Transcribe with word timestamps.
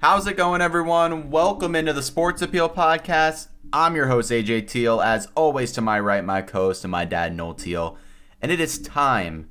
How's 0.00 0.26
it 0.26 0.36
going, 0.36 0.62
everyone? 0.62 1.30
Welcome 1.30 1.76
into 1.76 1.92
the 1.92 2.02
Sports 2.02 2.40
Appeal 2.40 2.68
Podcast. 2.70 3.48
I'm 3.72 3.94
your 3.94 4.06
host, 4.06 4.30
AJ 4.30 4.68
Teal. 4.68 5.00
As 5.00 5.28
always, 5.34 5.72
to 5.72 5.80
my 5.80 6.00
right, 6.00 6.24
my 6.24 6.40
co 6.42 6.66
host 6.66 6.84
and 6.84 6.90
my 6.90 7.04
dad, 7.04 7.34
Noel 7.36 7.54
Teal. 7.54 7.98
And 8.40 8.50
it 8.50 8.60
is 8.60 8.78
time 8.78 9.50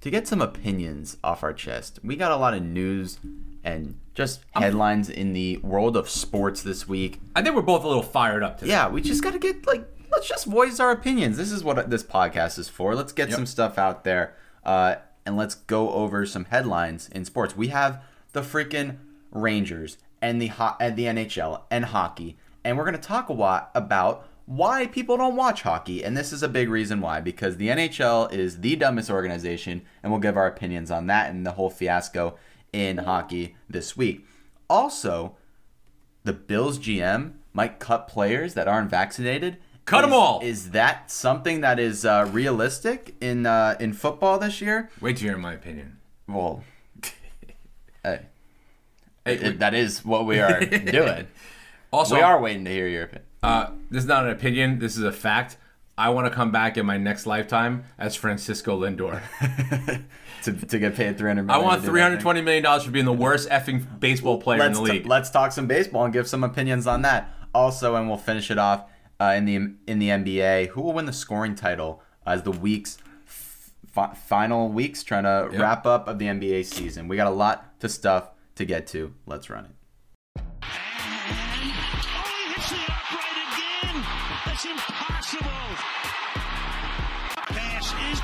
to 0.00 0.10
get 0.10 0.26
some 0.26 0.40
opinions 0.42 1.16
off 1.22 1.42
our 1.44 1.52
chest. 1.52 2.00
We 2.02 2.16
got 2.16 2.32
a 2.32 2.36
lot 2.36 2.54
of 2.54 2.62
news 2.64 3.20
and 3.62 3.96
just 4.14 4.40
headlines 4.52 5.08
in 5.08 5.32
the 5.32 5.58
world 5.58 5.96
of 5.96 6.08
sports 6.10 6.62
this 6.62 6.88
week. 6.88 7.20
I 7.36 7.42
think 7.42 7.54
we're 7.54 7.62
both 7.62 7.84
a 7.84 7.88
little 7.88 8.02
fired 8.02 8.42
up 8.42 8.58
today. 8.58 8.72
Yeah, 8.72 8.88
we 8.88 9.00
just 9.02 9.22
got 9.22 9.34
to 9.34 9.38
get, 9.38 9.66
like, 9.68 9.86
let's 10.10 10.28
just 10.28 10.46
voice 10.46 10.80
our 10.80 10.90
opinions. 10.90 11.36
This 11.36 11.52
is 11.52 11.62
what 11.62 11.88
this 11.90 12.02
podcast 12.02 12.58
is 12.58 12.68
for. 12.68 12.94
Let's 12.96 13.12
get 13.12 13.28
Yep. 13.28 13.36
some 13.36 13.46
stuff 13.46 13.78
out 13.78 14.02
there 14.04 14.34
uh, 14.64 14.96
and 15.24 15.36
let's 15.36 15.54
go 15.54 15.90
over 15.90 16.26
some 16.26 16.46
headlines 16.46 17.08
in 17.08 17.24
sports. 17.24 17.56
We 17.56 17.68
have 17.68 18.02
the 18.32 18.42
freaking 18.42 18.96
Rangers 19.34 19.98
and 20.22 20.40
the 20.40 20.46
ho- 20.46 20.76
and 20.80 20.96
the 20.96 21.04
NHL 21.04 21.62
and 21.70 21.84
hockey, 21.86 22.38
and 22.64 22.78
we're 22.78 22.84
gonna 22.86 22.96
talk 22.98 23.28
a 23.28 23.32
lot 23.34 23.70
about 23.74 24.26
why 24.46 24.86
people 24.86 25.16
don't 25.16 25.36
watch 25.36 25.62
hockey, 25.62 26.02
and 26.04 26.16
this 26.16 26.32
is 26.32 26.42
a 26.42 26.48
big 26.48 26.68
reason 26.68 27.00
why 27.00 27.20
because 27.20 27.56
the 27.56 27.68
NHL 27.68 28.32
is 28.32 28.60
the 28.60 28.76
dumbest 28.76 29.10
organization, 29.10 29.82
and 30.02 30.12
we'll 30.12 30.20
give 30.20 30.36
our 30.36 30.46
opinions 30.46 30.90
on 30.90 31.06
that 31.08 31.30
and 31.30 31.44
the 31.46 31.52
whole 31.52 31.70
fiasco 31.70 32.36
in 32.72 32.98
hockey 32.98 33.56
this 33.68 33.96
week. 33.96 34.26
Also, 34.68 35.36
the 36.24 36.32
Bills 36.32 36.78
GM 36.78 37.32
might 37.52 37.78
cut 37.78 38.08
players 38.08 38.54
that 38.54 38.68
aren't 38.68 38.90
vaccinated. 38.90 39.58
Cut 39.84 40.04
Is- 40.06 40.12
all. 40.12 40.40
Is 40.42 40.70
that 40.70 41.10
something 41.10 41.60
that 41.60 41.78
is 41.78 42.04
uh, 42.04 42.28
realistic 42.32 43.14
in 43.20 43.46
uh, 43.46 43.76
in 43.80 43.92
football 43.92 44.38
this 44.38 44.60
year? 44.60 44.90
Wait 45.00 45.18
to 45.18 45.24
hear 45.24 45.36
my 45.36 45.52
opinion. 45.54 45.98
Well, 46.26 46.64
hey, 48.02 48.26
Hey, 49.24 49.34
it- 49.36 49.58
that 49.60 49.74
is 49.74 50.04
what 50.04 50.26
we 50.26 50.38
are 50.40 50.60
doing. 50.64 51.26
also, 51.92 52.16
we 52.16 52.20
are 52.22 52.40
waiting 52.40 52.64
to 52.64 52.70
hear 52.70 52.88
your 52.88 53.04
opinion. 53.04 53.26
Uh, 53.42 53.70
this 53.90 54.02
is 54.02 54.08
not 54.08 54.24
an 54.24 54.30
opinion. 54.30 54.78
This 54.78 54.96
is 54.96 55.02
a 55.02 55.12
fact. 55.12 55.56
I 55.96 56.08
want 56.10 56.26
to 56.26 56.30
come 56.34 56.50
back 56.50 56.76
in 56.76 56.86
my 56.86 56.96
next 56.98 57.24
lifetime 57.26 57.84
as 57.98 58.16
Francisco 58.16 58.80
Lindor. 58.80 59.22
to, 60.42 60.52
to 60.52 60.78
get 60.78 60.96
paid 60.96 61.16
three 61.16 61.28
hundred 61.30 61.48
I 61.50 61.58
want 61.58 61.84
three 61.84 62.00
hundred 62.00 62.20
twenty 62.20 62.40
million 62.42 62.64
dollars 62.64 62.82
for 62.84 62.90
being 62.90 63.04
the 63.04 63.12
worst 63.12 63.48
effing 63.48 64.00
baseball 64.00 64.40
player 64.40 64.58
Let's 64.58 64.78
in 64.78 64.84
the 64.84 64.90
t- 64.90 64.96
league. 64.98 65.06
let's 65.06 65.30
talk 65.30 65.52
some 65.52 65.66
baseball 65.66 66.04
and 66.04 66.12
give 66.12 66.26
some 66.26 66.42
opinions 66.42 66.86
on 66.86 67.02
that. 67.02 67.30
Also, 67.54 67.94
and 67.94 68.08
we'll 68.08 68.18
finish 68.18 68.50
it 68.50 68.58
off 68.58 68.84
uh, 69.20 69.34
in 69.36 69.44
the 69.44 69.54
in 69.86 69.98
the 70.00 70.08
NBA. 70.08 70.68
Who 70.68 70.80
will 70.82 70.92
win 70.94 71.04
the 71.06 71.12
scoring 71.12 71.54
title 71.54 72.02
as 72.26 72.42
the 72.42 72.50
weeks 72.50 72.98
fi- 73.24 74.14
final 74.14 74.68
weeks 74.70 75.02
trying 75.04 75.24
to 75.24 75.48
Yep. 75.52 75.60
wrap 75.60 75.86
up 75.86 76.08
of 76.08 76.18
the 76.18 76.26
NBA 76.26 76.64
season? 76.64 77.06
We 77.06 77.16
got 77.16 77.28
a 77.28 77.30
lot 77.30 77.78
to 77.80 77.88
stuff 77.88 78.30
to 78.56 78.64
get 78.64 78.86
to. 78.88 79.12
Let's 79.26 79.50
run 79.50 79.66
it. 79.66 79.70
Oh, 80.36 80.42
he 81.60 81.70
hits 82.52 82.72
upright 82.72 83.38
again. 83.46 84.04
That's 84.46 84.64
impossible. 84.64 85.50
Pass 87.46 87.92
is 88.12 88.20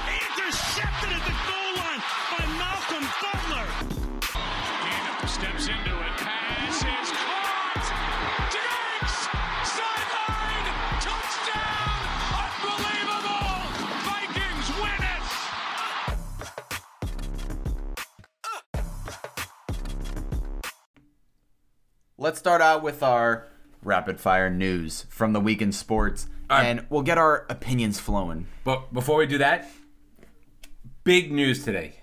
Let's 22.22 22.38
start 22.38 22.60
out 22.60 22.82
with 22.82 23.02
our 23.02 23.46
rapid 23.82 24.20
fire 24.20 24.50
news 24.50 25.06
from 25.08 25.32
the 25.32 25.40
week 25.40 25.62
in 25.62 25.72
sports, 25.72 26.26
right. 26.50 26.64
and 26.66 26.86
we'll 26.90 27.00
get 27.00 27.16
our 27.16 27.46
opinions 27.48 27.98
flowing. 27.98 28.46
but 28.62 28.92
before 28.92 29.16
we 29.16 29.26
do 29.26 29.38
that, 29.38 29.66
big 31.02 31.32
news 31.32 31.64
today. 31.64 31.94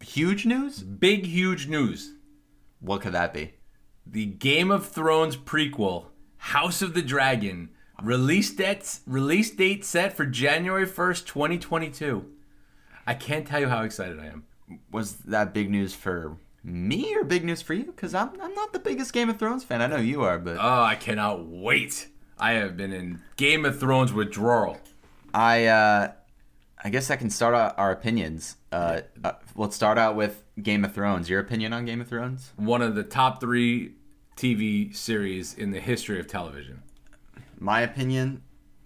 Huge 0.00 0.44
news? 0.44 0.82
Big, 0.82 1.24
huge 1.24 1.68
news. 1.68 2.12
What 2.80 3.00
could 3.00 3.14
that 3.14 3.32
be? 3.32 3.54
The 4.04 4.26
Game 4.26 4.70
of 4.70 4.86
Thrones 4.86 5.38
prequel, 5.38 6.08
House 6.36 6.82
of 6.82 6.92
the 6.92 7.00
Dragon, 7.00 7.70
release 8.02 8.50
dates 8.54 9.00
release 9.06 9.50
date 9.50 9.86
set 9.86 10.12
for 10.12 10.26
January 10.26 10.84
first, 10.84 11.26
twenty 11.26 11.58
twenty 11.58 11.88
two. 11.88 12.26
I 13.06 13.14
can't 13.14 13.46
tell 13.46 13.60
you 13.60 13.68
how 13.70 13.84
excited 13.84 14.20
I 14.20 14.26
am. 14.26 14.44
Was 14.90 15.14
that 15.20 15.54
big 15.54 15.70
news 15.70 15.94
for 15.94 16.36
me 16.62 17.14
or 17.16 17.24
big 17.24 17.44
news 17.44 17.62
for 17.62 17.74
you? 17.74 17.84
Because 17.84 18.14
I'm, 18.14 18.30
I'm 18.40 18.54
not 18.54 18.72
the 18.72 18.78
biggest 18.78 19.12
Game 19.12 19.30
of 19.30 19.38
Thrones 19.38 19.64
fan. 19.64 19.80
I 19.82 19.86
know 19.86 19.96
you 19.96 20.22
are, 20.22 20.38
but 20.38 20.56
Oh, 20.60 20.82
I 20.82 20.94
cannot 20.94 21.46
wait. 21.46 22.08
I 22.38 22.52
have 22.52 22.76
been 22.76 22.92
in 22.92 23.20
Game 23.36 23.64
of 23.64 23.78
Thrones 23.78 24.12
withdrawal. 24.12 24.78
I 25.34 25.66
uh, 25.66 26.12
I 26.82 26.88
guess 26.90 27.10
I 27.10 27.16
can 27.16 27.30
start 27.30 27.54
out 27.54 27.78
our 27.78 27.90
opinions. 27.92 28.56
Uh, 28.72 29.02
uh, 29.22 29.32
let's 29.54 29.76
start 29.76 29.98
out 29.98 30.16
with 30.16 30.42
Game 30.62 30.84
of 30.84 30.94
Thrones. 30.94 31.28
Your 31.28 31.40
opinion 31.40 31.72
on 31.72 31.84
Game 31.84 32.00
of 32.00 32.08
Thrones? 32.08 32.52
One 32.56 32.80
of 32.82 32.94
the 32.94 33.02
top 33.02 33.40
three 33.40 33.92
TV 34.36 34.94
series 34.96 35.52
in 35.54 35.70
the 35.70 35.80
history 35.80 36.18
of 36.18 36.26
television. 36.26 36.82
My 37.58 37.82
opinion, 37.82 38.42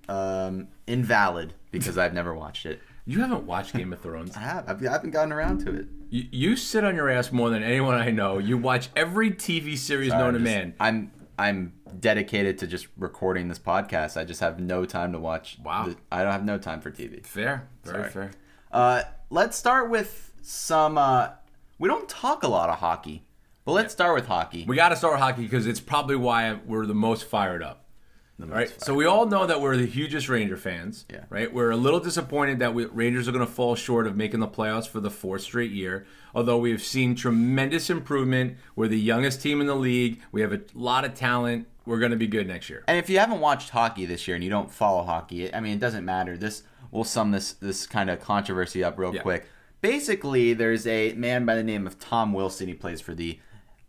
um, 0.08 0.66
invalid 0.88 1.54
because 1.70 1.96
I've 1.96 2.12
never 2.12 2.34
watched 2.34 2.66
it. 2.66 2.80
You 3.06 3.20
haven't 3.20 3.46
watched 3.46 3.74
Game 3.74 3.92
of 3.92 4.00
Thrones. 4.00 4.36
I 4.36 4.40
have. 4.40 4.68
I've, 4.68 4.84
I 4.84 4.90
haven't 4.90 5.10
gotten 5.10 5.32
around 5.32 5.58
to 5.66 5.74
it. 5.74 5.86
You, 6.14 6.28
you 6.30 6.56
sit 6.56 6.84
on 6.84 6.94
your 6.94 7.10
ass 7.10 7.32
more 7.32 7.50
than 7.50 7.64
anyone 7.64 7.96
I 7.96 8.12
know. 8.12 8.38
You 8.38 8.56
watch 8.56 8.88
every 8.94 9.32
TV 9.32 9.76
series 9.76 10.12
known 10.12 10.34
to 10.34 10.38
man. 10.38 10.72
I'm 10.78 11.10
I'm 11.36 11.72
dedicated 11.98 12.58
to 12.58 12.68
just 12.68 12.86
recording 12.96 13.48
this 13.48 13.58
podcast. 13.58 14.16
I 14.16 14.22
just 14.24 14.38
have 14.38 14.60
no 14.60 14.84
time 14.84 15.10
to 15.10 15.18
watch. 15.18 15.58
Wow. 15.64 15.86
the- 15.88 15.96
I 16.12 16.22
don't 16.22 16.30
have 16.30 16.44
no 16.44 16.56
time 16.56 16.80
for 16.80 16.92
TV. 16.92 17.26
Fair, 17.26 17.68
very 17.82 17.98
Sorry. 17.98 18.10
fair. 18.12 18.30
Uh, 18.70 19.02
let's 19.30 19.56
start 19.56 19.90
with 19.90 20.32
some. 20.40 20.98
Uh, 20.98 21.30
we 21.80 21.88
don't 21.88 22.08
talk 22.08 22.44
a 22.44 22.48
lot 22.48 22.70
of 22.70 22.78
hockey, 22.78 23.24
but 23.64 23.72
let's 23.72 23.92
start 23.92 24.14
with 24.14 24.28
hockey. 24.28 24.64
We 24.68 24.76
got 24.76 24.90
to 24.90 24.96
start 24.96 25.14
with 25.14 25.20
hockey 25.20 25.42
because 25.42 25.66
it's 25.66 25.80
probably 25.80 26.14
why 26.14 26.60
we're 26.64 26.86
the 26.86 26.94
most 26.94 27.24
fired 27.24 27.60
up. 27.60 27.83
All 28.42 28.48
right. 28.48 28.72
So 28.82 28.94
we 28.94 29.04
all 29.04 29.26
know 29.26 29.46
that 29.46 29.60
we're 29.60 29.76
the 29.76 29.86
hugest 29.86 30.28
Ranger 30.28 30.56
fans. 30.56 31.04
Yeah. 31.10 31.24
Right. 31.30 31.52
We're 31.52 31.70
a 31.70 31.76
little 31.76 32.00
disappointed 32.00 32.58
that 32.58 32.74
we, 32.74 32.84
Rangers 32.86 33.28
are 33.28 33.32
going 33.32 33.46
to 33.46 33.50
fall 33.50 33.76
short 33.76 34.06
of 34.08 34.16
making 34.16 34.40
the 34.40 34.48
playoffs 34.48 34.88
for 34.88 34.98
the 35.00 35.10
fourth 35.10 35.42
straight 35.42 35.70
year. 35.70 36.04
Although 36.34 36.58
we 36.58 36.72
have 36.72 36.82
seen 36.82 37.14
tremendous 37.14 37.90
improvement. 37.90 38.56
We're 38.74 38.88
the 38.88 38.98
youngest 38.98 39.40
team 39.40 39.60
in 39.60 39.68
the 39.68 39.76
league. 39.76 40.20
We 40.32 40.40
have 40.40 40.52
a 40.52 40.60
lot 40.74 41.04
of 41.04 41.14
talent. 41.14 41.68
We're 41.86 42.00
going 42.00 42.10
to 42.10 42.16
be 42.16 42.26
good 42.26 42.48
next 42.48 42.68
year. 42.68 42.82
And 42.88 42.98
if 42.98 43.08
you 43.08 43.18
haven't 43.20 43.40
watched 43.40 43.70
hockey 43.70 44.04
this 44.04 44.26
year 44.26 44.34
and 44.34 44.42
you 44.42 44.50
don't 44.50 44.70
follow 44.70 45.04
hockey, 45.04 45.54
I 45.54 45.60
mean, 45.60 45.74
it 45.74 45.80
doesn't 45.80 46.04
matter. 46.04 46.36
This 46.36 46.64
we'll 46.90 47.04
sum 47.04 47.30
this 47.30 47.52
this 47.52 47.86
kind 47.86 48.10
of 48.10 48.20
controversy 48.20 48.82
up 48.82 48.98
real 48.98 49.14
Yeah. 49.14 49.22
quick. 49.22 49.46
Basically, 49.80 50.54
there's 50.54 50.86
a 50.86 51.12
man 51.12 51.44
by 51.44 51.54
the 51.54 51.62
name 51.62 51.86
of 51.86 51.98
Tom 51.98 52.32
Wilson. 52.32 52.68
He 52.68 52.74
plays 52.74 53.00
for 53.02 53.14
the 53.14 53.38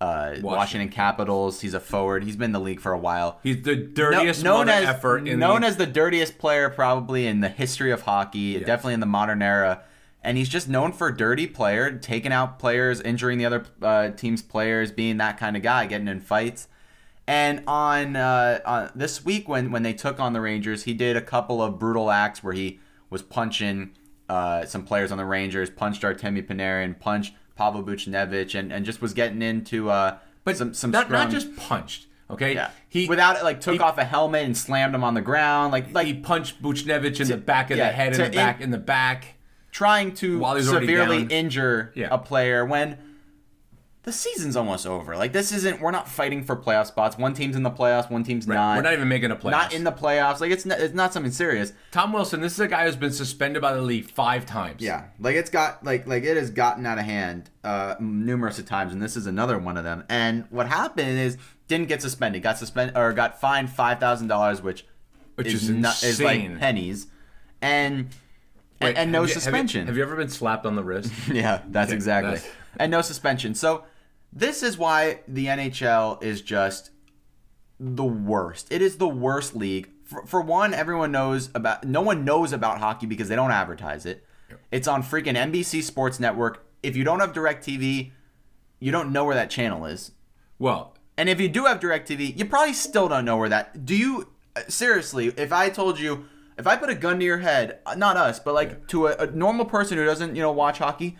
uh, 0.01 0.35
Washington. 0.41 0.89
Capitals. 0.89 1.61
He's 1.61 1.73
a 1.73 1.79
forward. 1.79 2.23
He's 2.23 2.35
been 2.35 2.45
in 2.45 2.51
the 2.51 2.59
league 2.59 2.79
for 2.79 2.91
a 2.91 2.97
while. 2.97 3.39
He's 3.43 3.61
the 3.61 3.75
No- 3.75 3.85
dirtiest 3.85 4.43
known 4.43 4.69
as 4.69 4.85
effort 4.85 5.27
in 5.27 5.39
known 5.39 5.61
the, 5.61 5.67
as 5.67 5.77
the 5.77 5.85
dirtiest 5.85 6.37
player 6.37 6.69
probably 6.69 7.27
in 7.27 7.39
the 7.41 7.49
history 7.49 7.91
of 7.91 8.01
hockey, 8.03 8.59
definitely 8.59 8.93
in 8.95 8.99
the 8.99 9.05
modern 9.05 9.41
era. 9.41 9.83
And 10.23 10.37
he's 10.37 10.49
just 10.49 10.67
known 10.67 10.91
for 10.91 11.11
dirty 11.11 11.45
player, 11.45 11.91
taking 11.91 12.31
out 12.31 12.57
players, 12.57 12.99
injuring 12.99 13.37
the 13.37 13.45
other 13.45 13.65
uh, 13.81 14.09
team's 14.09 14.41
players, 14.41 14.91
being 14.91 15.17
that 15.17 15.37
kind 15.37 15.55
of 15.55 15.61
guy, 15.61 15.85
getting 15.85 16.07
in 16.07 16.19
fights. 16.19 16.67
And 17.27 17.63
on, 17.67 18.15
uh, 18.15 18.59
on 18.65 18.91
this 18.95 19.23
week, 19.23 19.47
when 19.47 19.71
when 19.71 19.83
they 19.83 19.93
took 19.93 20.19
on 20.19 20.33
the 20.33 20.41
Rangers, 20.41 20.83
he 20.83 20.93
did 20.93 21.15
a 21.15 21.21
couple 21.21 21.61
of 21.61 21.77
brutal 21.79 22.09
acts 22.11 22.43
where 22.43 22.53
he 22.53 22.79
was 23.09 23.21
punching 23.21 23.91
uh, 24.27 24.65
some 24.65 24.83
players 24.83 25.11
on 25.11 25.17
the 25.19 25.25
Rangers, 25.25 25.69
punched 25.69 26.01
Artemi 26.01 26.45
Panarin, 26.45 26.99
punched 26.99 27.33
Pavel 27.55 27.83
Buchnevich, 27.83 28.57
and, 28.57 28.71
and 28.73 28.85
just 28.85 29.01
was 29.01 29.13
getting 29.13 29.41
into 29.41 29.89
uh, 29.89 30.17
but 30.43 30.57
some 30.57 30.73
some 30.73 30.91
not, 30.91 31.09
not 31.09 31.29
just 31.29 31.55
punched. 31.55 32.07
Okay. 32.29 32.55
yeah. 32.55 32.71
He 32.89 33.07
without 33.07 33.37
it 33.37 33.43
like 33.43 33.61
took 33.61 33.75
he- 33.75 33.79
off 33.79 33.97
a 33.97 34.03
helmet 34.03 34.45
and 34.45 34.57
slammed 34.57 34.95
him 34.95 35.03
on 35.03 35.13
the 35.13 35.21
ground, 35.21 35.71
like 35.71 35.93
like 35.93 36.07
he 36.07 36.13
punched 36.15 36.61
Buchnevich 36.61 37.19
in 37.21 37.27
the 37.27 37.37
back 37.37 37.71
of 37.71 37.77
yeah, 37.77 37.89
the 37.89 37.93
head, 37.95 38.13
in 38.13 38.21
the 38.31 38.35
back, 38.35 38.57
in- 38.57 38.63
in 38.63 38.71
the 38.71 38.77
back. 38.77 39.35
trying 39.71 40.13
to 40.15 40.39
severely 40.61 41.23
injure 41.23 41.91
Yeah. 41.95 42.07
a 42.11 42.17
player 42.17 42.65
when 42.65 42.97
the 44.05 44.11
season's 44.11 44.55
almost 44.55 44.85
over. 44.87 45.17
Like 45.17 45.33
this 45.33 45.51
isn't 45.51 45.81
we're 45.81 45.91
not 45.91 46.07
fighting 46.07 46.43
for 46.43 46.55
playoff 46.55 46.85
spots. 46.85 47.17
One 47.17 47.33
team's 47.33 47.55
in 47.55 47.63
the 47.63 47.71
playoffs, 47.71 48.09
one 48.09 48.23
team's 48.23 48.47
not. 48.47 48.77
We're 48.77 48.83
not 48.83 48.93
even 48.93 49.07
making 49.07 49.31
a 49.31 49.35
playoffs. 49.35 49.51
not 49.51 49.73
in 49.73 49.83
the 49.83 49.91
playoffs. 49.91 50.39
Like 50.39 50.51
it's 50.51 50.65
not, 50.65 50.79
it's 50.79 50.93
not 50.93 51.11
something 51.11 51.31
serious. 51.31 51.73
Tom 51.91 52.13
Wilson, 52.13 52.39
this 52.39 52.53
is 52.53 52.59
a 52.59 52.67
guy 52.67 52.85
who's 52.85 52.95
been 52.95 53.11
suspended 53.11 53.61
by 53.61 53.73
the 53.73 53.81
league 53.81 54.09
five 54.09 54.45
times. 54.45 54.81
Yeah, 54.81 55.05
like 55.19 55.35
it's 55.35 55.49
got 55.49 55.83
like 55.83 56.07
like 56.07 56.23
it 56.23 56.37
has 56.37 56.51
gotten 56.51 56.85
out 56.85 56.99
of 56.99 57.05
hand 57.05 57.49
uh, 57.63 57.95
numerous 57.99 58.59
of 58.59 58.65
times, 58.65 58.93
and 58.93 59.01
this 59.01 59.17
is 59.17 59.25
another 59.27 59.57
one 59.57 59.75
of 59.75 59.83
them. 59.83 60.03
And 60.07 60.45
what 60.51 60.67
happened 60.67 61.17
is 61.19 61.37
didn't 61.67 61.87
get 61.87 62.01
suspended, 62.01 62.43
got 62.43 62.57
suspended 62.59 62.95
or 62.95 63.11
got 63.11 63.41
fined 63.41 63.71
five 63.71 63.99
thousand 63.99 64.27
dollars, 64.27 64.61
which 64.61 64.85
Which 65.33 65.47
is 65.47 65.63
is 65.63 65.69
not, 65.71 66.03
is 66.03 66.21
like 66.21 66.59
pennies, 66.59 67.07
and 67.61 68.09
Wait, 68.81 68.89
and, 68.89 68.97
and 68.97 69.11
no 69.11 69.21
have 69.21 69.29
you- 69.29 69.33
have 69.33 69.35
you- 69.37 69.41
suspension. 69.41 69.87
Have 69.87 69.97
you, 69.97 70.03
ever 70.03 70.15
been 70.15 70.29
slapped 70.29 70.65
on 70.65 70.75
the 70.75 70.83
wrist? 70.83 71.11
Yeah, 71.31 71.61
that's 71.69 71.91
exactly. 71.91 72.35
that's- 72.35 72.51
And 72.77 72.91
no 72.91 73.01
suspension. 73.01 73.55
So 73.55 73.85
This 74.35 74.61
is 74.61 74.77
why 74.77 75.21
the 75.29 75.45
NHL 75.45 76.21
is 76.21 76.41
just 76.41 76.91
the 77.79 78.03
worst. 78.03 78.67
It 78.69 78.81
is 78.81 78.97
the 78.97 79.07
worst 79.07 79.55
league. 79.55 79.89
For, 80.03 80.25
for 80.25 80.41
one, 80.41 80.73
everyone 80.73 81.11
knows 81.11 81.49
about. 81.55 81.85
No 81.85 82.01
one 82.01 82.25
knows 82.25 82.51
about 82.51 82.79
hockey 82.79 83.05
because 83.05 83.29
they 83.29 83.35
don't 83.35 83.51
advertise 83.51 84.05
it. 84.05 84.25
It's 84.71 84.87
on 84.87 85.01
freaking 85.03 85.35
NBC 85.35 85.81
Sports 85.81 86.19
Network. 86.19 86.65
If 86.83 86.95
you 86.95 87.03
don't 87.03 87.21
have 87.21 87.33
DirecTV, 87.33 88.11
you 88.79 88.91
don't 88.91 89.11
know 89.11 89.25
where 89.25 89.35
that 89.35 89.49
channel 89.49 89.85
is. 89.85 90.11
Well, 90.59 90.95
And 91.17 91.29
if 91.29 91.39
you 91.39 91.47
do 91.47 91.65
have 91.65 91.79
DirecTV, 91.79 92.37
you 92.37 92.45
probably 92.45 92.73
still 92.73 93.07
don't 93.07 93.25
know 93.25 93.37
where 93.37 93.49
that. 93.49 93.85
Do 93.85 93.95
you 93.95 94.29
uh, 94.55 94.61
seriously? 94.67 95.27
If 95.37 95.53
I 95.53 95.69
told 95.69 95.97
you, 95.97 96.25
if 96.57 96.67
I 96.67 96.75
put 96.75 96.89
a 96.89 96.95
gun 96.95 97.19
to 97.19 97.25
your 97.25 97.39
head, 97.39 97.79
uh, 97.85 97.95
not 97.95 98.17
us, 98.17 98.39
but 98.39 98.53
like 98.53 98.87
to 98.89 99.07
a, 99.07 99.15
a 99.15 99.27
normal 99.31 99.65
person 99.65 99.97
who 99.97 100.05
doesn't, 100.05 100.35
you 100.35 100.41
know, 100.41 100.51
watch 100.51 100.77
hockey, 100.79 101.17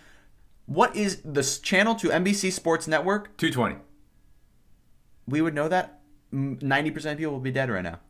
what 0.66 0.94
is 0.96 1.20
the 1.24 1.42
channel 1.62 1.94
to 1.96 2.08
NBC 2.08 2.52
Sports 2.52 2.86
Network? 2.86 3.36
220. 3.36 3.76
We 5.26 5.40
would 5.42 5.54
know 5.54 5.68
that. 5.68 6.00
Ninety 6.32 6.90
percent 6.90 7.12
of 7.14 7.18
people 7.18 7.32
will 7.32 7.40
be 7.40 7.52
dead 7.52 7.70
right 7.70 7.84
now. 7.84 8.00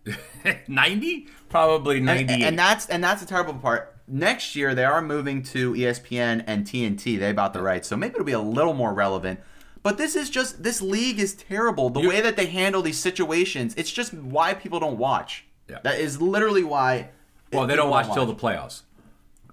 90? 0.68 1.28
Probably 1.48 1.98
And, 1.98 2.30
and 2.30 2.58
that's 2.58 2.86
and 2.86 3.04
that's 3.04 3.20
the 3.20 3.26
terrible 3.26 3.54
part. 3.54 3.94
Next 4.08 4.56
year 4.56 4.74
they 4.74 4.84
are 4.84 5.02
moving 5.02 5.42
to 5.44 5.74
ESPN 5.74 6.42
and 6.46 6.64
TNT. 6.66 7.18
They 7.18 7.32
bought 7.32 7.52
the 7.52 7.60
rights, 7.62 7.88
so 7.88 7.96
maybe 7.96 8.14
it'll 8.14 8.24
be 8.24 8.32
a 8.32 8.40
little 8.40 8.72
more 8.72 8.92
relevant. 8.94 9.40
But 9.82 9.98
this 9.98 10.16
is 10.16 10.30
just 10.30 10.62
this 10.62 10.80
league 10.80 11.20
is 11.20 11.34
terrible. 11.34 11.90
The 11.90 12.00
You- 12.00 12.08
way 12.08 12.20
that 12.22 12.36
they 12.36 12.46
handle 12.46 12.82
these 12.82 12.98
situations, 12.98 13.74
it's 13.76 13.92
just 13.92 14.12
why 14.14 14.54
people 14.54 14.80
don't 14.80 14.98
watch. 14.98 15.44
Yeah. 15.68 15.78
That 15.84 16.00
is 16.00 16.20
literally 16.20 16.64
why. 16.64 17.10
well, 17.52 17.66
they 17.66 17.74
people 17.74 17.84
don't 17.84 17.90
watch 17.90 18.12
till 18.12 18.26
the 18.26 18.34
playoffs. 18.34 18.82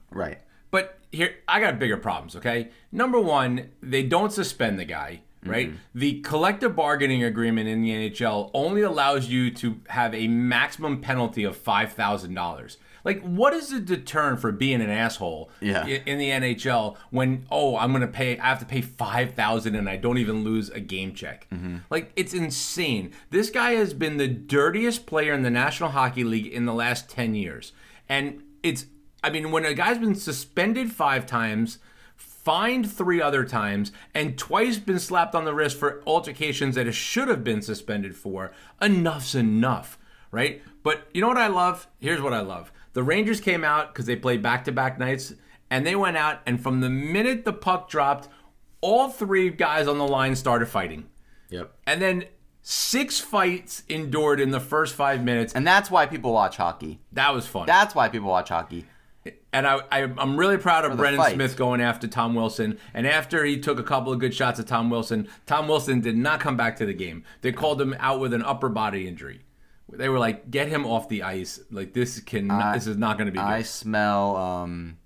right. 0.09 0.39
But 0.71 0.97
here, 1.13 1.35
I 1.47 1.59
got 1.59 1.79
bigger 1.79 1.97
problems, 1.97 2.35
okay? 2.35 2.69
Number 2.91 3.19
one, 3.19 3.69
they 3.81 4.03
don't 4.03 4.33
suspend 4.33 4.79
the 4.79 4.85
guy, 4.85 5.21
right? 5.45 5.69
Mm-hmm. 5.69 5.77
The 5.99 6.21
collective 6.21 6.75
bargaining 6.75 7.23
agreement 7.23 7.69
in 7.69 7.81
the 7.81 7.91
NHL 8.09 8.49
only 8.53 8.81
allows 8.81 9.27
you 9.29 9.51
to 9.51 9.79
have 9.89 10.13
a 10.15 10.27
maximum 10.27 10.99
penalty 11.01 11.43
of 11.43 11.55
$5,000. 11.57 12.77
Like, 13.05 13.21
what 13.21 13.53
is 13.53 13.69
the 13.69 13.81
deterrent 13.81 14.39
for 14.39 14.53
being 14.53 14.81
an 14.81 14.89
asshole 14.89 15.51
Yeah. 15.59 15.85
in 15.85 16.17
the 16.17 16.29
NHL 16.29 16.95
when, 17.09 17.45
oh, 17.51 17.75
I'm 17.77 17.91
going 17.91 17.99
to 18.01 18.07
pay, 18.07 18.37
I 18.39 18.45
have 18.47 18.59
to 18.59 18.65
pay 18.65 18.79
5000 18.79 19.75
and 19.75 19.89
I 19.89 19.97
don't 19.97 20.17
even 20.19 20.43
lose 20.45 20.69
a 20.69 20.79
game 20.79 21.13
check? 21.13 21.45
Mm-hmm. 21.53 21.77
Like, 21.89 22.13
it's 22.15 22.33
insane. 22.33 23.11
This 23.29 23.49
guy 23.49 23.71
has 23.73 23.93
been 23.93 24.17
the 24.17 24.29
dirtiest 24.29 25.05
player 25.05 25.33
in 25.33 25.41
the 25.43 25.49
National 25.49 25.89
Hockey 25.89 26.23
League 26.23 26.47
in 26.47 26.65
the 26.65 26.73
last 26.73 27.09
10 27.09 27.35
years. 27.35 27.73
And 28.07 28.41
it's 28.63 28.85
I 29.23 29.29
mean, 29.29 29.51
when 29.51 29.65
a 29.65 29.73
guy's 29.73 29.97
been 29.97 30.15
suspended 30.15 30.91
five 30.91 31.25
times, 31.25 31.79
fined 32.17 32.91
three 32.91 33.21
other 33.21 33.45
times, 33.45 33.91
and 34.13 34.37
twice 34.37 34.77
been 34.77 34.99
slapped 34.99 35.33
on 35.33 35.45
the 35.45 35.53
wrist 35.53 35.77
for 35.77 36.03
altercations 36.05 36.75
that 36.75 36.87
it 36.87 36.93
should 36.93 37.29
have 37.29 37.43
been 37.43 37.61
suspended 37.61 38.15
for, 38.15 38.51
enough's 38.81 39.33
enough, 39.33 39.97
right? 40.29 40.61
But 40.83 41.07
you 41.13 41.21
know 41.21 41.29
what 41.29 41.37
I 41.37 41.47
love? 41.47 41.87
Here's 41.99 42.21
what 42.21 42.33
I 42.33 42.41
love. 42.41 42.71
The 42.91 43.03
Rangers 43.03 43.39
came 43.39 43.63
out 43.63 43.93
because 43.93 44.05
they 44.05 44.17
played 44.17 44.41
back 44.41 44.65
to 44.65 44.71
back 44.71 44.99
nights, 44.99 45.33
and 45.69 45.87
they 45.87 45.95
went 45.95 46.17
out, 46.17 46.41
and 46.45 46.61
from 46.61 46.81
the 46.81 46.89
minute 46.89 47.45
the 47.45 47.53
puck 47.53 47.89
dropped, 47.89 48.27
all 48.81 49.07
three 49.09 49.49
guys 49.49 49.87
on 49.87 49.97
the 49.97 50.07
line 50.07 50.35
started 50.35 50.67
fighting. 50.67 51.05
Yep. 51.49 51.73
And 51.87 52.01
then 52.01 52.25
six 52.61 53.19
fights 53.19 53.83
endured 53.87 54.39
in 54.39 54.51
the 54.51 54.59
first 54.59 54.95
five 54.95 55.23
minutes. 55.23 55.53
And 55.53 55.65
that's 55.65 55.89
why 55.89 56.05
people 56.05 56.33
watch 56.33 56.57
hockey. 56.57 56.99
That 57.13 57.33
was 57.33 57.47
fun. 57.47 57.65
That's 57.65 57.95
why 57.95 58.09
people 58.09 58.29
watch 58.29 58.49
hockey. 58.49 58.85
And 59.53 59.65
I, 59.67 59.79
I, 59.91 60.01
I'm 60.17 60.35
really 60.37 60.57
proud 60.57 60.83
of 60.83 60.97
Brendan 60.97 61.21
fight. 61.21 61.35
Smith 61.35 61.55
going 61.55 61.79
after 61.79 62.07
Tom 62.07 62.35
Wilson. 62.35 62.77
And 62.93 63.07
after 63.07 63.45
he 63.45 63.59
took 63.59 63.79
a 63.79 63.83
couple 63.83 64.11
of 64.11 64.19
good 64.19 64.33
shots 64.33 64.59
at 64.59 64.67
Tom 64.67 64.89
Wilson, 64.89 65.29
Tom 65.45 65.67
Wilson 65.67 66.01
did 66.01 66.17
not 66.17 66.39
come 66.41 66.57
back 66.57 66.75
to 66.77 66.85
the 66.85 66.93
game. 66.93 67.23
They 67.41 67.51
called 67.53 67.79
him 67.81 67.95
out 67.99 68.19
with 68.19 68.33
an 68.33 68.41
upper 68.43 68.67
body 68.69 69.07
injury. 69.07 69.41
They 69.91 70.09
were 70.09 70.19
like, 70.19 70.49
"Get 70.49 70.67
him 70.69 70.85
off 70.85 71.07
the 71.07 71.23
ice. 71.23 71.59
Like 71.69 71.93
this 71.93 72.19
can, 72.19 72.47
this 72.73 72.87
is 72.87 72.97
not 72.97 73.17
going 73.17 73.27
to 73.27 73.31
be 73.31 73.37
good." 73.37 73.45
I 73.45 73.61
smell. 73.61 74.35
Um, 74.35 74.97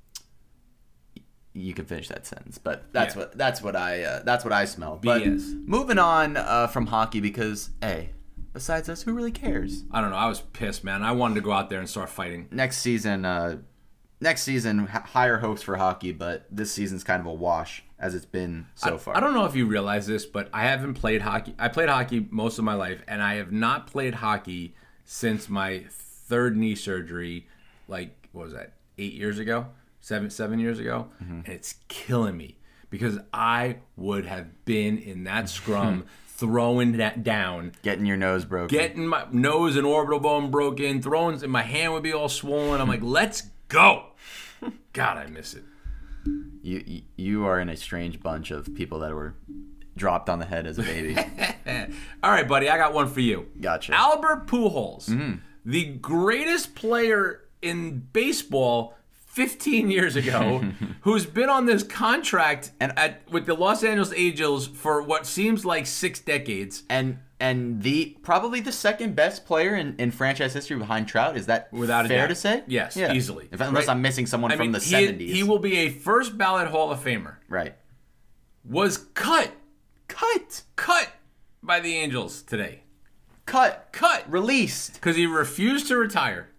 you 1.53 1.73
can 1.73 1.85
finish 1.85 2.07
that 2.09 2.25
sentence, 2.25 2.57
but 2.57 2.91
that's 2.93 3.15
Yeah. 3.15 3.21
what 3.23 3.37
that's 3.37 3.61
what 3.61 3.75
I 3.75 4.03
uh, 4.03 4.23
that's 4.23 4.43
what 4.43 4.53
I 4.53 4.65
smell. 4.65 4.99
But 5.01 5.23
BS. 5.23 5.65
moving 5.65 5.97
on 5.99 6.37
uh, 6.37 6.67
from 6.67 6.85
hockey 6.87 7.19
because 7.19 7.71
hey, 7.81 8.11
besides 8.53 8.87
us, 8.89 9.01
who 9.01 9.13
really 9.13 9.31
cares? 9.31 9.83
I 9.91 9.99
don't 10.01 10.11
know. 10.11 10.15
I 10.17 10.27
was 10.27 10.41
pissed, 10.41 10.83
man. 10.83 11.03
I 11.03 11.11
wanted 11.13 11.35
to 11.35 11.41
go 11.41 11.51
out 11.51 11.69
there 11.69 11.79
and 11.79 11.89
start 11.89 12.09
fighting. 12.09 12.47
Next 12.51 12.77
season, 12.77 13.25
uh, 13.25 13.57
next 14.19 14.43
season, 14.43 14.87
higher 14.87 15.37
hopes 15.37 15.61
for 15.61 15.75
hockey, 15.75 16.11
but 16.11 16.45
this 16.49 16.71
season's 16.71 17.03
kind 17.03 17.19
of 17.19 17.27
a 17.27 17.33
wash 17.33 17.83
as 17.99 18.15
it's 18.15 18.25
been 18.25 18.67
so 18.75 18.97
far. 18.97 19.15
I 19.15 19.19
don't 19.19 19.33
know 19.33 19.45
if 19.45 19.55
you 19.55 19.65
realize 19.65 20.07
this, 20.07 20.25
but 20.25 20.49
I 20.53 20.63
haven't 20.63 20.95
played 20.95 21.21
hockey. 21.21 21.55
I 21.57 21.67
played 21.67 21.89
hockey 21.89 22.27
most 22.29 22.57
of 22.57 22.65
my 22.65 22.73
life, 22.73 23.01
and 23.07 23.21
I 23.21 23.35
have 23.35 23.51
not 23.51 23.87
played 23.87 24.15
hockey 24.15 24.75
since 25.05 25.49
my 25.49 25.85
third 25.89 26.55
knee 26.57 26.75
surgery. 26.75 27.47
Like 27.87 28.29
what 28.31 28.45
was 28.45 28.53
that? 28.53 28.73
Eight 28.97 29.13
years 29.13 29.39
ago, 29.39 29.67
seven 29.99 30.29
seven 30.29 30.59
years 30.59 30.79
ago, 30.79 31.07
mm-hmm. 31.23 31.41
and 31.45 31.49
it's 31.49 31.75
killing 31.87 32.37
me 32.37 32.57
because 32.89 33.19
I 33.33 33.77
would 33.95 34.25
have 34.25 34.65
been 34.65 34.97
in 34.97 35.23
that 35.25 35.49
scrum 35.49 36.05
throwing 36.27 36.97
that 36.97 37.23
down. 37.23 37.71
Getting 37.81 38.05
your 38.05 38.17
nose 38.17 38.45
broken. 38.45 38.67
Getting 38.77 39.07
my 39.07 39.25
nose 39.31 39.75
and 39.75 39.85
orbital 39.85 40.19
bone 40.19 40.51
broken, 40.51 41.01
throwing, 41.01 41.41
and 41.41 41.51
my 41.51 41.63
hand 41.63 41.93
would 41.93 42.03
be 42.03 42.13
all 42.13 42.29
swollen. 42.29 42.79
I'm 42.79 42.87
like, 42.87 43.01
let's 43.01 43.43
go. 43.67 44.05
God, 44.93 45.17
I 45.17 45.27
miss 45.27 45.53
it. 45.53 45.63
you, 46.61 46.83
you 46.85 47.01
you 47.15 47.45
are 47.45 47.59
in 47.59 47.69
a 47.69 47.77
strange 47.77 48.21
bunch 48.21 48.51
of 48.51 48.73
people 48.75 48.99
that 48.99 49.13
were 49.13 49.35
dropped 49.95 50.29
on 50.29 50.39
the 50.39 50.45
head 50.45 50.67
as 50.67 50.77
a 50.77 50.83
baby. 50.83 51.17
All 52.23 52.31
right, 52.31 52.47
buddy, 52.47 52.69
I 52.69 52.77
got 52.77 52.93
one 52.93 53.07
for 53.07 53.21
you. 53.21 53.47
Gotcha. 53.59 53.93
Albert 53.93 54.47
Pujols, 54.47 55.09
mm-hmm. 55.09 55.35
the 55.65 55.85
greatest 55.85 56.75
player 56.75 57.41
in 57.61 58.07
baseball 58.13 58.95
15 59.11 59.89
years 59.91 60.15
ago, 60.15 60.63
who's 61.01 61.25
been 61.25 61.49
on 61.49 61.65
this 61.65 61.83
contract 61.83 62.71
and 62.79 62.97
at 62.97 63.21
with 63.31 63.45
the 63.45 63.53
Los 63.53 63.83
Angeles 63.83 64.13
Angels 64.15 64.67
for 64.67 65.01
what 65.01 65.25
seems 65.25 65.65
like 65.65 65.85
six 65.85 66.19
decades. 66.19 66.83
and 66.89 67.19
and 67.39 67.83
the 67.83 68.17
probably 68.23 68.59
the 68.61 68.71
second 68.71 69.15
best 69.15 69.45
player 69.45 69.75
in, 69.75 69.95
in 69.97 70.11
franchise 70.11 70.53
history 70.53 70.77
behind 70.77 71.07
Trout. 71.07 71.37
Is 71.37 71.45
that 71.45 71.71
Without 71.71 72.06
a 72.06 72.07
fair 72.07 72.21
doubt. 72.23 72.29
to 72.29 72.35
say? 72.35 72.63
Yes, 72.67 72.97
easily. 72.97 73.47
If, 73.51 73.61
unless 73.61 73.87
Right. 73.87 73.94
I'm 73.95 74.01
missing 74.01 74.25
someone 74.25 74.51
I 74.51 74.56
from 74.56 74.71
mean, 74.71 74.71
the 74.71 74.79
he, 74.79 74.94
70s. 74.95 75.29
he 75.29 75.44
will 75.44 75.59
be 75.59 75.77
a 75.77 75.89
first 75.89 76.37
ballot 76.37 76.67
Hall 76.69 76.91
of 76.91 77.03
Famer. 77.03 77.35
right. 77.49 77.75
Was 78.65 78.97
cut, 78.97 79.51
Cut. 80.09 80.63
cut 80.75 81.09
by 81.63 81.79
the 81.79 81.95
Angels 81.95 82.41
today. 82.41 82.81
Cut. 83.45 83.89
Cut. 83.94 84.25
Released. 84.29 84.95
because 84.95 85.15
he 85.15 85.25
refused 85.25 85.87
to 85.87 85.95
retire. 85.97 86.49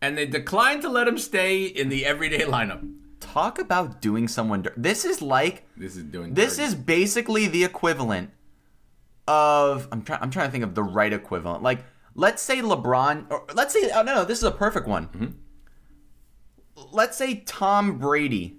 And 0.00 0.16
they 0.16 0.26
declined 0.26 0.82
to 0.82 0.88
let 0.88 1.06
him 1.06 1.18
stay 1.18 1.64
in 1.64 1.88
the 1.88 2.06
everyday 2.06 2.40
lineup. 2.40 2.90
Talk 3.20 3.58
about 3.58 4.00
doing 4.00 4.26
someone. 4.28 4.66
This 4.76 5.04
is 5.04 5.20
like 5.22 5.64
This 5.76 5.94
is 5.96 6.04
doing. 6.04 6.34
this 6.34 6.56
dirty. 6.56 6.66
is 6.68 6.74
basically 6.74 7.46
the 7.46 7.64
equivalent 7.64 8.30
of 9.28 9.88
I'm 9.92 10.02
trying 10.02 10.20
I'm 10.22 10.30
trying 10.30 10.48
to 10.48 10.52
think 10.52 10.64
of 10.64 10.74
the 10.74 10.82
right 10.82 11.12
equivalent. 11.12 11.62
Like 11.62 11.84
let's 12.14 12.42
say 12.42 12.60
LeBron 12.60 13.30
or 13.30 13.46
let's 13.54 13.72
say 13.72 13.90
oh 13.94 14.02
no 14.02 14.14
no 14.14 14.24
this 14.24 14.38
is 14.38 14.44
a 14.44 14.50
perfect 14.50 14.86
one. 14.86 15.06
Mm-hmm. 15.08 15.26
Let's 16.90 17.16
say 17.16 17.36
Tom 17.46 17.98
Brady 17.98 18.58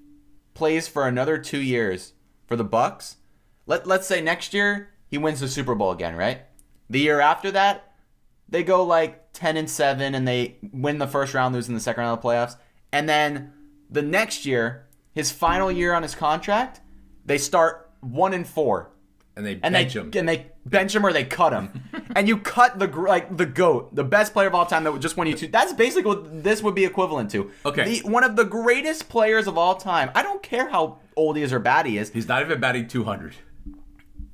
plays 0.53 0.87
for 0.87 1.07
another 1.07 1.37
2 1.37 1.59
years 1.59 2.13
for 2.47 2.55
the 2.55 2.63
Bucks. 2.63 3.17
Let 3.65 3.87
let's 3.87 4.07
say 4.07 4.21
next 4.21 4.53
year 4.53 4.89
he 5.07 5.17
wins 5.17 5.39
the 5.39 5.47
Super 5.47 5.75
Bowl 5.75 5.91
again, 5.91 6.15
right? 6.15 6.41
The 6.89 6.99
year 6.99 7.19
after 7.19 7.51
that 7.51 7.93
they 8.47 8.63
go 8.63 8.83
like 8.83 9.33
10 9.33 9.57
and 9.57 9.69
7 9.69 10.13
and 10.13 10.27
they 10.27 10.57
win 10.71 10.99
the 10.99 11.07
first 11.07 11.33
round 11.33 11.55
losing 11.55 11.73
the 11.73 11.81
second 11.81 12.03
round 12.03 12.17
of 12.17 12.21
the 12.21 12.27
playoffs. 12.27 12.55
And 12.91 13.09
then 13.09 13.51
the 13.89 14.03
next 14.03 14.45
year, 14.45 14.87
his 15.11 15.31
final 15.31 15.71
year 15.71 15.93
on 15.93 16.03
his 16.03 16.13
contract, 16.13 16.81
they 17.25 17.39
start 17.39 17.91
1 18.01 18.33
and 18.33 18.47
4 18.47 18.91
and 19.35 19.45
they 19.45 19.59
and 19.63 19.73
bench 19.73 19.93
they 19.93 19.99
him. 19.99 20.11
and 20.15 20.29
they 20.29 20.47
bench 20.65 20.95
him 20.95 21.05
or 21.05 21.13
they 21.13 21.23
cut 21.23 21.53
him, 21.53 21.83
and 22.15 22.27
you 22.27 22.37
cut 22.37 22.79
the 22.79 22.87
like 22.87 23.35
the 23.35 23.45
goat, 23.45 23.95
the 23.95 24.03
best 24.03 24.33
player 24.33 24.47
of 24.47 24.55
all 24.55 24.65
time 24.65 24.83
that 24.83 24.91
would 24.91 25.01
just 25.01 25.17
won 25.17 25.27
you 25.27 25.35
two. 25.35 25.47
That's 25.47 25.73
basically 25.73 26.03
what 26.15 26.43
this 26.43 26.61
would 26.61 26.75
be 26.75 26.85
equivalent 26.85 27.31
to. 27.31 27.51
Okay. 27.65 27.99
the, 27.99 28.09
one 28.09 28.23
of 28.23 28.35
the 28.35 28.45
greatest 28.45 29.09
players 29.09 29.47
of 29.47 29.57
all 29.57 29.75
time. 29.75 30.11
I 30.15 30.23
don't 30.23 30.43
care 30.43 30.69
how 30.69 30.99
old 31.15 31.37
he 31.37 31.43
is 31.43 31.51
or 31.53 31.59
bad 31.59 31.85
he 31.85 31.97
is. 31.97 32.11
He's 32.11 32.27
not 32.27 32.41
even 32.41 32.59
batting 32.59 32.87
200. 32.87 33.35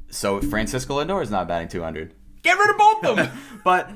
So 0.10 0.42
Francisco 0.42 1.04
Lindor 1.04 1.22
is 1.22 1.30
not 1.30 1.48
batting 1.48 1.68
200, 1.68 2.14
Get 2.42 2.58
rid 2.58 2.70
of 2.70 2.78
both 2.78 3.06
of 3.06 3.16
them. 3.18 3.38
but 3.64 3.92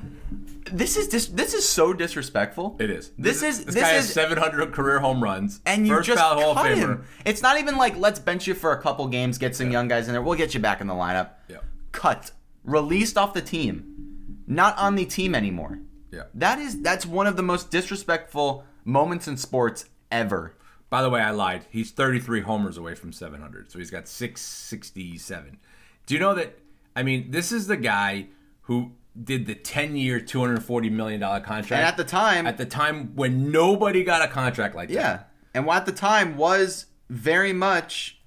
this 0.72 0.96
is 0.96 1.08
dis- 1.08 1.26
this 1.26 1.54
is 1.54 1.68
so 1.68 1.92
disrespectful. 1.92 2.76
it 2.80 2.90
is. 2.90 3.12
This 3.18 3.42
is 3.42 3.64
this, 3.64 3.74
this 3.74 3.84
guy 3.84 3.92
is 3.92 4.06
has 4.06 4.12
700 4.12 4.72
career 4.72 4.98
home 4.98 5.22
runs. 5.22 5.60
and 5.66 5.86
you 5.86 5.94
first 5.94 6.06
just 6.06 6.18
ballot 6.18 6.42
Hall 6.42 6.52
of 6.52 6.58
Famer. 6.58 6.76
him. 6.76 7.04
It's 7.24 7.42
not 7.42 7.58
even 7.58 7.76
like 7.76 7.96
let's 7.96 8.18
bench 8.18 8.46
you 8.46 8.54
for 8.54 8.72
a 8.72 8.80
couple 8.80 9.06
games, 9.08 9.38
get 9.38 9.54
some 9.54 9.70
young 9.70 9.88
guys 9.88 10.06
in 10.08 10.12
there. 10.14 10.22
We'll 10.22 10.38
get 10.38 10.54
you 10.54 10.60
back 10.60 10.80
in 10.80 10.86
the 10.86 10.94
lineup. 10.94 11.30
Yeah. 11.48 11.58
Cut, 11.92 12.30
released 12.64 13.16
off 13.18 13.34
the 13.34 13.42
team, 13.42 14.42
not 14.46 14.76
on 14.78 14.94
the 14.94 15.04
team 15.04 15.34
anymore. 15.34 15.80
Yeah. 16.10 16.24
That 16.34 16.58
is 16.58 16.80
that's 16.80 17.04
one 17.06 17.26
of 17.26 17.36
the 17.36 17.42
most 17.42 17.70
disrespectful 17.70 18.64
moments 18.84 19.28
in 19.28 19.36
sports 19.36 19.86
ever. 20.10 20.54
By 20.90 21.02
the 21.02 21.10
way, 21.10 21.20
I 21.20 21.30
lied. 21.30 21.64
He's 21.70 21.90
33 21.90 22.42
homers 22.42 22.76
away 22.76 22.94
from 22.94 23.12
700, 23.12 23.72
so 23.72 23.78
he's 23.80 23.90
got 23.90 24.06
667. 24.06 25.58
Do 26.06 26.14
you 26.14 26.20
know 26.20 26.34
that? 26.34 26.58
I 26.94 27.02
mean, 27.02 27.32
this 27.32 27.50
is 27.50 27.66
the 27.66 27.76
guy 27.76 28.28
who 28.62 28.92
did 29.22 29.46
the 29.46 29.54
10-year, 29.54 30.20
240 30.20 30.90
million 30.90 31.20
dollar 31.20 31.40
contract. 31.40 31.80
And 31.80 31.86
at 31.86 31.96
the 31.96 32.04
time, 32.04 32.46
at 32.46 32.56
the 32.58 32.66
time 32.66 33.14
when 33.14 33.50
nobody 33.52 34.02
got 34.04 34.22
a 34.22 34.28
contract 34.28 34.74
like 34.74 34.88
that. 34.88 34.94
yeah, 34.94 35.22
and 35.52 35.66
what 35.66 35.76
at 35.78 35.86
the 35.86 35.92
time 35.92 36.36
was 36.36 36.86
very 37.08 37.52
much 37.52 38.20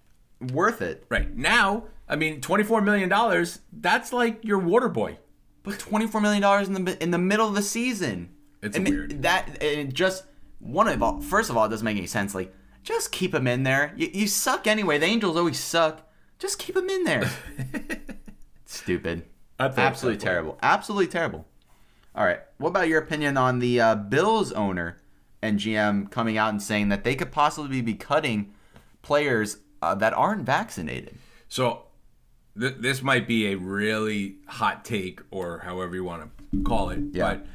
worth 0.53 0.81
it. 0.81 1.05
Right 1.09 1.35
now, 1.35 1.85
I 2.07 2.15
mean, 2.15 2.41
24 2.41 2.81
million 2.81 3.09
dollars. 3.09 3.59
That's 3.73 4.13
like 4.13 4.43
your 4.45 4.59
water 4.59 4.89
boy. 4.89 5.17
But 5.63 5.79
twenty 5.79 6.07
four 6.07 6.21
million 6.21 6.41
dollars 6.41 6.69
in 6.69 6.85
the 6.85 7.03
in 7.03 7.11
the 7.11 7.17
middle 7.17 7.47
of 7.49 7.53
the 7.53 7.61
season. 7.61 8.29
It's 8.61 8.77
and 8.77 8.87
weird. 8.87 9.21
That 9.23 9.61
and 9.61 9.93
just 9.93 10.23
one 10.59 10.87
of 10.87 11.03
all. 11.03 11.19
First 11.19 11.49
of 11.49 11.57
all, 11.57 11.65
it 11.65 11.69
doesn't 11.69 11.83
make 11.83 11.97
any 11.97 12.07
sense. 12.07 12.33
Like, 12.33 12.53
just 12.83 13.11
keep 13.11 13.35
him 13.35 13.47
in 13.47 13.63
there. 13.63 13.93
You, 13.97 14.09
you 14.13 14.27
suck 14.27 14.65
anyway. 14.65 14.97
The 14.97 15.07
Angels 15.07 15.35
always 15.35 15.59
suck. 15.59 16.09
Just 16.39 16.57
keep 16.57 16.77
him 16.77 16.89
in 16.89 17.03
there. 17.03 17.29
Stupid. 18.65 19.25
Absolutely 19.59 20.19
terrible. 20.19 20.57
Absolutely 20.61 21.07
terrible. 21.07 21.45
All 22.15 22.25
right. 22.25 22.39
What 22.57 22.69
about 22.69 22.87
your 22.87 22.99
opinion 23.01 23.37
on 23.37 23.59
the 23.59 23.79
uh, 23.79 23.95
Bills 23.95 24.51
owner 24.51 24.97
and 25.41 25.59
GM 25.59 26.09
coming 26.11 26.37
out 26.37 26.49
and 26.49 26.61
saying 26.61 26.89
that 26.89 27.03
they 27.03 27.15
could 27.15 27.31
possibly 27.31 27.81
be 27.81 27.93
cutting 27.93 28.53
players 29.01 29.57
uh, 29.81 29.95
that 29.95 30.13
aren't 30.13 30.43
vaccinated? 30.43 31.17
So 31.47 31.83
th- 32.59 32.75
this 32.79 33.01
might 33.01 33.27
be 33.27 33.51
a 33.51 33.55
really 33.55 34.37
hot 34.47 34.83
take 34.83 35.21
or 35.31 35.59
however 35.59 35.95
you 35.95 36.03
want 36.03 36.31
to 36.53 36.63
call 36.63 36.89
it, 36.89 36.99
Yeah. 37.11 37.35
but 37.35 37.45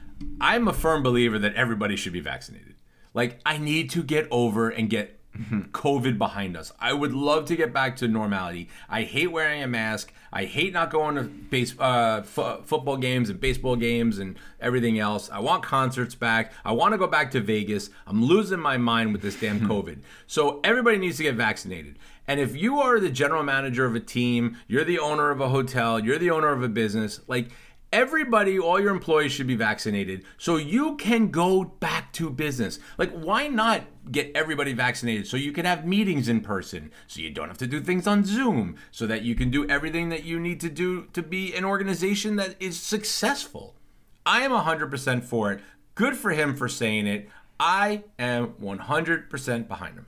I'm 0.41 0.69
a 0.69 0.73
firm 0.73 1.03
believer 1.03 1.39
that 1.41 1.55
everybody 1.55 1.97
should 1.97 2.13
be 2.13 2.21
vaccinated. 2.21 2.75
Like 3.15 3.41
I 3.45 3.59
need 3.59 3.91
to 3.91 4.03
get 4.03 4.29
over 4.31 4.71
and 4.71 4.89
get 4.89 5.19
COVID 5.73 6.19
behind 6.19 6.57
us. 6.57 6.73
I 6.79 6.93
would 6.93 7.12
love 7.12 7.47
to 7.47 7.57
get 7.57 7.73
back 7.73 7.97
to 7.97 8.09
normality. 8.09 8.69
I 8.89 9.03
hate 9.03 9.33
wearing 9.33 9.62
a 9.62 9.67
mask. 9.67 10.12
I 10.33 10.45
hate 10.45 10.73
not 10.73 10.91
going 10.91 11.17
to 11.17 11.23
base 11.23 11.79
uh, 11.79 12.23
f- 12.23 12.65
football 12.65 12.97
games 12.97 13.31
and 13.31 13.41
baseball 13.41 13.77
games 13.77 14.19
and 14.19 14.39
everything 14.61 14.99
else. 14.99 15.31
I 15.31 15.41
want 15.41 15.62
concerts 15.62 16.15
back. 16.15 16.53
I 16.65 16.73
want 16.73 16.93
to 16.93 16.99
go 16.99 17.07
back 17.07 17.31
to 17.33 17.41
Vegas. 17.41 17.91
I'm 18.07 18.25
losing 18.25 18.61
my 18.61 18.77
mind 18.77 19.12
with 19.12 19.23
this 19.23 19.39
damn 19.39 19.61
COVID. 19.69 19.99
So 20.27 20.61
everybody 20.65 20.99
needs 20.99 21.17
to 21.19 21.23
get 21.23 21.35
vaccinated. 21.35 21.99
And 22.27 22.39
if 22.39 22.55
you 22.57 22.81
are 22.81 23.01
the 23.01 23.11
general 23.11 23.43
manager 23.43 23.85
of 23.85 23.95
a 23.95 24.01
team, 24.01 24.57
you're 24.69 24.85
the 24.85 24.99
owner 24.99 25.31
of 25.31 25.41
a 25.41 25.49
hotel, 25.49 25.99
you're 25.99 26.19
the 26.19 26.31
owner 26.31 26.53
of 26.53 26.62
a 26.62 26.69
business, 26.69 27.21
like 27.27 27.49
everybody, 27.93 28.59
all 28.59 28.81
your 28.81 28.91
employees 28.91 29.33
should 29.33 29.47
be 29.47 29.55
vaccinated 29.55 30.25
so 30.39 30.57
you 30.57 30.97
can 30.97 31.31
go 31.31 31.65
back 31.65 32.13
to 32.15 32.31
business. 32.31 32.79
Like, 32.99 33.13
why 33.13 33.49
not 33.49 33.83
get 34.11 34.33
everybody 34.35 34.73
vaccinated 34.73 35.27
so 35.27 35.37
you 35.37 35.53
can 35.53 35.65
have 35.65 35.87
meetings 35.87 36.29
in 36.29 36.41
person, 36.41 36.91
so 37.07 37.21
you 37.21 37.31
don't 37.31 37.49
have 37.49 37.59
to 37.59 37.67
do 37.67 37.81
things 37.81 38.07
on 38.07 38.25
Zoom, 38.25 38.77
so 38.91 39.07
that 39.07 39.23
you 39.23 39.35
can 39.35 39.51
do 39.51 39.69
everything 39.69 40.09
that 40.09 40.25
you 40.25 40.41
need 40.41 40.61
to 40.61 40.71
do 40.71 41.07
to 41.13 41.23
be 41.23 41.55
an 41.55 41.65
organization 41.65 42.37
that 42.37 42.57
is 42.59 42.81
successful? 42.81 43.77
I 44.25 44.43
am 44.43 44.53
100% 44.53 45.25
for 45.25 45.53
it. 45.53 45.61
Good 45.95 46.17
for 46.17 46.31
him 46.31 46.57
for 46.57 46.69
saying 46.69 47.07
it. 47.07 47.29
I 47.61 48.05
am 48.19 48.55
100% 48.61 49.69
behind 49.69 49.97
him. 49.97 50.07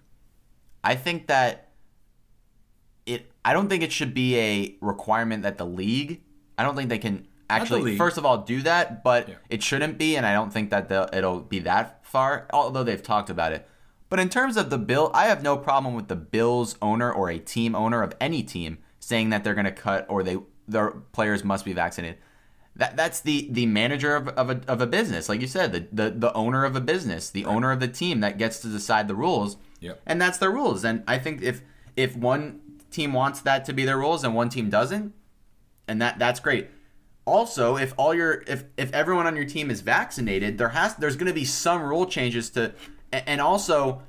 I 0.82 0.94
think 0.96 1.28
that 1.28 1.68
it. 3.06 3.30
I 3.44 3.52
don't 3.52 3.68
think 3.68 3.82
it 3.82 3.92
should 3.92 4.14
be 4.14 4.38
a 4.38 4.76
requirement 4.80 5.42
that 5.42 5.58
the 5.58 5.66
league. 5.66 6.22
I 6.58 6.62
don't 6.62 6.76
think 6.76 6.88
they 6.88 6.98
can 6.98 7.26
actually. 7.50 7.96
First 7.96 8.18
of 8.18 8.24
all, 8.26 8.38
do 8.38 8.62
that, 8.62 9.02
but 9.04 9.28
Yeah. 9.28 9.34
it 9.48 9.62
shouldn't 9.62 9.98
be, 9.98 10.16
and 10.16 10.24
I 10.26 10.32
don't 10.32 10.52
think 10.52 10.70
that 10.70 10.90
it'll 11.14 11.40
be 11.40 11.60
that 11.60 12.04
far. 12.04 12.46
Although 12.52 12.84
they've 12.84 13.02
talked 13.02 13.30
about 13.30 13.52
it. 13.52 13.68
But 14.08 14.20
in 14.20 14.28
terms 14.28 14.56
of 14.56 14.70
the 14.70 14.78
bill, 14.78 15.10
I 15.12 15.26
have 15.26 15.42
no 15.42 15.56
problem 15.56 15.94
with 15.94 16.08
the 16.08 16.16
Bills 16.16 16.76
owner 16.80 17.10
or 17.12 17.30
a 17.30 17.38
team 17.38 17.74
owner 17.74 18.02
of 18.02 18.14
any 18.20 18.42
team 18.42 18.78
saying 19.00 19.30
that 19.30 19.42
they're 19.44 19.54
going 19.54 19.64
to 19.64 19.72
cut 19.72 20.06
or 20.08 20.22
they 20.22 20.38
their 20.68 20.90
players 21.12 21.44
must 21.44 21.64
be 21.64 21.72
vaccinated. 21.72 22.18
That 22.76 22.96
that's 22.96 23.20
the 23.20 23.48
the 23.50 23.66
manager 23.66 24.16
of, 24.16 24.28
of, 24.28 24.50
a, 24.50 24.60
of 24.66 24.80
a 24.80 24.86
business, 24.86 25.28
like 25.28 25.40
you 25.40 25.46
said, 25.46 25.72
the, 25.72 25.86
the 25.92 26.10
the 26.10 26.32
owner 26.34 26.64
of 26.64 26.74
a 26.76 26.80
business, 26.80 27.30
the 27.30 27.44
owner 27.44 27.70
of 27.70 27.80
the 27.80 27.88
team 27.88 28.20
that 28.20 28.38
gets 28.38 28.60
to 28.60 28.68
decide 28.68 29.08
the 29.08 29.14
rules. 29.14 29.56
Yep. 29.80 30.00
And 30.06 30.20
that's 30.20 30.38
their 30.38 30.50
rules. 30.50 30.84
And 30.84 31.02
I 31.06 31.18
think 31.18 31.42
if 31.42 31.62
if 31.96 32.16
one 32.16 32.60
team 32.90 33.12
wants 33.12 33.40
that 33.42 33.64
to 33.66 33.72
be 33.72 33.84
their 33.84 33.98
rules 33.98 34.24
and 34.24 34.34
one 34.34 34.48
team 34.48 34.70
doesn't, 34.70 35.12
and 35.86 36.00
that 36.02 36.18
that's 36.18 36.40
great. 36.40 36.68
Also, 37.26 37.76
if 37.76 37.94
all 37.96 38.14
your 38.14 38.44
if 38.46 38.64
if 38.76 38.92
everyone 38.92 39.26
on 39.26 39.34
your 39.34 39.46
team 39.46 39.70
is 39.70 39.80
vaccinated, 39.80 40.58
there 40.58 40.70
has 40.70 40.94
there's 40.96 41.16
going 41.16 41.28
to 41.28 41.34
be 41.34 41.44
some 41.44 41.82
rule 41.82 42.06
changes 42.06 42.50
to 42.50 42.72
and 43.12 43.40
also 43.40 44.02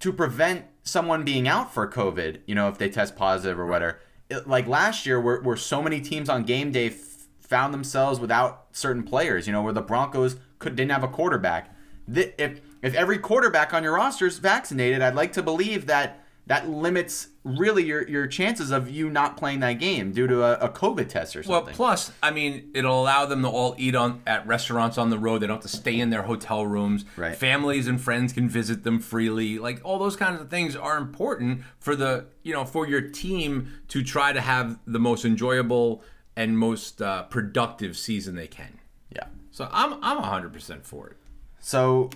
to 0.00 0.12
prevent 0.12 0.64
someone 0.82 1.24
being 1.24 1.48
out 1.48 1.74
for 1.74 1.90
COVID, 1.90 2.40
you 2.46 2.54
know, 2.54 2.68
if 2.68 2.78
they 2.78 2.88
test 2.88 3.16
positive 3.16 3.58
or 3.58 3.66
whatever. 3.66 3.98
It, 4.28 4.48
like 4.48 4.66
last 4.66 5.06
year, 5.06 5.20
where, 5.20 5.40
where 5.40 5.56
so 5.56 5.82
many 5.82 6.00
teams 6.00 6.28
on 6.28 6.44
game 6.44 6.72
day 6.72 6.88
f- 6.88 7.26
found 7.40 7.74
themselves 7.74 8.20
without 8.20 8.66
certain 8.72 9.02
players, 9.02 9.46
you 9.46 9.52
know, 9.52 9.62
where 9.62 9.72
the 9.72 9.82
Broncos 9.82 10.36
could 10.58 10.76
didn't 10.76 10.92
have 10.92 11.04
a 11.04 11.08
quarterback. 11.08 11.74
Th- 12.12 12.34
if 12.38 12.60
if 12.82 12.94
every 12.94 13.18
quarterback 13.18 13.74
on 13.74 13.82
your 13.82 13.94
roster 13.94 14.26
is 14.26 14.38
vaccinated, 14.38 15.02
I'd 15.02 15.14
like 15.14 15.32
to 15.34 15.42
believe 15.42 15.86
that 15.86 16.25
that 16.46 16.68
limits 16.68 17.28
really 17.42 17.84
your, 17.84 18.08
your 18.08 18.26
chances 18.28 18.70
of 18.70 18.88
you 18.88 19.10
not 19.10 19.36
playing 19.36 19.60
that 19.60 19.74
game 19.74 20.12
due 20.12 20.28
to 20.28 20.44
a, 20.44 20.66
a 20.66 20.68
COVID 20.68 21.08
test 21.08 21.34
or 21.34 21.42
something. 21.42 21.66
Well, 21.66 21.74
plus, 21.74 22.12
I 22.22 22.30
mean, 22.30 22.70
it'll 22.74 23.00
allow 23.00 23.26
them 23.26 23.42
to 23.42 23.48
all 23.48 23.74
eat 23.78 23.96
on 23.96 24.22
at 24.26 24.46
restaurants 24.46 24.96
on 24.96 25.10
the 25.10 25.18
road. 25.18 25.42
They 25.42 25.48
don't 25.48 25.56
have 25.56 25.70
to 25.70 25.76
stay 25.76 25.98
in 25.98 26.10
their 26.10 26.22
hotel 26.22 26.64
rooms. 26.64 27.04
Right. 27.16 27.36
Families 27.36 27.88
and 27.88 28.00
friends 28.00 28.32
can 28.32 28.48
visit 28.48 28.84
them 28.84 29.00
freely. 29.00 29.58
Like 29.58 29.80
all 29.82 29.98
those 29.98 30.14
kinds 30.14 30.40
of 30.40 30.48
things 30.48 30.76
are 30.76 30.96
important 30.98 31.62
for 31.80 31.96
the 31.96 32.26
you 32.44 32.52
know 32.52 32.64
for 32.64 32.86
your 32.86 33.00
team 33.00 33.72
to 33.88 34.04
try 34.04 34.32
to 34.32 34.40
have 34.40 34.78
the 34.86 35.00
most 35.00 35.24
enjoyable 35.24 36.02
and 36.36 36.56
most 36.58 37.02
uh, 37.02 37.24
productive 37.24 37.96
season 37.96 38.36
they 38.36 38.46
can. 38.46 38.78
yeah. 39.10 39.24
So 39.50 39.68
I'm 39.72 39.94
I'm 39.94 40.18
100 40.18 40.52
percent 40.52 40.84
for 40.86 41.08
it. 41.08 41.16
So, 41.58 42.10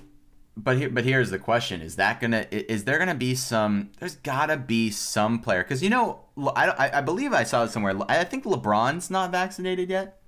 but 0.56 0.76
here, 0.76 0.90
but 0.90 1.04
here's 1.04 1.30
the 1.30 1.38
question: 1.38 1.80
Is 1.80 1.96
that 1.96 2.20
gonna? 2.20 2.46
Is 2.50 2.84
there 2.84 2.98
gonna 2.98 3.14
be 3.14 3.34
some? 3.34 3.90
There's 3.98 4.16
gotta 4.16 4.56
be 4.56 4.90
some 4.90 5.38
player 5.38 5.62
because 5.62 5.82
you 5.82 5.90
know, 5.90 6.20
I, 6.38 6.68
I 6.68 6.98
I 6.98 7.00
believe 7.00 7.32
I 7.32 7.44
saw 7.44 7.64
it 7.64 7.70
somewhere. 7.70 7.94
I 8.08 8.24
think 8.24 8.44
LeBron's 8.44 9.10
not 9.10 9.30
vaccinated 9.30 9.88
yet, 9.90 10.20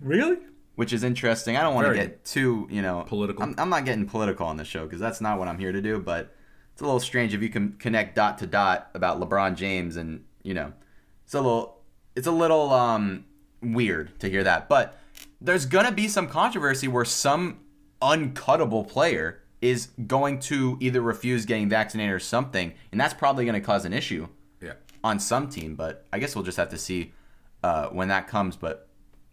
Really? 0.00 0.38
which 0.76 0.92
is 0.92 1.04
interesting. 1.04 1.56
I 1.56 1.62
don't 1.62 1.74
want 1.74 1.88
to 1.88 1.94
get 1.94 2.24
too 2.24 2.66
you 2.70 2.82
know 2.82 3.04
Political. 3.06 3.42
I'm, 3.42 3.54
I'm 3.58 3.68
not 3.68 3.84
getting 3.84 4.06
political 4.06 4.46
on 4.46 4.56
the 4.56 4.64
show 4.64 4.84
because 4.84 5.00
that's 5.00 5.20
not 5.20 5.38
what 5.38 5.48
I'm 5.48 5.58
here 5.58 5.72
to 5.72 5.82
do. 5.82 5.98
But 5.98 6.34
it's 6.72 6.80
a 6.80 6.84
little 6.84 7.00
strange 7.00 7.34
if 7.34 7.42
you 7.42 7.48
can 7.48 7.72
connect 7.74 8.14
dot 8.14 8.38
to 8.38 8.46
dot 8.46 8.90
about 8.94 9.20
LeBron 9.20 9.56
James 9.56 9.96
and 9.96 10.24
you 10.42 10.54
know, 10.54 10.72
it's 11.24 11.34
a 11.34 11.40
little 11.40 11.80
it's 12.16 12.26
a 12.26 12.32
little 12.32 12.72
um 12.72 13.24
weird 13.60 14.18
to 14.20 14.30
hear 14.30 14.44
that. 14.44 14.68
But 14.68 14.98
there's 15.40 15.66
gonna 15.66 15.92
be 15.92 16.08
some 16.08 16.28
controversy 16.28 16.88
where 16.88 17.04
some 17.04 17.60
uncuttable 18.00 18.86
player 18.88 19.40
is 19.64 19.88
going 20.06 20.38
to 20.40 20.76
either 20.80 21.00
refuse 21.00 21.46
getting 21.46 21.68
vaccinated 21.68 22.12
or 22.14 22.18
something, 22.20 22.74
and 22.92 23.00
that's 23.00 23.14
probably 23.14 23.44
going 23.46 23.54
to 23.60 23.66
cause 23.66 23.84
an 23.86 23.92
issue 23.94 24.28
Yeah. 24.60 24.74
on 25.02 25.18
some 25.18 25.48
team. 25.48 25.74
But 25.74 26.04
I 26.12 26.18
guess 26.18 26.34
we'll 26.36 26.44
just 26.44 26.58
have 26.58 26.68
to 26.68 26.78
see 26.78 27.12
uh, 27.62 27.86
when 27.88 28.08
that 28.08 28.28
comes. 28.28 28.56
But 28.56 28.88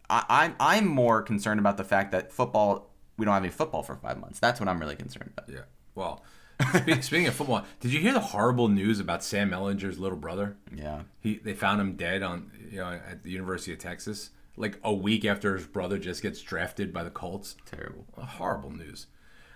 I, 0.10 0.24
I'm 0.30 0.56
I'm 0.60 0.88
more 0.88 1.22
concerned 1.22 1.60
about 1.60 1.78
the 1.78 1.84
fact 1.84 2.12
that 2.14 2.32
football 2.32 2.90
we 3.18 3.26
don't 3.26 3.34
have 3.34 3.44
any 3.44 3.52
football 3.52 3.84
for 3.84 3.96
five 3.96 4.18
months. 4.20 4.40
That's 4.40 4.60
what 4.60 4.70
I'm 4.70 4.80
really 4.80 4.96
concerned 4.96 5.32
about. 5.38 5.50
Yeah. 5.54 5.66
Well, 5.96 6.24
spe- 6.76 7.02
speaking 7.02 7.28
of 7.28 7.36
football, 7.36 7.66
did 7.82 7.92
you 7.92 8.00
hear 8.00 8.14
the 8.14 8.20
horrible 8.22 8.70
news 8.70 9.00
about 9.02 9.24
Sam 9.24 9.52
Ehlinger's 9.52 10.00
little 10.00 10.18
brother? 10.18 10.56
Yeah. 10.74 11.02
He 11.20 11.36
they 11.44 11.54
found 11.54 11.82
him 11.82 11.96
dead 11.98 12.24
on 12.24 12.52
you 12.72 12.78
know 12.78 12.88
at 12.90 13.24
the 13.24 13.32
University 13.32 13.74
of 13.74 13.80
Texas, 13.80 14.30
like 14.56 14.80
a 14.84 14.94
week 14.94 15.26
after 15.26 15.58
his 15.58 15.68
brother 15.68 15.98
just 16.00 16.22
gets 16.22 16.42
drafted 16.42 16.94
by 16.94 17.04
the 17.04 17.10
Colts. 17.12 17.56
Terrible. 17.66 18.06
Horrible 18.18 18.72
news. 18.72 19.08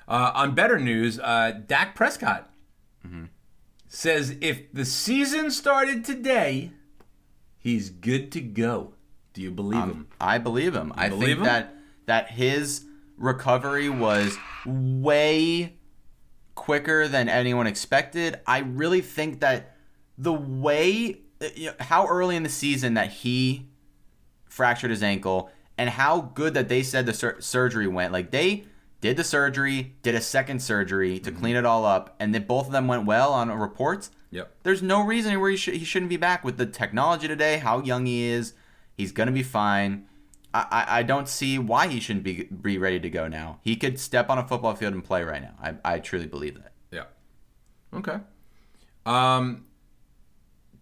Uh, 0.07 0.31
on 0.35 0.53
better 0.53 0.79
news, 0.79 1.19
uh, 1.19 1.51
Dak 1.65 1.95
Prescott 1.95 2.51
says 3.88 4.35
if 4.41 4.71
the 4.74 4.83
season 4.85 5.50
started 5.51 6.03
today, 6.03 6.71
he's 7.57 7.89
good 7.89 8.31
to 8.33 8.41
go. 8.41 8.93
Do 9.33 9.41
you 9.41 9.51
believe 9.51 9.83
him? 9.83 10.07
I 10.19 10.38
believe 10.38 10.75
him. 10.75 10.93
I 10.95 11.09
believe 11.09 11.27
think 11.27 11.39
him? 11.39 11.45
that 11.45 11.75
that 12.05 12.31
his 12.31 12.85
recovery 13.17 13.89
was 13.89 14.38
way 14.65 15.75
quicker 16.55 17.07
than 17.07 17.29
anyone 17.29 17.67
expected. 17.67 18.39
I 18.47 18.59
really 18.59 19.01
think 19.01 19.39
that 19.41 19.75
the 20.17 20.33
way 20.33 21.21
uh, 21.41 21.47
you 21.55 21.67
know, 21.67 21.74
how 21.79 22.07
early 22.07 22.35
in 22.35 22.43
the 22.43 22.50
season 22.50 22.93
that 22.93 23.12
he 23.12 23.67
fractured 24.45 24.89
his 24.89 25.03
ankle 25.03 25.50
and 25.77 25.89
how 25.89 26.21
good 26.21 26.53
that 26.53 26.69
they 26.69 26.81
said 26.81 27.05
the 27.05 27.13
sur- 27.13 27.41
surgery 27.41 27.88
went. 27.88 28.13
Like 28.13 28.31
they 28.31 28.65
did 29.02 29.18
the 29.18 29.24
surgery, 29.24 29.96
did 30.02 30.16
a 30.16 30.22
second 30.22 30.62
surgery 30.62 31.20
to 31.20 31.32
clean 31.32 31.56
it 31.56 31.66
all 31.66 31.86
up, 31.86 32.16
and 32.20 32.34
then 32.34 32.46
both 32.46 32.68
of 32.68 32.72
them 32.72 32.88
went 32.88 33.06
well 33.06 33.34
on 33.34 33.52
reports. 33.52 34.10
Yep. 34.32 34.52
There's 34.64 34.82
no 34.82 35.06
reason 35.06 35.40
where 35.40 35.52
he, 35.52 35.58
should, 35.58 35.75
he 35.75 35.86
shouldn't 35.86 36.10
be 36.10 36.18
back 36.18 36.44
with 36.44 36.58
the 36.58 36.66
technology 36.66 37.28
today, 37.28 37.58
how 37.58 37.82
young 37.82 38.06
he 38.06 38.25
is. 38.25 38.54
He's 38.98 39.12
going 39.12 39.28
to 39.28 39.34
be 39.34 39.44
fine. 39.44 40.08
I, 40.54 40.66
I, 40.72 41.00
I 41.00 41.04
don't 41.04 41.28
see 41.28 41.60
why 41.60 41.88
he 41.88 42.00
shouldn't 42.00 42.24
be, 42.24 42.44
be 42.44 42.78
ready 42.78 43.00
to 43.00 43.10
go 43.10 43.28
now. 43.28 43.60
He 43.62 43.75
could 43.75 44.00
step 44.00 44.30
on 44.30 44.38
a 44.38 44.48
football 44.48 44.75
field 44.75 44.94
and 44.94 45.04
play 45.04 45.24
right 45.24 45.42
now. 45.42 45.54
I, 45.62 45.96
I 45.96 46.00
truly 46.00 46.28
believe 46.28 46.56
that. 46.56 46.72
Yeah. 46.92 47.04
Okay. 47.94 48.18
Um, 49.06 49.66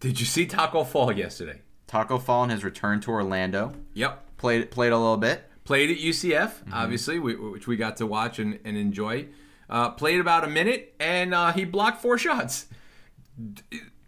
did 0.00 0.18
you 0.20 0.26
see 0.26 0.46
Taco 0.46 0.84
Fall 0.84 1.12
yesterday? 1.12 1.60
Taco 1.86 2.18
Fall 2.18 2.44
in 2.44 2.50
his 2.50 2.64
return 2.64 3.00
to 3.02 3.10
Orlando 3.10 3.74
Yep. 3.94 4.36
played 4.38 4.70
played 4.70 4.92
a 4.92 4.98
little 4.98 5.16
bit. 5.16 5.48
Played 5.64 5.90
at 5.90 5.96
UCF, 5.96 6.52
obviously, 6.72 7.18
we, 7.18 7.36
which 7.36 7.66
we 7.66 7.76
got 7.76 7.96
to 7.96 8.06
watch 8.06 8.38
and, 8.38 8.60
and 8.64 8.76
enjoy. 8.76 9.26
Uh, 9.68 9.90
played 9.90 10.20
about 10.20 10.44
a 10.44 10.46
minute, 10.46 10.94
and 11.00 11.32
uh, 11.32 11.52
he 11.52 11.64
blocked 11.64 12.02
four 12.02 12.18
shots. 12.18 12.66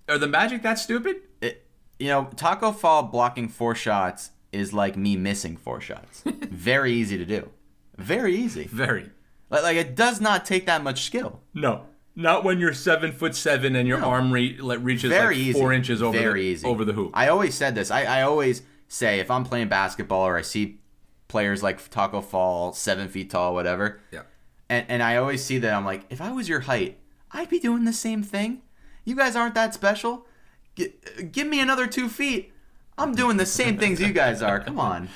Are 0.09 0.19
the 0.19 0.29
Magic 0.29 0.63
that 0.63 0.79
stupid? 0.79 1.17
It, 1.41 1.67
you 1.99 2.09
know, 2.09 2.29
Taco 2.37 2.73
Fall 2.73 3.05
blocking 3.05 3.49
four 3.49 3.75
shots 3.75 4.31
is 4.53 4.73
like 4.73 4.97
me 4.97 5.17
missing 5.17 5.57
four 5.57 5.81
shots. 5.81 6.23
Very 6.27 6.93
easy 6.93 7.17
to 7.17 7.25
do. 7.25 7.51
Very 7.97 8.37
easy. 8.37 8.65
Very. 8.65 9.11
Like, 9.49 9.63
like 9.63 9.77
it 9.77 9.95
does 9.97 10.21
not 10.21 10.45
take 10.45 10.67
that 10.67 10.83
much 10.83 11.05
skill. 11.05 11.41
No, 11.55 11.87
not 12.15 12.45
when 12.45 12.59
you're 12.59 12.73
seven 12.75 13.13
foot 13.13 13.35
seven 13.35 13.75
and 13.77 13.89
your 13.89 14.05
arm 14.05 14.31
re- 14.33 14.59
like, 14.59 14.81
reaches 14.83 15.11
Very 15.11 15.37
like 15.37 15.45
easy. 15.45 15.59
four 15.59 15.73
inches 15.73 16.03
over 16.03 16.17
Very 16.17 16.43
the, 16.43 16.47
easy. 16.49 16.67
over 16.67 16.85
the 16.85 16.93
hoop. 16.93 17.13
I 17.15 17.29
always 17.29 17.55
said 17.55 17.75
this. 17.75 17.91
I, 17.91 18.05
I 18.05 18.23
always 18.23 18.63
say 18.89 19.21
if 19.21 19.31
I'm 19.31 19.45
playing 19.45 19.69
basketball 19.69 20.27
or 20.27 20.37
I 20.37 20.43
see 20.43 20.81
players 21.29 21.63
like 21.63 21.89
Taco 21.91 22.21
Fall, 22.21 22.73
seven 22.73 23.09
feet 23.09 23.31
tall, 23.31 23.55
whatever. 23.55 24.01
yeah. 24.11 24.23
And 24.69 24.85
and 24.89 25.03
I 25.03 25.17
always 25.17 25.45
see 25.45 25.59
that 25.59 25.73
I'm 25.73 25.85
like, 25.85 26.05
if 26.11 26.21
I 26.21 26.33
was 26.33 26.49
your 26.49 26.61
height, 26.61 26.99
I'd 27.31 27.49
be 27.49 27.61
doing 27.61 27.85
the 27.85 27.93
same 27.93 28.23
thing. 28.25 28.63
You 29.05 29.15
guys 29.15 29.37
aren't 29.37 29.55
that 29.55 29.75
special. 29.75 30.27
G- 30.75 30.93
give 31.31 31.47
me 31.47 31.61
another 31.61 31.87
two 31.87 32.09
feet. 32.09 32.53
I'm 32.99 33.15
doing 33.15 33.37
the 33.37 33.47
same 33.47 33.79
things 33.79 34.01
you 34.01 34.13
guys 34.13 34.43
are. 34.43 34.59
Come 34.59 34.81
on. 34.81 35.09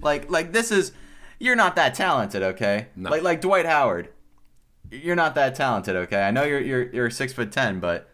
Like 0.00 0.30
like 0.30 0.52
this 0.52 0.70
is 0.70 0.92
you're 1.40 1.56
not 1.56 1.74
that 1.76 1.94
talented, 1.94 2.42
okay? 2.42 2.88
No. 2.94 3.10
Like 3.10 3.22
like 3.22 3.40
Dwight 3.40 3.66
Howard. 3.66 4.10
You're 4.90 5.16
not 5.16 5.34
that 5.36 5.54
talented, 5.54 5.96
okay? 5.96 6.22
I 6.22 6.30
know 6.30 6.44
you're 6.44 6.60
you're 6.60 6.92
you're 6.92 7.10
six 7.10 7.32
foot 7.32 7.50
ten, 7.52 7.80
but 7.80 8.08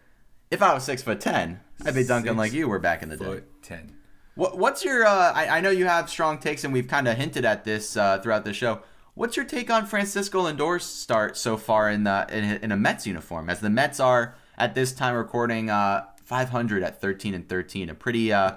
if 0.49 0.61
I 0.61 0.73
was 0.73 0.83
six 0.83 1.03
foot 1.03 1.19
ten, 1.19 1.59
I'd 1.85 1.93
be 1.95 2.03
dunking 2.03 2.31
Six 2.31 2.37
like 2.37 2.53
you 2.53 2.67
were 2.67 2.79
back 2.79 3.03
in 3.03 3.09
the 3.09 3.17
day. 3.17 3.25
Foot 3.25 3.63
ten. 3.63 3.95
What, 4.37 4.57
what's 4.57 4.85
your? 4.85 5.05
Uh, 5.05 5.33
I, 5.33 5.57
I 5.57 5.61
know 5.61 5.69
you 5.71 5.85
have 5.85 6.09
strong 6.09 6.37
takes, 6.37 6.63
and 6.63 6.71
we've 6.71 6.87
kind 6.87 7.07
of 7.07 7.17
hinted 7.17 7.43
at 7.43 7.63
this 7.65 7.97
uh, 7.97 8.19
throughout 8.19 8.45
the 8.45 8.53
show. 8.53 8.81
What's 9.15 9.35
your 9.35 9.45
take 9.45 9.69
on 9.71 9.85
Francisco 9.87 10.41
Lindor's 10.41 10.83
start 10.85 11.35
so 11.37 11.57
far 11.57 11.89
in 11.89 12.03
the 12.03 12.25
in, 12.31 12.43
a- 12.43 12.59
in 12.65 12.71
a 12.71 12.77
Mets 12.77 13.05
uniform? 13.07 13.49
As 13.49 13.59
the 13.61 13.69
Mets 13.69 13.99
are 13.99 14.35
at 14.57 14.75
this 14.75 14.93
time 14.93 15.15
recording 15.15 15.69
uh, 15.71 16.05
500 16.23 16.83
at 16.83 17.01
13 17.01 17.33
and 17.33 17.49
13, 17.49 17.89
a 17.89 17.95
pretty 17.95 18.31
uh, 18.31 18.53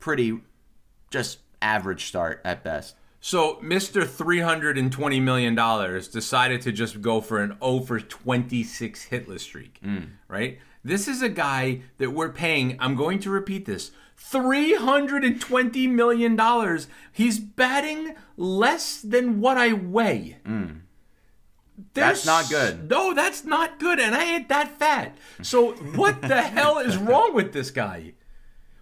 pretty 0.00 0.40
just 1.10 1.38
average 1.62 2.06
start 2.06 2.40
at 2.44 2.64
best. 2.64 2.96
So 3.20 3.60
Mr. 3.62 4.04
Three 4.04 4.40
hundred 4.40 4.76
and 4.76 4.90
twenty 4.90 5.20
million 5.20 5.54
dollars 5.54 6.08
decided 6.08 6.62
to 6.62 6.72
just 6.72 7.00
go 7.00 7.20
for 7.20 7.40
an 7.40 7.56
0 7.62 7.80
for 7.82 8.00
twenty 8.00 8.64
six 8.64 9.06
hitless 9.08 9.40
streak. 9.40 9.78
Right? 10.26 10.58
This 10.82 11.06
is 11.06 11.22
a 11.22 11.28
guy 11.28 11.82
that 11.98 12.10
we're 12.10 12.32
paying. 12.32 12.76
I'm 12.80 12.96
going 12.96 13.20
to 13.20 13.30
repeat 13.30 13.66
this. 13.66 13.92
Three 14.24 14.74
hundred 14.74 15.24
and 15.24 15.40
twenty 15.40 15.86
million 15.86 16.36
dollars. 16.36 16.86
He's 17.12 17.38
batting 17.38 18.14
less 18.36 19.00
than 19.02 19.40
what 19.40 19.58
I 19.58 19.72
weigh. 19.74 20.38
Mm. 20.46 20.80
That's 21.94 22.24
There's- 22.24 22.26
not 22.26 22.48
good. 22.48 22.88
No, 22.88 23.12
that's 23.14 23.44
not 23.44 23.78
good, 23.78 23.98
and 24.00 24.14
I 24.14 24.24
ain't 24.24 24.48
that 24.48 24.78
fat. 24.78 25.16
So 25.42 25.72
what 25.72 26.22
the 26.22 26.40
hell 26.56 26.78
is 26.78 26.96
wrong 26.96 27.34
with 27.34 27.52
this 27.52 27.70
guy? 27.70 28.14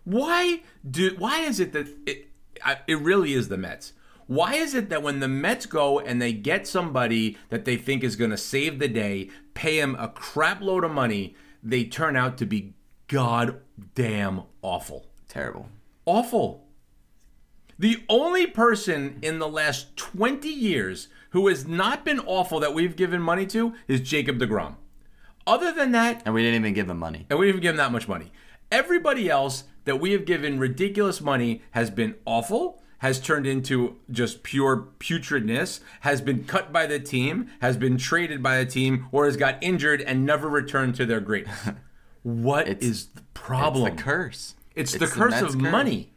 Why 0.05 0.63
do? 0.89 1.15
Why 1.19 1.41
is 1.41 1.59
it 1.59 1.73
that 1.73 1.89
it? 2.07 2.29
It 2.87 2.99
really 3.01 3.33
is 3.33 3.49
the 3.49 3.57
Mets. 3.57 3.95
Why 4.27 4.55
is 4.55 4.75
it 4.75 4.91
that 4.91 5.03
when 5.03 5.19
the 5.21 5.27
Mets 5.29 5.67
go 5.67 5.99
and 5.99 6.23
they 6.23 6.33
get 6.33 6.67
somebody 6.69 7.37
that 7.49 7.65
they 7.65 7.77
think 7.77 8.05
is 8.05 8.15
going 8.15 8.31
to 8.31 8.37
save 8.37 8.79
the 8.79 8.87
day, 8.87 9.31
pay 9.55 9.81
him 9.81 9.97
a 9.99 10.07
crap 10.09 10.61
load 10.61 10.85
of 10.85 10.93
money, 10.93 11.35
they 11.63 11.83
turn 11.85 12.15
out 12.15 12.39
to 12.39 12.47
be 12.47 12.75
goddamn 13.09 14.43
awful? 14.63 15.07
Terrible. 15.31 15.69
awful. 16.05 16.67
The 17.79 18.03
only 18.11 18.47
person 18.47 19.19
in 19.23 19.39
the 19.39 19.49
last 19.49 19.97
20 19.97 20.49
years 20.49 21.09
who 21.31 21.49
has 21.49 21.67
not 21.67 22.05
been 22.05 22.21
awful 22.21 22.61
that 22.61 22.75
we've 22.75 22.95
given 22.97 23.23
money 23.23 23.47
to 23.47 23.73
is 23.89 24.03
Jacob 24.03 24.39
DeGrom. 24.39 24.75
Other 25.47 25.73
than 25.73 25.93
that, 25.93 26.21
And 26.27 26.35
we 26.35 26.43
didn't 26.43 26.61
even 26.61 26.75
give 26.75 26.91
him 26.91 26.99
money. 26.99 27.25
and 27.31 27.39
we 27.39 27.47
didn't 27.47 27.55
even 27.57 27.63
give 27.63 27.71
him 27.71 27.77
that 27.79 27.91
much 27.93 28.07
money. 28.07 28.33
Everybody 28.71 29.31
else 29.31 29.65
that 29.87 29.99
we 29.99 30.13
have 30.13 30.27
given 30.27 30.59
ridiculous 30.59 31.23
money 31.23 31.63
has 31.71 31.89
been 31.91 32.17
awful, 32.27 32.83
has 32.99 33.19
turned 33.19 33.47
into 33.47 33.97
just 34.11 34.43
pure 34.43 34.89
putridness, 34.99 35.81
has 36.01 36.21
been 36.21 36.45
cut 36.45 36.71
by 36.75 36.85
the 36.87 36.99
team, 37.01 37.49
has 37.63 37.79
been 37.79 37.97
traded 37.97 38.43
by 38.43 38.59
the 38.59 38.67
team, 38.71 39.07
or 39.11 39.25
has 39.25 39.39
got 39.39 39.57
injured 39.63 40.03
and 40.03 40.27
never 40.27 40.49
returned 40.51 40.95
to 40.97 41.07
their 41.07 41.21
greatness. 41.21 41.71
What 42.23 42.69
is 42.69 42.75
It's- 42.77 43.05
the 43.15 43.23
problem? 43.33 43.87
It's 43.87 43.97
the 43.97 44.03
curse. 44.03 44.55
It's, 44.81 44.93
the 44.93 45.07
curse 45.07 45.41
Mets 45.41 45.55
of 45.55 45.61
money. 45.61 46.13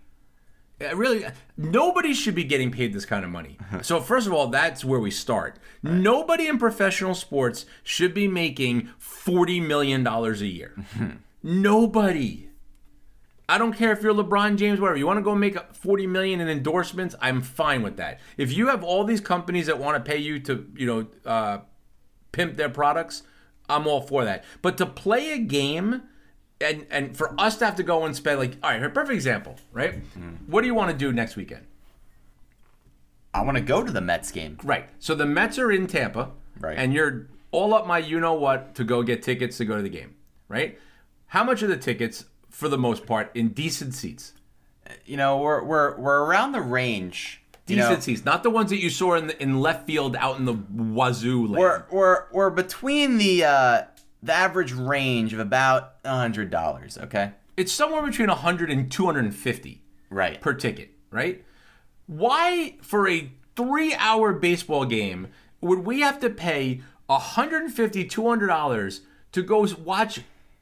Uh, 0.81 0.95
Really, 0.95 1.25
nobody 1.55 2.13
should 2.13 2.35
be 2.35 2.43
getting 2.43 2.71
paid 2.71 2.93
this 2.93 3.05
kind 3.05 3.23
of 3.23 3.31
money. 3.31 3.57
So, 3.83 3.99
first 3.99 4.27
of 4.27 4.33
all, 4.33 4.47
that's 4.47 4.83
where 4.85 4.99
we 4.99 5.11
start. 5.11 5.59
Nobody 5.81 6.47
in 6.47 6.57
professional 6.57 7.15
sports 7.15 7.65
should 7.83 8.13
be 8.13 8.27
making 8.27 8.89
$40 8.99 9.65
million 9.65 10.05
a 10.05 10.31
year. 10.33 10.75
Nobody. 11.43 12.49
I 13.49 13.57
don't 13.57 13.73
care 13.73 13.91
if 13.91 14.01
you're 14.01 14.13
LeBron 14.13 14.57
James, 14.57 14.79
whatever. 14.79 14.97
You 14.97 15.05
want 15.05 15.17
to 15.17 15.23
go 15.23 15.35
make 15.35 15.57
40 15.75 16.07
million 16.07 16.39
in 16.39 16.47
endorsements? 16.47 17.13
I'm 17.21 17.41
fine 17.41 17.83
with 17.83 17.97
that. 17.97 18.19
If 18.37 18.53
you 18.53 18.67
have 18.67 18.83
all 18.83 19.03
these 19.03 19.19
companies 19.21 19.65
that 19.67 19.77
want 19.79 20.03
to 20.03 20.11
pay 20.11 20.17
you 20.17 20.39
to, 20.41 20.65
you 20.75 20.85
know, 20.85 21.07
uh, 21.25 21.59
pimp 22.31 22.55
their 22.55 22.69
products, 22.69 23.23
I'm 23.67 23.85
all 23.87 24.01
for 24.01 24.23
that. 24.23 24.45
But 24.61 24.77
to 24.77 24.85
play 24.85 25.33
a 25.33 25.39
game 25.39 26.03
and 26.63 26.85
and 26.89 27.15
for 27.17 27.33
us 27.39 27.57
to 27.57 27.65
have 27.65 27.75
to 27.75 27.83
go 27.83 28.05
and 28.05 28.15
spend 28.15 28.39
like, 28.39 28.57
all 28.63 28.71
right, 28.71 28.93
perfect 28.93 29.13
example, 29.13 29.55
right? 29.71 29.95
What 30.47 30.61
do 30.61 30.67
you 30.67 30.73
want 30.73 30.91
to 30.91 30.97
do 30.97 31.11
next 31.13 31.35
weekend? 31.35 31.65
I 33.33 33.41
want 33.41 33.57
to 33.57 33.63
go 33.63 33.83
to 33.83 33.91
the 33.91 34.01
Mets 34.01 34.31
game. 34.31 34.57
Right. 34.63 34.87
So 34.99 35.15
the 35.15 35.25
Mets 35.25 35.57
are 35.57 35.71
in 35.71 35.87
Tampa, 35.87 36.31
Right. 36.59 36.77
And 36.77 36.93
you're 36.93 37.27
all 37.51 37.73
up 37.73 37.87
my 37.87 37.97
you 37.97 38.19
know 38.19 38.33
what 38.33 38.75
to 38.75 38.83
go 38.83 39.01
get 39.03 39.21
tickets 39.23 39.57
to 39.57 39.65
go 39.65 39.75
to 39.75 39.81
the 39.81 39.89
game, 39.89 40.15
right? 40.47 40.79
How 41.27 41.43
much 41.43 41.63
are 41.63 41.67
the 41.67 41.77
tickets 41.77 42.25
for 42.49 42.69
the 42.69 42.77
most 42.77 43.05
part 43.07 43.31
in 43.35 43.49
decent 43.49 43.95
seats? 43.95 44.33
You 45.05 45.17
know, 45.17 45.37
we're 45.39 45.63
we're 45.63 45.97
we're 45.97 46.23
around 46.25 46.51
the 46.51 46.61
range. 46.61 47.41
you 47.67 47.75
Decent 47.77 47.93
know. 47.95 47.99
seats, 48.01 48.23
not 48.25 48.43
the 48.43 48.49
ones 48.51 48.69
that 48.69 48.79
you 48.81 48.89
saw 48.91 49.15
in 49.15 49.27
the, 49.27 49.41
in 49.41 49.59
left 49.59 49.87
field 49.87 50.15
out 50.15 50.37
in 50.37 50.45
the 50.45 50.53
wazoo 50.53 51.47
land. 51.47 51.57
We're 51.57 51.83
we're 51.91 52.23
we're 52.31 52.49
between 52.51 53.17
the 53.17 53.45
uh 53.45 53.81
the 54.23 54.33
average 54.33 54.71
range 54.71 55.33
of 55.33 55.39
about 55.39 55.95
a 56.05 56.17
hundred 56.17 56.49
dollars. 56.49 56.97
Okay. 56.97 57.31
it's 57.57 57.71
somewhere 57.71 58.01
between 58.01 58.29
100 58.29 58.71
and 58.71 58.89
250 58.91 59.81
Right. 60.09 60.39
per 60.41 60.53
ticket, 60.53 60.91
right? 61.11 61.43
Why, 62.07 62.75
for 62.81 63.07
a 63.07 63.31
three 63.55 63.93
hour 63.95 64.33
baseball 64.33 64.85
game, 64.85 65.27
would 65.61 65.79
we 65.79 65.99
have 66.01 66.19
to 66.21 66.29
pay 66.29 66.81
$150, 67.09 68.09
$200 68.09 68.99
to 69.33 69.41
go 69.43 69.67
watch, 69.83 70.21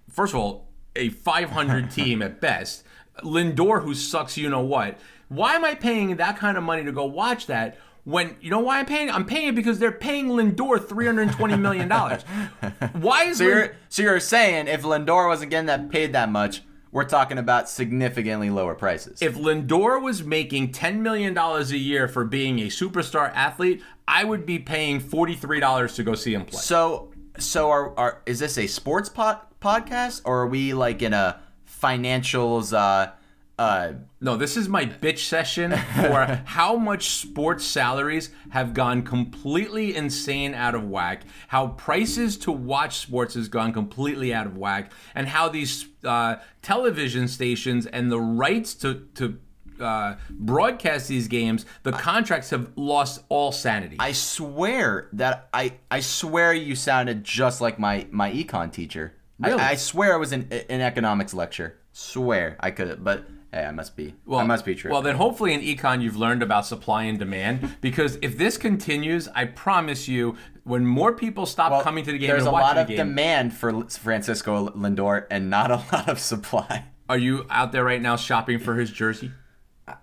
first 0.10 0.34
of 0.34 0.39
all, 0.39 0.67
a 0.95 1.10
500 1.10 1.91
team 1.97 2.21
at 2.21 2.41
best, 2.41 2.84
Lindor, 3.24 3.84
who 3.84 3.93
sucks, 3.93 4.38
you 4.38 4.50
know 4.50 4.62
what? 4.62 4.97
Why 5.30 5.56
am 5.56 5.63
I 5.63 5.76
paying 5.76 6.15
that 6.17 6.38
kind 6.38 6.58
of 6.58 6.63
money 6.63 6.84
to 6.84 6.91
go 6.91 7.06
watch 7.06 7.47
that? 7.47 7.78
When 8.04 8.36
you 8.42 8.50
know 8.50 8.60
why 8.60 8.80
I'm 8.80 8.86
paying? 8.86 9.10
I'm 9.12 9.26
paying 9.26 9.50
it 9.50 9.56
because 9.56 9.78
they're 9.80 9.92
paying 9.92 10.30
Lindor 10.30 10.84
320 10.88 11.56
million 11.58 11.88
dollars. 11.88 12.24
Why 12.94 13.26
is 13.26 13.38
So 13.38 13.44
Lind- 13.46 13.56
you're 13.56 13.76
so 13.90 14.02
you're 14.04 14.20
saying 14.20 14.68
if 14.68 14.82
Lindor 14.82 15.28
wasn't 15.28 15.52
getting 15.52 15.68
that 15.68 15.90
paid 15.92 16.14
that 16.14 16.32
much, 16.32 16.64
we're 16.92 17.04
talking 17.06 17.38
about 17.38 17.70
significantly 17.70 18.50
lower 18.50 18.74
prices. 18.76 19.22
if 19.22 19.36
Lindor 19.38 20.02
was 20.02 20.24
making 20.24 20.72
$10 20.74 20.98
million 21.00 21.38
a 21.38 21.62
year 21.76 22.08
for 22.08 22.26
being 22.26 22.60
a 22.60 22.68
superstar 22.68 23.32
athlete, 23.36 23.82
I 24.08 24.24
would 24.24 24.46
be 24.46 24.58
paying 24.60 25.00
$43 25.00 25.96
to 25.96 26.04
go 26.04 26.16
see 26.16 26.34
him 26.34 26.46
play. 26.46 26.60
so 26.60 27.12
so 27.38 27.70
are 27.70 27.98
are 27.98 28.22
is 28.26 28.40
this 28.40 28.58
a 28.58 28.66
sports 28.68 29.10
pod, 29.10 29.40
podcast 29.62 30.22
or 30.26 30.42
are 30.42 30.48
we 30.48 30.74
like 30.74 31.02
in 31.02 31.14
a 31.14 31.40
financials 31.86 32.74
uh 32.76 33.12
uh 33.58 33.94
No, 34.20 34.38
this 34.38 34.58
is 34.58 34.68
my 34.68 34.86
bitch 34.86 35.20
session 35.20 35.72
for 35.72 36.42
how 36.46 36.76
much 36.78 37.10
sports 37.10 37.66
salaries 37.66 38.30
have 38.50 38.74
gone 38.74 39.04
completely 39.04 39.96
insane 39.96 40.54
out 40.54 40.76
of 40.76 40.90
whack, 40.90 41.24
how 41.50 41.68
prices 41.68 42.38
to 42.40 42.52
watch 42.52 42.98
sports 42.98 43.36
has 43.36 43.48
gone 43.48 43.74
completely 43.74 44.34
out 44.34 44.48
of 44.48 44.58
whack, 44.58 44.92
and 45.16 45.28
how 45.28 45.50
these 45.50 45.86
uh, 46.04 46.38
television 46.62 47.28
stations 47.28 47.86
and 47.86 48.12
the 48.12 48.20
rights 48.20 48.74
to, 48.76 49.08
to 49.16 49.38
uh, 49.82 50.16
broadcast 50.30 51.08
these 51.08 51.28
games, 51.28 51.66
the 51.84 51.92
contracts 51.92 52.52
have 52.52 52.72
lost 52.76 53.24
all 53.30 53.52
sanity. 53.52 53.96
I 54.00 54.12
swear 54.12 55.10
that 55.14 55.50
I 55.54 55.74
I 55.90 56.00
swear 56.02 56.54
you 56.54 56.76
sounded 56.76 57.24
just 57.24 57.62
like 57.62 57.80
my 57.80 58.08
my 58.12 58.32
econ 58.32 58.72
teacher. 58.72 59.14
Really? 59.40 59.60
I, 59.60 59.72
I 59.72 59.76
swear 59.76 60.14
it 60.16 60.20
was 60.20 60.32
an 60.32 60.48
an 60.70 60.82
economics 60.82 61.34
lecture. 61.34 61.78
Swear 61.94 62.58
I 62.60 62.72
could, 62.72 63.04
but 63.04 63.26
hey, 63.54 63.66
I 63.66 63.72
must 63.72 63.96
be. 63.96 64.16
Well, 64.26 64.40
I 64.40 64.44
must 64.44 64.64
be 64.66 64.76
true. 64.76 64.92
Well, 64.92 65.02
then 65.02 65.16
hopefully 65.16 65.54
in 65.54 65.62
econ 65.62 66.02
you've 66.02 66.16
learned 66.18 66.42
about 66.44 66.66
supply 66.66 67.04
and 67.04 67.18
demand 67.20 67.78
because 67.82 68.18
if 68.22 68.38
this 68.38 68.58
continues, 68.58 69.28
I 69.36 69.46
promise 69.46 70.08
you, 70.08 70.36
when 70.64 70.86
more 70.86 71.14
people 71.14 71.46
stop 71.46 71.72
Well, 71.72 71.82
coming 71.82 72.04
to 72.06 72.12
the 72.12 72.18
game 72.18 72.30
there's 72.30 72.46
a 72.46 72.52
lot 72.52 72.78
of 72.78 72.88
game, 72.88 72.98
demand 72.98 73.54
for 73.54 73.84
Francisco 73.90 74.70
Lindor 74.70 75.26
and 75.32 75.50
not 75.50 75.72
a 75.72 75.76
lot 75.94 76.08
of 76.10 76.20
supply. 76.20 76.86
are 77.10 77.18
you 77.18 77.46
out 77.50 77.72
there 77.72 77.84
right 77.84 78.02
now 78.02 78.16
shopping 78.16 78.60
for 78.60 78.76
his 78.76 78.92
jersey? 78.92 79.32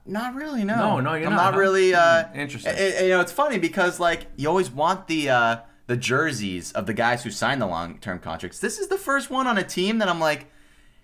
Not 0.05 0.35
really, 0.35 0.65
no. 0.65 0.77
No, 0.77 1.01
no, 1.01 1.15
you're 1.15 1.29
I'm 1.29 1.35
not, 1.37 1.53
not 1.53 1.59
really. 1.59 1.95
Uh, 1.95 2.25
Interesting. 2.35 2.73
it- 2.75 2.79
it- 2.79 3.03
you 3.05 3.09
know, 3.11 3.21
it's 3.21 3.33
funny 3.33 3.59
because 3.59 3.99
like 3.99 4.27
you 4.37 4.49
always 4.49 4.71
want 4.71 5.07
the 5.07 5.31
uh, 5.31 5.57
the 5.87 5.97
jerseys 5.97 6.73
of 6.73 6.85
the 6.85 6.93
guys 6.93 7.23
who 7.25 7.31
signed 7.31 7.63
the 7.63 7.67
long 7.67 7.99
term 7.99 8.19
contracts. 8.19 8.59
This 8.59 8.79
is 8.79 8.89
the 8.89 8.99
first 8.99 9.31
one 9.31 9.47
on 9.47 9.57
a 9.57 9.63
team 9.63 9.99
that 9.99 10.09
I'm 10.09 10.21
like, 10.21 10.51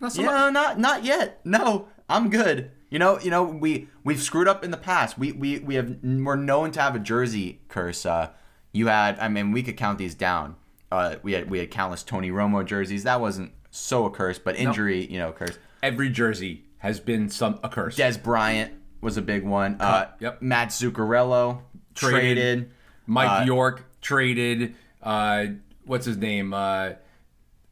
Not 0.01 0.13
so 0.13 0.21
you 0.21 0.27
much. 0.27 0.53
not 0.53 0.79
not 0.79 1.05
yet. 1.05 1.41
No, 1.45 1.89
I'm 2.09 2.31
good. 2.31 2.71
You 2.91 2.99
know, 2.99 3.19
you 3.19 3.31
know, 3.31 3.43
we 3.43 3.89
we've 4.05 4.21
screwed 4.23 4.47
up 4.49 4.63
in 4.65 4.71
the 4.71 4.77
past. 4.77 5.19
We 5.19 5.33
we 5.33 5.59
we 5.59 5.75
have 5.75 5.97
we're 6.03 6.37
known 6.37 6.71
to 6.73 6.81
have 6.81 6.95
a 6.95 6.99
jersey 7.01 7.61
curse. 7.69 8.07
Uh, 8.07 8.31
you 8.73 8.87
had, 8.89 9.19
I 9.19 9.29
mean, 9.29 9.53
we 9.53 9.63
could 9.63 9.77
count 9.77 9.99
these 9.99 10.15
down. 10.15 10.57
Uh, 10.93 11.17
we 11.23 11.33
had 11.33 11.51
we 11.51 11.59
had 11.59 11.71
countless 11.71 12.03
Tony 12.03 12.31
Romo 12.31 12.65
jerseys. 12.65 13.05
That 13.05 13.21
wasn't 13.21 13.53
so 13.71 14.05
a 14.07 14.11
curse, 14.11 14.39
but 14.39 14.57
injury, 14.57 15.05
you 15.07 15.19
know, 15.19 15.33
curse. 15.33 15.59
Every 15.83 16.09
jersey 16.11 16.65
has 16.79 17.01
been 17.01 17.29
some 17.29 17.59
a 17.65 17.69
curse. 17.69 17.97
Dez 17.97 18.23
Bryant 18.23 18.73
was 19.01 19.17
a 19.17 19.23
big 19.23 19.43
one. 19.45 19.77
Uh, 19.81 20.09
yep. 20.21 20.41
Matt 20.41 20.69
Zuccarello 20.69 21.63
Traded. 21.95 22.37
traded. 22.37 22.71
Mike 23.07 23.43
Uh, 23.43 23.45
York 23.45 23.85
traded. 24.01 24.75
Uh, 25.03 25.47
what's 25.85 26.07
his 26.07 26.17
name? 26.17 26.55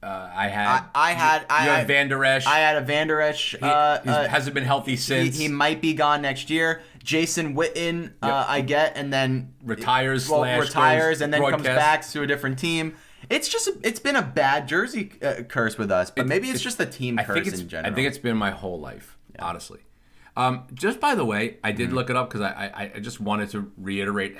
Uh, 0.02 0.30
I 0.34 0.48
had. 0.48 0.66
I, 0.94 1.10
I 1.10 1.12
had. 1.12 1.46
I 1.48 1.64
you 1.64 1.70
had 1.70 1.78
had 1.78 1.86
Van 1.86 2.08
Der 2.08 2.24
Esch. 2.24 2.46
I 2.46 2.58
had 2.58 2.76
a 2.76 2.80
Van 2.80 3.06
Der 3.06 3.20
Esch. 3.20 3.52
He- 3.52 3.58
Uh, 3.62 3.66
uh, 3.68 4.28
hasn't 4.28 4.52
been 4.54 4.64
healthy 4.64 4.96
since. 4.96 5.38
he 5.38 5.46
might 5.48 5.80
be 5.80 5.94
gone 5.94 6.22
next 6.22 6.50
year. 6.50 6.82
Jason 7.04 7.54
Witten, 7.56 8.12
uh, 8.22 8.44
I 8.48 8.60
get, 8.62 8.96
and 8.96 9.12
then 9.12 9.54
Retires 9.62 10.28
well, 10.28 10.40
slash 10.40 10.60
retires, 10.60 11.20
and 11.20 11.32
then 11.32 11.40
comes 11.48 11.62
back 11.64 12.06
to 12.08 12.22
a 12.22 12.26
different 12.26 12.58
team. 12.58 12.94
It's 13.30 13.48
just 13.48 13.68
a, 13.68 13.74
it's 13.84 14.00
been 14.00 14.16
a 14.16 14.22
bad 14.22 14.66
jersey 14.68 15.12
uh, 15.22 15.42
curse 15.48 15.78
with 15.78 15.90
us, 15.92 16.10
but 16.10 16.26
maybe 16.26 16.48
it's 16.50 16.60
it- 16.60 16.64
just 16.64 16.78
the 16.78 16.86
team 16.86 17.18
I 17.18 17.24
curse 17.24 17.34
think 17.34 17.46
it's. 17.48 17.60
in 17.60 17.68
general. 17.68 17.92
I 17.92 17.94
think 17.94 18.08
it's 18.08 18.18
been 18.18 18.36
my 18.36 18.50
whole 18.50 18.80
life, 18.80 19.16
honestly. 19.38 19.80
Um, 20.36 20.64
just 20.74 20.98
by 20.98 21.14
the 21.14 21.24
way, 21.24 21.58
I 21.62 21.70
Mm-hmm. 21.70 21.76
did 21.78 21.92
look 21.92 22.10
it 22.10 22.16
up 22.16 22.28
because 22.28 22.40
I, 22.40 22.70
I 22.74 22.92
I 22.96 23.00
just 23.00 23.20
wanted 23.20 23.50
to 23.50 23.70
reiterate 23.76 24.36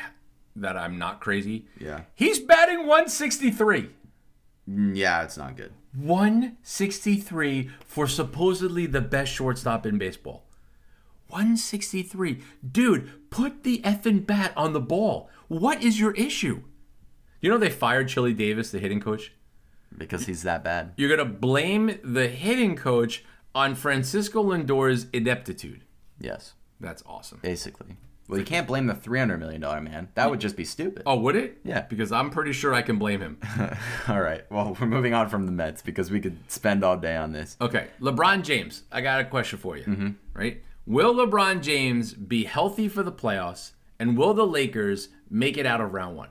that 0.56 0.76
I'm 0.76 0.98
not 0.98 1.20
crazy. 1.20 1.66
Yeah. 1.78 2.02
He's 2.14 2.38
batting 2.40 2.86
163. 2.86 3.90
Yeah, 4.66 5.22
it's 5.22 5.36
not 5.36 5.56
good. 5.56 5.72
163 5.94 7.70
for 7.86 8.06
supposedly 8.06 8.86
the 8.86 9.00
best 9.00 9.32
shortstop 9.32 9.84
in 9.86 9.98
baseball. 9.98 10.44
163. 11.28 12.42
Dude, 12.70 13.30
put 13.30 13.62
the 13.64 13.80
effing 13.82 14.26
bat 14.26 14.52
on 14.56 14.72
the 14.72 14.80
ball. 14.80 15.28
What 15.48 15.82
is 15.82 15.98
your 15.98 16.12
issue? 16.12 16.62
You 17.40 17.50
know 17.50 17.58
they 17.58 17.70
fired 17.70 18.08
Chili 18.08 18.32
Davis, 18.32 18.70
the 18.70 18.78
hitting 18.78 19.00
coach? 19.00 19.32
Because 19.96 20.26
he's 20.26 20.42
that 20.44 20.62
bad. 20.62 20.92
You're 20.96 21.14
going 21.14 21.28
to 21.28 21.34
blame 21.34 21.98
the 22.04 22.28
hitting 22.28 22.76
coach 22.76 23.24
on 23.54 23.74
Francisco 23.74 24.40
Lindor's 24.42 25.06
ineptitude. 25.12 25.84
Yes, 26.18 26.54
That's 26.80 27.02
awesome. 27.04 27.40
basically. 27.42 27.96
Well, 28.28 28.38
you 28.38 28.44
can't 28.44 28.66
blame 28.66 28.86
the 28.86 28.94
three 28.94 29.18
hundred 29.18 29.38
million 29.38 29.60
dollar 29.60 29.80
man. 29.80 30.08
That 30.14 30.30
would 30.30 30.40
just 30.40 30.56
be 30.56 30.64
stupid. 30.64 31.02
Oh, 31.06 31.16
would 31.16 31.36
it? 31.36 31.58
Yeah. 31.64 31.82
Because 31.82 32.12
I'm 32.12 32.30
pretty 32.30 32.52
sure 32.52 32.72
I 32.72 32.82
can 32.82 32.98
blame 32.98 33.20
him. 33.20 33.38
All 34.08 34.20
right. 34.20 34.50
Well, 34.50 34.76
we're 34.80 34.86
moving 34.86 35.12
on 35.12 35.28
from 35.28 35.46
the 35.46 35.52
Mets 35.52 35.82
because 35.82 36.10
we 36.10 36.20
could 36.20 36.38
spend 36.50 36.84
all 36.84 36.96
day 36.96 37.16
on 37.16 37.32
this. 37.32 37.56
Okay, 37.60 37.88
LeBron 38.00 38.42
James, 38.42 38.84
I 38.90 39.00
got 39.00 39.20
a 39.20 39.24
question 39.24 39.58
for 39.58 39.76
you. 39.76 39.84
Mm-hmm. 39.84 40.10
Right? 40.34 40.62
Will 40.86 41.14
LeBron 41.14 41.62
James 41.62 42.14
be 42.14 42.44
healthy 42.44 42.88
for 42.88 43.02
the 43.02 43.12
playoffs, 43.12 43.72
and 43.98 44.16
will 44.16 44.34
the 44.34 44.46
Lakers 44.46 45.10
make 45.30 45.56
it 45.56 45.66
out 45.66 45.80
of 45.80 45.92
round 45.92 46.16
one? 46.16 46.30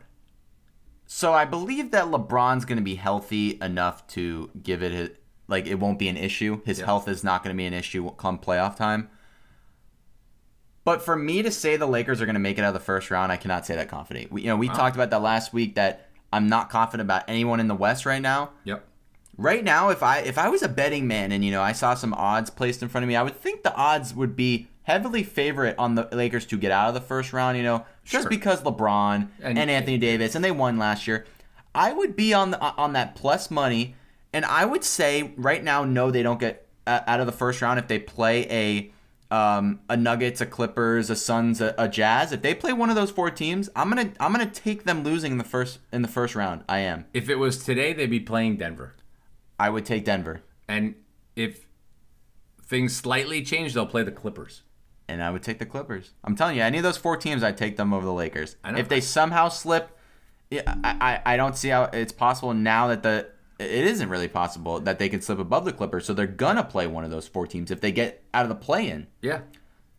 So 1.06 1.34
I 1.34 1.46
believe 1.46 1.92
that 1.92 2.06
LeBron's 2.06 2.66
going 2.66 2.78
to 2.78 2.84
be 2.84 2.96
healthy 2.96 3.58
enough 3.62 4.08
to 4.08 4.50
give 4.64 4.82
it 4.82 4.92
his, 4.92 5.10
like 5.48 5.68
it 5.68 5.76
won't 5.76 6.00
be 6.00 6.08
an 6.08 6.18
issue. 6.18 6.62
His 6.66 6.80
health 6.80 7.08
is 7.08 7.24
not 7.24 7.44
going 7.44 7.54
to 7.54 7.58
be 7.58 7.66
an 7.66 7.74
issue 7.74 8.10
come 8.12 8.40
playoff 8.40 8.76
time. 8.78 9.10
But 10.84 11.02
for 11.02 11.16
me 11.16 11.42
to 11.44 11.52
say 11.52 11.78
the 11.78 11.86
Lakers 11.88 12.22
are 12.22 12.26
going 12.26 12.34
to 12.36 12.40
make 12.40 12.58
it 12.58 12.62
out 12.64 12.70
of 12.70 12.74
the 12.74 12.80
first 12.80 13.12
round, 13.12 13.32
I 13.32 13.38
cannot 13.38 13.66
say 13.66 13.76
that 13.76 13.88
confident. 13.88 14.32
We, 14.32 14.42
you 14.42 14.48
know, 14.48 14.56
we 14.58 14.68
talked 14.68 14.96
about 14.96 15.12
that 15.12 15.22
last 15.22 15.54
week 15.54 15.76
that 15.76 16.08
I'm 16.34 16.48
not 16.48 16.70
confident 16.70 17.06
about 17.08 17.24
anyone 17.28 17.60
in 17.60 17.68
the 17.68 17.76
West 17.76 18.06
right 18.06 18.22
now. 18.22 18.52
Yep. 18.64 18.84
Right 19.38 19.64
now, 19.64 19.90
if 19.90 20.02
I 20.04 20.20
if 20.20 20.38
I 20.38 20.50
was 20.50 20.62
a 20.62 20.68
betting 20.70 21.08
man 21.08 21.32
and 21.32 21.44
you 21.46 21.52
know 21.52 21.62
I 21.62 21.72
saw 21.72 21.94
some 21.96 22.14
odds 22.14 22.50
placed 22.50 22.82
in 22.84 22.90
front 22.90 23.04
of 23.04 23.08
me, 23.08 23.16
I 23.16 23.24
would 23.24 23.40
think 23.40 23.64
the 23.64 23.74
odds 23.76 24.14
would 24.14 24.36
be 24.36 24.68
heavily 24.84 25.24
favorite 25.24 25.76
on 25.78 25.96
the 25.96 26.08
Lakers 26.12 26.46
to 26.48 26.58
get 26.58 26.72
out 26.72 26.90
of 26.90 26.94
the 26.96 27.02
first 27.02 27.32
round. 27.32 27.58
You 27.58 27.64
know, 27.64 27.86
just 28.04 28.24
Sure. 28.24 28.30
because 28.30 28.62
LeBron 28.62 29.30
And- 29.42 29.58
and, 29.58 29.70
Anthony 29.72 29.98
Davis 29.98 30.36
and 30.36 30.44
they 30.44 30.52
won 30.52 30.78
last 30.78 31.08
year, 31.08 31.26
I 31.74 31.94
would 31.94 32.16
be 32.16 32.34
on 32.34 32.52
the, 32.52 32.60
on 32.62 32.94
that 32.94 33.16
plus 33.16 33.50
money, 33.50 33.96
and 34.34 34.44
I 34.46 34.66
would 34.66 34.84
say 34.84 35.32
right 35.38 35.64
now, 35.64 35.86
no, 35.86 36.12
they 36.12 36.24
don't 36.24 36.40
get 36.40 36.68
uh, 36.86 37.00
out 37.08 37.20
of 37.20 37.26
the 37.26 37.32
first 37.32 37.62
round 37.62 37.78
if 37.80 37.88
they 37.88 38.00
play 38.00 38.48
a. 38.50 38.92
Um, 39.32 39.80
a 39.88 39.96
Nuggets, 39.96 40.42
a 40.42 40.46
Clippers, 40.46 41.10
a 41.10 41.16
Suns, 41.16 41.62
a, 41.62 41.74
a 41.78 41.88
Jazz. 41.88 42.34
If 42.34 42.42
they 42.42 42.54
play 42.54 42.74
one 42.74 42.90
of 42.90 42.98
those 42.98 43.12
four 43.12 43.32
teams, 43.32 43.70
I'm 43.78 43.88
gonna 43.90 44.12
I'm 44.20 44.34
gonna 44.34 44.46
take 44.46 44.84
them 44.84 45.04
losing 45.04 45.32
in 45.32 45.38
the 45.38 45.46
first 45.46 45.80
in 45.94 46.02
the 46.02 46.10
first 46.10 46.36
round. 46.36 46.64
I 46.68 46.80
am. 46.80 47.06
If 47.14 47.30
it 47.30 47.36
was 47.38 47.64
today, 47.64 47.94
they'd 47.94 48.10
be 48.10 48.20
playing 48.20 48.58
Denver. 48.58 48.96
I 49.58 49.70
would 49.70 49.86
take 49.86 50.04
Denver. 50.04 50.42
And 50.68 50.96
if 51.38 51.66
things 52.62 52.94
slightly 52.96 53.42
change, 53.42 53.74
they'll 53.74 53.86
play 53.86 54.04
the 54.04 54.12
Clippers. 54.12 54.64
and 55.08 55.22
I 55.22 55.30
would 55.30 55.44
take 55.44 55.60
the 55.60 55.66
Clippers. 55.66 56.12
I'm 56.24 56.36
telling 56.36 56.56
you, 56.58 56.64
any 56.64 56.78
of 56.78 56.84
those 56.84 56.98
four 56.98 57.18
teams, 57.18 57.44
I'd 57.44 57.58
take 57.58 57.76
them 57.78 57.94
over 57.94 58.06
the 58.06 58.14
Lakers. 58.14 58.56
If 58.66 58.88
they 58.88 59.02
somehow 59.02 59.50
slip, 59.50 59.98
yeah, 60.50 60.64
I, 60.84 61.22
I, 61.26 61.34
I 61.34 61.38
don't 61.38 61.58
see 61.58 61.70
how 61.70 61.84
it's 61.92 62.14
possible 62.14 62.54
now 62.54 62.88
that 62.88 63.04
the 63.04 63.28
it 63.62 63.86
isn't 63.86 64.10
really 64.10 64.28
possible 64.28 64.80
that 64.82 65.00
they 65.00 65.10
can 65.10 65.22
slip 65.22 65.40
above 65.40 65.66
the 65.66 65.74
Clippers. 65.74 66.06
So 66.06 66.14
they're 66.14 66.28
gonna 66.28 66.64
play 66.64 66.88
one 66.88 67.04
of 67.04 67.12
those 67.12 67.28
four 67.28 67.48
teams 67.48 67.72
if 67.72 67.82
they 67.82 67.92
get 67.92 68.24
out 68.34 68.44
of 68.44 68.50
the 68.50 68.56
play-in. 68.56 69.08
Yeah. 69.22 69.42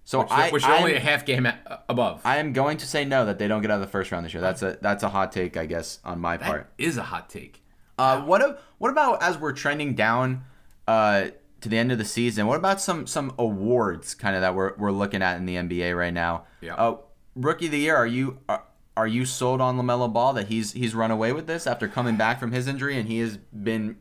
So 0.05 0.20
Which, 0.20 0.31
I, 0.31 0.51
which 0.51 0.66
only 0.66 0.94
a 0.94 1.01
half 1.01 1.25
game 1.25 1.46
above. 1.88 2.22
I 2.25 2.38
am 2.38 2.53
going 2.53 2.79
to 2.79 2.87
say 2.87 3.05
no 3.05 3.25
that 3.27 3.38
they 3.38 3.46
don't 3.46 3.62
get 3.62 3.70
out 3.70 3.77
of 3.77 3.83
the 3.83 3.87
first 3.87 4.11
round 4.11 4.25
this 4.25 4.35
year. 4.35 4.40
That's 4.40 4.62
a 4.62 4.79
that's 4.81 5.05
a 5.05 5.09
hot 5.09 5.31
take, 5.31 5.57
I 5.57 5.66
guess, 5.66 6.01
on 6.05 6.18
my 6.20 6.37
that 6.37 6.46
part. 6.46 6.72
is 6.77 6.96
a 6.96 7.05
hot 7.05 7.31
take. 7.31 7.62
Uh, 7.98 8.20
what 8.22 8.40
a, 8.42 8.59
what 8.79 8.90
about 8.90 9.22
as 9.22 9.38
we're 9.38 9.53
trending 9.53 9.94
down 9.94 10.44
uh, 10.88 11.27
to 11.61 11.68
the 11.68 11.79
end 11.79 11.92
of 11.92 11.98
the 11.98 12.05
season? 12.05 12.48
What 12.48 12.57
about 12.57 12.81
some 12.81 13.07
some 13.07 13.33
awards 13.38 14.14
kind 14.14 14.35
of 14.35 14.42
that 14.42 14.57
we're, 14.57 14.75
we're 14.77 14.90
looking 14.90 15.22
at 15.22 15.37
in 15.37 15.46
the 15.46 15.55
NBA 15.55 15.96
right 15.96 16.12
now? 16.12 16.46
Yeah. 16.61 16.75
Uh, 16.75 16.96
rookie 17.37 17.66
of 17.66 17.72
the 17.72 17.79
year. 17.79 17.94
Are 17.94 18.07
you 18.07 18.40
are, 18.48 18.64
are 18.97 19.07
you 19.07 19.25
sold 19.25 19.61
on 19.61 19.77
Lamelo 19.77 20.13
Ball 20.13 20.33
that 20.35 20.49
he's 20.49 20.73
he's 20.73 20.95
run 20.95 21.11
away 21.11 21.33
with 21.33 21.47
this 21.47 21.67
after 21.67 21.89
coming 21.89 22.17
back 22.17 22.39
from 22.39 22.53
his 22.53 22.67
injury 22.69 22.99
and 22.99 23.09
he 23.09 23.19
has 23.21 23.37
been 23.39 23.97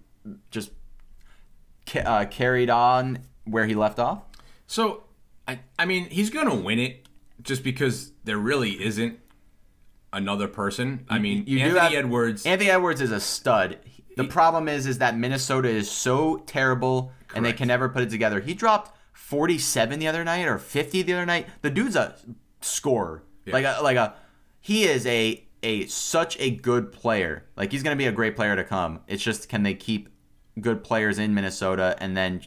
just 0.50 0.72
ca- 1.86 2.00
uh, 2.02 2.26
carried 2.26 2.70
on 2.70 3.20
where 3.46 3.66
he 3.66 3.76
left 3.76 4.00
off? 4.00 4.24
So, 4.68 5.04
I, 5.48 5.60
I 5.80 5.86
mean, 5.86 6.06
he's 6.10 6.30
going 6.30 6.48
to 6.50 6.56
win 6.56 6.80
it 6.80 7.08
just 7.42 7.64
because 7.64 8.12
there 8.24 8.38
really 8.38 8.84
isn't 8.84 9.20
another 10.14 10.48
person. 10.48 11.06
I 11.10 11.20
mean, 11.20 11.44
You 11.48 11.60
do 11.60 11.66
Anthony 11.66 11.80
have- 11.80 11.94
Edwards. 12.06 12.46
Anthony 12.46 12.70
Edwards 12.70 13.02
is 13.02 13.12
a 13.12 13.20
stud. 13.20 13.80
The 14.18 14.26
problem 14.26 14.68
is, 14.68 14.86
is 14.88 14.98
that 15.00 15.18
Minnesota 15.18 15.70
is 15.70 15.90
so 15.90 16.38
terrible 16.46 17.12
and 17.34 17.46
they 17.46 17.54
can 17.54 17.68
never 17.70 17.88
put 17.90 18.04
it 18.04 18.10
together. 18.10 18.42
He 18.42 18.54
dropped 18.54 18.96
47 19.14 20.00
the 20.00 20.08
other 20.08 20.24
night 20.26 20.46
or 20.48 20.58
50 20.58 21.02
the 21.04 21.14
other 21.14 21.26
night. 21.26 21.48
The 21.62 21.70
dude's 21.70 21.96
a 21.96 22.16
scorer. 22.60 23.24
Like 23.48 23.64
a, 23.66 23.80
like 23.82 23.96
a, 23.98 24.14
he 24.62 24.84
is 24.86 25.06
a 25.06 25.44
a 25.64 25.86
such 25.88 26.40
a 26.40 26.50
good 26.52 26.92
player. 26.92 27.44
Like 27.58 27.72
he's 27.72 27.84
gonna 27.84 27.96
be 27.96 28.06
a 28.08 28.12
great 28.12 28.36
player 28.36 28.56
to 28.56 28.64
come. 28.64 29.02
It's 29.08 29.22
just 29.24 29.50
can 29.50 29.64
they 29.64 29.74
keep 29.74 30.10
good 30.60 30.84
players 30.84 31.18
in 31.20 31.34
Minnesota 31.34 31.96
and 32.00 32.16
then 32.16 32.42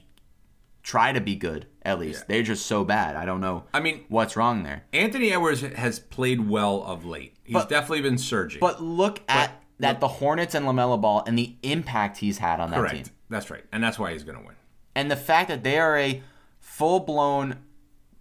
try 0.83 1.12
to 1.12 1.20
be 1.20 1.35
good 1.35 1.66
at 1.83 1.98
least. 1.98 2.27
They're 2.29 2.42
just 2.42 2.66
so 2.66 2.85
bad. 2.85 3.16
I 3.16 3.24
don't 3.24 3.40
know. 3.40 3.64
I 3.72 3.81
mean- 3.81 4.05
what's 4.09 4.37
wrong 4.37 4.62
there? 4.62 4.85
Anthony 4.92 5.33
Edwards 5.33 5.61
has 5.62 5.98
played 5.98 6.48
well 6.48 6.83
of 6.83 7.05
late. 7.07 7.35
He's 7.44 7.55
But- 7.55 7.68
definitely 7.68 8.03
been 8.03 8.18
surging. 8.18 8.61
But 8.61 8.83
look 8.83 9.20
at 9.29 9.62
that 9.81 10.00
the 10.00 10.09
Hornets 10.09 10.55
and 10.55 10.66
Lamelo 10.66 11.00
Ball 11.00 11.22
and 11.27 11.38
the 11.38 11.57
impact 11.62 12.18
he's 12.18 12.38
had 12.38 12.61
on 12.61 12.70
that 12.70 12.77
correct. 12.79 12.94
team. 12.94 13.05
That's 13.31 13.50
right, 13.50 13.64
and 13.72 13.83
that's 13.83 13.98
why 13.98 14.12
he's 14.12 14.22
going 14.24 14.38
to 14.38 14.44
win. 14.44 14.55
and 14.94 15.11
the 15.11 15.16
fact 15.16 15.48
that 15.48 15.64
they 15.64 15.79
are 15.79 15.98
a 15.98 16.22
full 16.61 17.00
blown 17.00 17.57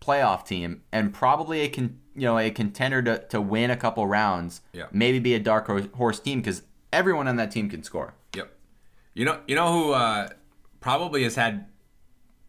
playoff 0.04 0.46
team 0.46 0.82
and 0.92 1.14
probably 1.14 1.62
a 1.62 1.70
con, 1.70 2.00
you 2.16 2.22
know 2.24 2.38
a 2.38 2.50
contender 2.52 3.02
to, 3.04 3.20
to 3.30 3.40
win 3.42 3.72
a 3.72 3.78
couple 3.78 4.06
rounds, 4.08 4.62
Yeah. 4.74 4.86
maybe 4.92 5.20
be 5.20 5.34
a 5.34 5.40
dark 5.40 5.68
horse 5.96 6.20
team 6.20 6.40
because 6.42 6.64
everyone 6.92 7.28
on 7.28 7.36
that 7.38 7.52
team 7.52 7.70
can 7.70 7.84
score. 7.84 8.14
Yep. 8.36 8.52
You 9.14 9.26
know, 9.26 9.40
you 9.48 9.56
know 9.56 9.72
who 9.72 9.92
uh, 9.94 10.30
probably 10.80 11.24
has 11.24 11.36
had 11.36 11.68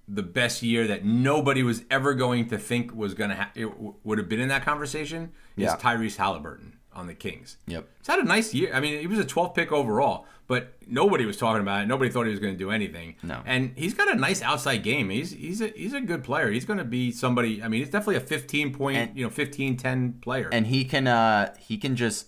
the 0.07 0.23
best 0.23 0.63
year 0.63 0.87
that 0.87 1.05
nobody 1.05 1.63
was 1.63 1.83
ever 1.91 2.13
going 2.15 2.49
to 2.49 2.59
think 2.59 2.95
was 2.95 3.15
going 3.15 3.31
to 3.31 3.37
ha- 3.37 3.51
it 3.55 3.65
w- 3.65 3.95
would 4.05 4.19
have 4.19 4.29
been 4.29 4.41
in 4.41 4.49
that 4.49 4.63
conversation 4.65 5.33
Yeah. 5.57 5.69
is 5.75 5.81
Tyrese 5.81 6.17
Halliburton. 6.17 6.79
On 6.95 7.07
the 7.07 7.15
Kings. 7.15 7.57
Yep. 7.67 7.89
He's 7.99 8.07
had 8.07 8.19
a 8.19 8.25
nice 8.25 8.55
year. 8.55 8.71
I 8.75 8.81
mean, 8.81 9.01
he 9.01 9.07
was 9.07 9.19
a 9.19 9.25
12th 9.25 9.55
pick 9.55 9.73
overall, 9.73 10.27
but 10.47 10.75
nobody 10.87 11.25
was 11.25 11.37
talking 11.37 11.61
about 11.61 11.83
it. 11.83 11.87
Nobody 11.87 12.11
thought 12.11 12.25
he 12.25 12.31
was 12.31 12.41
going 12.41 12.55
to 12.55 12.59
do 12.59 12.71
anything. 12.71 13.17
No. 13.23 13.41
And 13.47 13.73
he's 13.77 13.95
got 13.95 14.11
a 14.13 14.17
nice 14.17 14.43
outside 14.43 14.83
game. 14.83 15.11
He's 15.11 15.33
he's 15.33 15.61
a, 15.61 15.69
he's 15.69 15.93
a 15.95 16.01
good 16.01 16.23
player. 16.25 16.51
He's 16.51 16.65
going 16.65 16.79
to 16.79 16.85
be 16.85 17.11
somebody. 17.13 17.63
I 17.63 17.69
mean, 17.69 17.81
he's 17.81 17.91
definitely 17.91 18.17
a 18.17 18.21
15 18.21 18.73
point, 18.75 18.97
And- 18.99 19.17
you 19.19 19.25
know, 19.25 19.31
15 19.31 19.77
10 19.77 20.13
player. 20.23 20.49
and 20.53 20.67
he 20.67 20.85
can 20.85 21.07
uh 21.07 21.55
he 21.59 21.77
can 21.79 21.97
just 21.97 22.27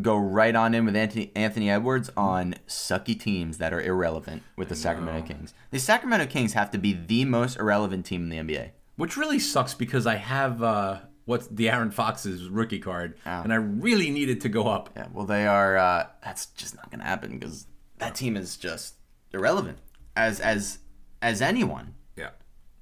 go 0.00 0.16
right 0.16 0.56
on 0.56 0.74
in 0.74 0.86
with 0.86 0.96
Anthony 0.96 1.30
Anthony 1.36 1.70
Edwards 1.70 2.10
on 2.16 2.54
sucky 2.66 3.18
teams 3.18 3.58
that 3.58 3.72
are 3.74 3.80
irrelevant 3.80 4.42
with 4.56 4.68
the 4.70 4.74
Sacramento 4.74 5.26
Kings. 5.26 5.52
The 5.70 5.78
Sacramento 5.78 6.26
Kings 6.26 6.54
have 6.54 6.70
to 6.70 6.78
be 6.78 6.94
the 6.94 7.24
most 7.26 7.58
irrelevant 7.58 8.06
team 8.06 8.22
in 8.22 8.46
the 8.46 8.54
NBA. 8.54 8.70
Which 8.96 9.18
really 9.18 9.38
sucks 9.38 9.74
because 9.74 10.06
I 10.06 10.14
have 10.16 10.62
uh, 10.62 11.00
what's 11.26 11.46
De'Aaron 11.48 11.92
Fox's 11.92 12.48
rookie 12.48 12.78
card, 12.78 13.14
Oh. 13.26 13.42
and 13.42 13.52
I 13.52 13.56
really 13.56 14.10
needed 14.10 14.40
to 14.40 14.48
go 14.48 14.66
up. 14.68 14.90
Yeah, 14.96 15.06
well 15.12 15.26
they 15.26 15.46
are 15.46 15.76
uh 15.76 16.06
that's 16.24 16.46
just 16.46 16.74
not 16.74 16.90
going 16.90 17.00
to 17.00 17.06
happen 17.06 17.38
because 17.38 17.66
that 17.98 18.14
team 18.14 18.36
is 18.36 18.56
just 18.56 18.94
irrelevant 19.32 19.78
as 20.16 20.40
as 20.40 20.78
as 21.22 21.42
anyone. 21.42 21.94
Yeah. 22.16 22.30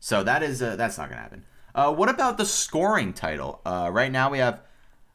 So 0.00 0.22
that 0.22 0.42
is 0.42 0.62
uh, 0.62 0.76
that's 0.76 0.96
not 0.98 1.08
going 1.08 1.16
to 1.18 1.22
happen. 1.22 1.44
Uh, 1.74 1.92
what 1.92 2.08
about 2.08 2.38
the 2.38 2.46
scoring 2.46 3.12
title? 3.12 3.60
Uh, 3.66 3.88
right 3.92 4.12
now 4.12 4.30
we 4.30 4.38
have, 4.38 4.60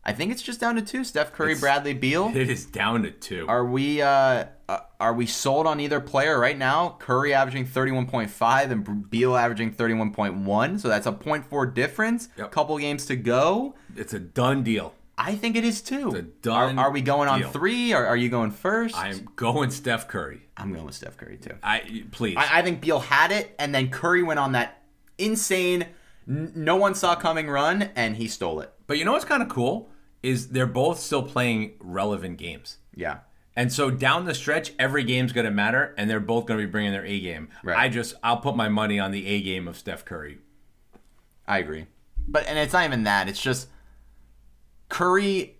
I 0.03 0.11
think 0.11 0.31
it's 0.31 0.41
just 0.41 0.59
down 0.59 0.75
to 0.75 0.81
two: 0.81 1.03
Steph 1.05 1.31
Curry, 1.31 1.51
It's- 1.51 1.61
Bradley 1.61 1.93
Beal. 1.93 2.31
It 2.35 2.49
is 2.49 2.65
down 2.65 3.03
to 3.03 3.11
two. 3.11 3.45
Are 3.47 3.63
we 3.65 4.01
uh, 4.01 4.45
uh 4.69 4.79
are 4.99 5.13
we 5.13 5.25
sold 5.25 5.65
on 5.67 5.79
either 5.79 5.99
player 5.99 6.39
right 6.39 6.57
now? 6.57 6.95
Curry 6.99 7.33
averaging 7.33 7.65
31.5 7.65 8.71
and 8.71 9.09
Beal 9.09 9.35
averaging 9.35 9.73
31.1, 9.73 10.79
so 10.79 10.87
that's 10.87 11.07
a 11.07 11.11
0.4 11.11 11.73
difference. 11.73 12.29
Yep. 12.37 12.51
Couple 12.51 12.77
games 12.77 13.05
to 13.07 13.15
go. 13.15 13.75
it's 13.95 14.13
a 14.13 14.19
done 14.19 14.63
deal. 14.63 14.93
I 15.17 15.35
think 15.35 15.55
it 15.57 15.65
is 15.65 15.81
too. 15.81 16.07
It's 16.09 16.15
a 16.17 16.21
done 16.21 16.79
are, 16.79 16.85
are 16.87 16.91
we 16.91 17.01
going 17.01 17.27
on 17.27 17.39
deal. 17.41 17.49
three? 17.49 17.93
Or 17.93 18.05
are 18.05 18.15
you 18.15 18.29
going 18.29 18.51
first? 18.51 18.95
I'm 18.95 19.27
going 19.35 19.69
Steph 19.71 20.07
Curry. 20.07 20.41
I'm 20.55 20.71
going 20.71 20.85
with 20.85 20.95
Steph 20.95 21.17
Curry 21.17 21.37
too. 21.37 21.55
I 21.61 22.05
please. 22.11 22.37
I, 22.37 22.59
I 22.59 22.61
think 22.61 22.79
Beal 22.79 22.99
had 23.01 23.31
it, 23.31 23.53
and 23.59 23.75
then 23.75 23.89
Curry 23.89 24.23
went 24.23 24.39
on 24.39 24.53
that 24.53 24.81
insane, 25.17 25.87
n- 26.27 26.53
no 26.55 26.75
one 26.77 26.95
saw 26.95 27.15
coming 27.15 27.49
run, 27.49 27.89
and 27.95 28.15
he 28.15 28.27
stole 28.27 28.61
it. 28.61 28.71
but 28.87 28.97
you 28.97 29.03
know 29.05 29.11
what's 29.13 29.25
kind 29.25 29.43
of 29.43 29.49
cool 29.49 29.89
is 30.23 30.49
they're 30.49 30.65
both 30.67 30.99
still 30.99 31.23
playing 31.23 31.73
relevant 31.79 32.37
games. 32.37 32.77
Yeah. 32.95 33.19
And 33.59 33.73
so 33.73 33.91
down 33.91 34.23
the 34.23 34.33
stretch, 34.33 34.71
every 34.79 35.03
game's 35.03 35.33
going 35.33 35.43
to 35.43 35.51
matter, 35.51 35.93
and 35.97 36.09
they're 36.09 36.21
both 36.21 36.45
going 36.45 36.57
to 36.57 36.65
be 36.65 36.71
bringing 36.71 36.93
their 36.93 37.05
A 37.05 37.19
game. 37.19 37.49
Right. 37.61 37.77
I 37.77 37.89
just, 37.89 38.15
I'll 38.23 38.37
put 38.37 38.55
my 38.55 38.69
money 38.69 38.99
on 38.99 39.11
the 39.11 39.27
A 39.27 39.41
game 39.41 39.67
of 39.67 39.75
Steph 39.77 40.05
Curry. 40.05 40.37
I 41.45 41.57
agree. 41.57 41.87
But 42.25 42.47
and 42.47 42.57
it's 42.57 42.71
not 42.71 42.85
even 42.85 43.03
that. 43.03 43.27
It's 43.27 43.41
just 43.41 43.67
Curry 44.87 45.57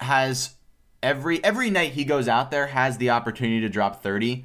has 0.00 0.56
every 1.04 1.44
every 1.44 1.70
night 1.70 1.92
he 1.92 2.04
goes 2.04 2.26
out 2.26 2.50
there 2.50 2.66
has 2.66 2.98
the 2.98 3.10
opportunity 3.10 3.60
to 3.60 3.68
drop 3.68 4.02
30 4.02 4.44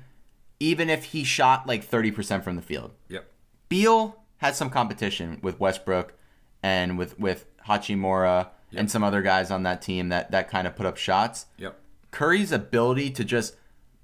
even 0.60 0.90
if 0.90 1.06
he 1.06 1.24
shot 1.24 1.66
like 1.66 1.84
30% 1.84 2.44
from 2.44 2.56
the 2.56 2.62
field. 2.62 2.92
Yep. 3.10 3.26
Beal 3.68 4.22
has 4.38 4.58
some 4.58 4.70
competition 4.70 5.40
with 5.42 5.60
Westbrook 5.60 6.14
and 6.62 7.00
with 7.00 7.18
with 7.20 7.48
Hachimura 7.68 8.50
and 8.76 8.92
some 8.92 9.04
other 9.04 9.24
guys 9.24 9.50
on 9.50 9.64
that 9.64 9.82
team 9.82 10.10
that 10.10 10.30
that 10.32 10.50
kind 10.50 10.68
of 10.68 10.76
put 10.76 10.86
up 10.86 10.98
shots. 10.98 11.48
Yep. 11.58 11.81
Curry's 12.12 12.52
ability 12.52 13.10
to 13.12 13.24
just 13.24 13.56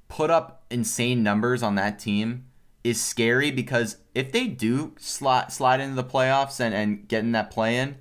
put 0.07 0.29
up 0.29 0.65
insane 0.69 1.23
numbers 1.23 1.61
on 1.61 1.75
that 1.75 1.99
team 1.99 2.45
is 2.83 3.01
scary 3.01 3.51
because 3.51 3.97
if 4.15 4.31
they 4.31 4.47
do 4.47 4.93
slide 4.97 5.51
slide 5.51 5.79
into 5.81 5.95
the 5.95 6.03
playoffs 6.03 6.59
and, 6.59 6.73
and 6.73 7.07
get 7.07 7.23
in 7.23 7.33
that 7.33 7.51
play 7.51 7.77
in, 7.77 7.97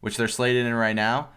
which 0.00 0.16
they're 0.16 0.28
slated 0.28 0.66
in 0.66 0.74
right 0.74 0.96
now, 0.96 1.28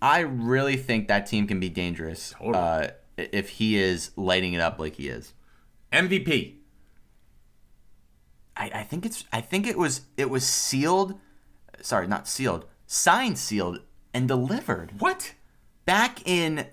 I 0.00 0.20
really 0.20 0.76
think 0.76 1.08
that 1.08 1.26
team 1.26 1.46
can 1.46 1.60
be 1.60 1.68
dangerous 1.68 2.34
Totally. 2.38 2.54
uh, 2.54 2.88
if 3.16 3.50
he 3.50 3.76
is 3.76 4.12
lighting 4.16 4.54
it 4.54 4.60
up 4.60 4.78
like 4.78 4.94
he 4.94 5.08
is. 5.08 5.34
MVP. 5.92 6.54
I, 8.56 8.70
I 8.74 8.82
think 8.84 9.04
it's 9.04 9.24
I 9.32 9.40
think 9.40 9.66
it 9.66 9.76
was 9.76 10.02
it 10.16 10.30
was 10.30 10.46
sealed 10.46 11.18
sorry, 11.82 12.06
not 12.06 12.28
sealed, 12.28 12.66
signed, 12.86 13.38
sealed, 13.38 13.80
and 14.12 14.26
delivered. 14.28 14.92
What? 14.98 15.34
back 15.86 16.26
in 16.28 16.66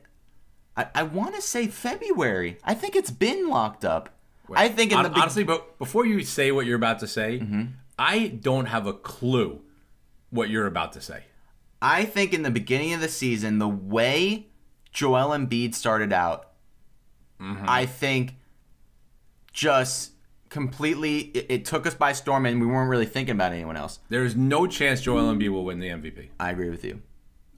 I, 0.78 0.88
I 0.96 1.04
want 1.04 1.36
to 1.36 1.42
say 1.42 1.68
February. 1.68 2.58
I 2.64 2.74
think 2.76 2.96
it's 2.96 3.12
been 3.12 3.50
locked 3.50 3.84
up. 3.84 4.10
I 4.54 4.70
think 4.70 4.92
in 4.92 4.98
Hon- 4.98 5.04
the 5.04 5.10
be- 5.10 5.20
honestly, 5.20 5.44
but 5.44 5.78
before 5.80 6.06
you 6.06 6.24
say 6.24 6.52
what 6.54 6.66
you're 6.66 6.78
about 6.78 7.00
to 7.00 7.08
say, 7.08 7.40
Mm-hmm. 7.40 7.64
I 8.00 8.28
don't 8.28 8.68
have 8.68 8.86
a 8.86 8.94
clue 8.94 9.62
what 10.30 10.50
you're 10.50 10.68
about 10.68 10.94
to 10.94 11.02
say. 11.02 11.24
I 11.82 12.06
think 12.06 12.32
in 12.34 12.44
the 12.44 12.52
beginning 12.52 12.94
of 12.94 13.02
the 13.02 13.10
season, 13.10 13.58
the 13.58 13.68
way 13.68 14.48
Joel 14.94 15.30
Embiid 15.38 15.74
started 15.74 16.14
out, 16.14 16.52
Mm-hmm. 17.42 17.66
I 17.68 17.86
think 17.86 18.36
just 19.54 20.12
completely 20.50 21.20
it, 21.20 21.46
it 21.50 21.66
took 21.66 21.86
us 21.86 21.94
by 21.96 22.14
storm, 22.14 22.46
and 22.46 22.60
we 22.62 22.68
weren't 22.68 22.90
really 22.90 23.06
thinking 23.06 23.34
about 23.36 23.52
anyone 23.52 23.78
else. 23.78 24.00
There 24.10 24.24
is 24.24 24.36
no 24.36 24.66
chance 24.68 25.02
Joel 25.02 25.34
Embiid 25.34 25.50
will 25.50 25.66
win 25.66 25.80
the 25.80 25.90
MVP. 25.90 26.30
I 26.40 26.52
agree 26.52 26.70
with 26.70 26.84
you. 26.86 27.02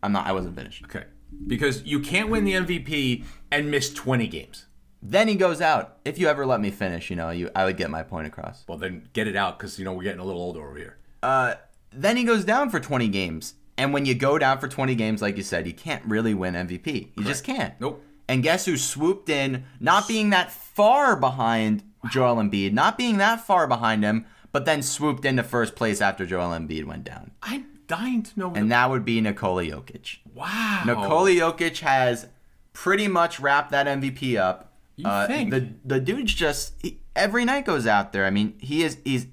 I'm 0.02 0.12
not. 0.12 0.26
I 0.28 0.32
wasn't 0.32 0.56
finished. 0.56 0.84
Okay. 0.86 1.04
Because 1.48 1.84
you 1.84 2.00
can't 2.00 2.30
win 2.30 2.44
the 2.44 2.54
MVP 2.54 3.24
and 3.52 3.72
miss 3.72 3.94
20 3.94 4.28
games. 4.28 4.66
Then 5.02 5.28
he 5.28 5.36
goes 5.36 5.62
out. 5.62 5.98
If 6.04 6.20
you 6.20 6.28
ever 6.28 6.46
let 6.46 6.60
me 6.60 6.72
finish, 6.72 7.10
you 7.10 7.16
know, 7.16 7.30
you 7.30 7.50
I 7.56 7.66
would 7.66 7.78
get 7.78 7.90
my 7.90 8.04
point 8.04 8.28
across. 8.28 8.66
Well, 8.68 8.78
then 8.78 9.08
get 9.14 9.28
it 9.28 9.36
out 9.36 9.58
because, 9.58 9.80
you 9.80 9.86
know, 9.86 9.94
we're 9.94 10.04
getting 10.04 10.20
a 10.20 10.26
little 10.26 10.42
older 10.42 10.62
over 10.62 10.78
here. 10.78 10.98
Uh, 11.24 11.56
then 11.92 12.18
he 12.18 12.24
goes 12.24 12.44
down 12.44 12.70
for 12.70 12.80
20 12.80 13.08
games. 13.08 13.54
And 13.78 13.94
when 13.94 14.06
you 14.06 14.14
go 14.14 14.38
down 14.38 14.60
for 14.60 14.68
20 14.68 14.94
games, 14.96 15.22
like 15.22 15.38
you 15.38 15.44
said, 15.44 15.66
you 15.66 15.74
can't 15.74 16.04
really 16.06 16.34
win 16.34 16.54
MVP. 16.54 17.12
You 17.16 17.24
just 17.24 17.46
can't. 17.46 17.80
Nope. 17.80 18.04
And 18.28 18.44
guess 18.44 18.66
who 18.66 18.76
swooped 18.76 19.30
in, 19.30 19.64
not 19.80 20.08
being 20.08 20.32
that 20.32 20.52
far 20.52 21.16
behind 21.16 21.84
Joel 22.12 22.36
Embiid, 22.36 22.74
not 22.74 22.98
being 22.98 23.18
that 23.18 23.46
far 23.46 23.68
behind 23.68 24.04
him, 24.04 24.26
but 24.52 24.66
then 24.66 24.82
swooped 24.82 25.26
into 25.26 25.44
first 25.44 25.76
place 25.76 26.02
after 26.02 26.26
Joel 26.26 26.50
Embiid 26.50 26.86
went 26.86 27.06
down. 27.06 27.32
I'm 27.42 27.69
dying 27.90 28.24
to 28.24 28.40
know. 28.40 28.54
And 28.56 28.72
that 28.72 28.90
would 28.90 29.04
be 29.04 29.20
Nikola 29.20 29.64
Jokic. 29.66 30.20
wow. 30.34 30.84
Nikola 30.86 31.32
Jokic 31.32 31.80
has 31.80 32.28
pretty 32.72 33.10
much 33.10 33.42
wrapped 33.42 33.72
that 33.72 33.86
MVP 33.88 34.38
up. 34.38 34.72
Uh, 35.04 35.26
You 35.28 35.36
think? 35.36 35.50
the 35.52 35.68
the 35.86 36.00
dude's 36.00 36.34
just 36.34 36.74
he, 36.82 37.00
every 37.16 37.44
night 37.44 37.66
goes 37.66 37.86
out 37.88 38.14
there. 38.14 38.26
I 38.26 38.30
mean, 38.30 38.56
he 38.60 38.84
is 38.84 38.98
he's 39.04 39.28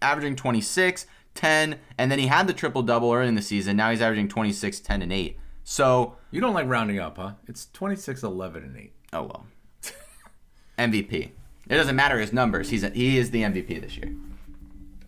averaging 0.00 0.36
26, 0.36 1.06
10, 1.34 1.78
and 1.98 2.10
then 2.12 2.18
he 2.18 2.26
had 2.28 2.46
the 2.46 2.52
triple 2.52 2.82
double 2.82 3.12
early 3.12 3.28
in 3.28 3.34
the 3.34 3.42
season. 3.42 3.76
Now 3.76 3.90
he's 3.90 4.00
averaging 4.00 4.28
26, 4.28 4.80
10, 4.80 5.02
and 5.02 5.12
8. 5.12 5.38
So, 5.64 6.16
You 6.32 6.40
don't 6.40 6.54
like 6.54 6.66
rounding 6.68 6.98
up, 6.98 7.16
huh? 7.18 7.32
It's 7.46 7.68
26, 7.72 8.22
11, 8.24 8.64
and 8.64 8.76
8. 8.76 8.92
oh 9.14 9.22
well. 9.22 9.46
MVP. 10.78 11.12
It 11.68 11.76
doesn't 11.76 11.94
matter 11.94 12.18
his 12.18 12.32
numbers. 12.32 12.70
He's 12.70 12.82
a, 12.82 12.90
he 12.90 13.16
is 13.18 13.30
the 13.30 13.42
MVP 13.42 13.80
this 13.80 13.96
year. 13.96 14.12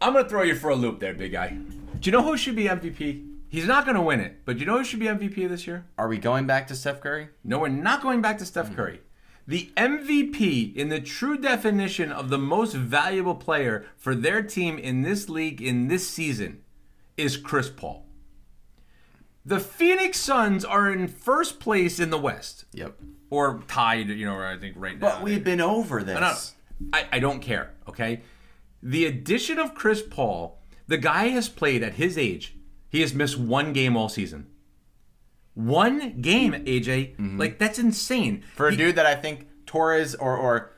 I'm 0.00 0.12
going 0.12 0.24
to 0.24 0.30
throw 0.30 0.42
you 0.42 0.54
for 0.54 0.70
a 0.70 0.76
loop 0.76 1.00
there, 1.00 1.14
big 1.14 1.32
guy. 1.32 1.56
Do 2.04 2.10
you 2.10 2.18
know 2.18 2.22
who 2.22 2.36
should 2.36 2.54
be 2.54 2.64
MVP? 2.64 3.30
He's 3.48 3.64
not 3.66 3.86
going 3.86 3.94
to 3.94 4.02
win 4.02 4.20
it, 4.20 4.44
but 4.44 4.56
do 4.56 4.60
you 4.60 4.66
know 4.66 4.76
who 4.76 4.84
should 4.84 5.00
be 5.00 5.06
MVP 5.06 5.48
this 5.48 5.66
year? 5.66 5.86
Are 5.96 6.06
we 6.06 6.18
going 6.18 6.46
back 6.46 6.66
to 6.66 6.74
Steph 6.74 7.00
Curry? 7.00 7.28
No, 7.42 7.60
we're 7.60 7.68
not 7.68 8.02
going 8.02 8.20
back 8.20 8.36
to 8.40 8.44
Steph 8.44 8.68
hmm. 8.68 8.74
Curry. 8.74 9.00
The 9.48 9.70
MVP, 9.74 10.76
in 10.76 10.90
the 10.90 11.00
true 11.00 11.38
definition 11.38 12.12
of 12.12 12.28
the 12.28 12.36
most 12.36 12.74
valuable 12.74 13.34
player 13.34 13.86
for 13.96 14.14
their 14.14 14.42
team 14.42 14.76
in 14.76 15.00
this 15.00 15.30
league 15.30 15.62
in 15.62 15.88
this 15.88 16.06
season, 16.06 16.60
is 17.16 17.38
Chris 17.38 17.70
Paul. 17.70 18.04
The 19.46 19.58
Phoenix 19.58 20.20
Suns 20.20 20.62
are 20.62 20.92
in 20.92 21.08
first 21.08 21.58
place 21.58 21.98
in 21.98 22.10
the 22.10 22.18
West, 22.18 22.66
Yep. 22.74 22.98
or 23.30 23.62
tied, 23.66 24.10
you 24.10 24.26
know, 24.26 24.38
I 24.38 24.58
think 24.58 24.74
right 24.76 25.00
now. 25.00 25.08
But 25.08 25.22
we've 25.22 25.42
been 25.42 25.62
over 25.62 26.02
this. 26.02 26.54
I, 26.92 27.06
I 27.12 27.18
don't 27.18 27.40
care, 27.40 27.70
okay? 27.88 28.20
The 28.82 29.06
addition 29.06 29.58
of 29.58 29.74
Chris 29.74 30.02
Paul, 30.02 30.58
the 30.86 30.98
guy 30.98 31.28
has 31.28 31.48
played 31.48 31.82
at 31.82 31.94
his 31.94 32.16
age, 32.18 32.56
he 32.88 33.00
has 33.00 33.14
missed 33.14 33.38
one 33.38 33.72
game 33.72 33.96
all 33.96 34.08
season. 34.08 34.46
One 35.54 36.20
game, 36.20 36.52
AJ. 36.52 37.14
Like, 37.38 37.58
that's 37.58 37.78
insane. 37.78 38.38
Mm-hmm. 38.38 38.56
For 38.56 38.68
a 38.68 38.70
He- 38.72 38.76
dude 38.76 38.96
that 38.96 39.06
I 39.06 39.14
think 39.14 39.46
Torres 39.66 40.14
or 40.14 40.36
or 40.36 40.70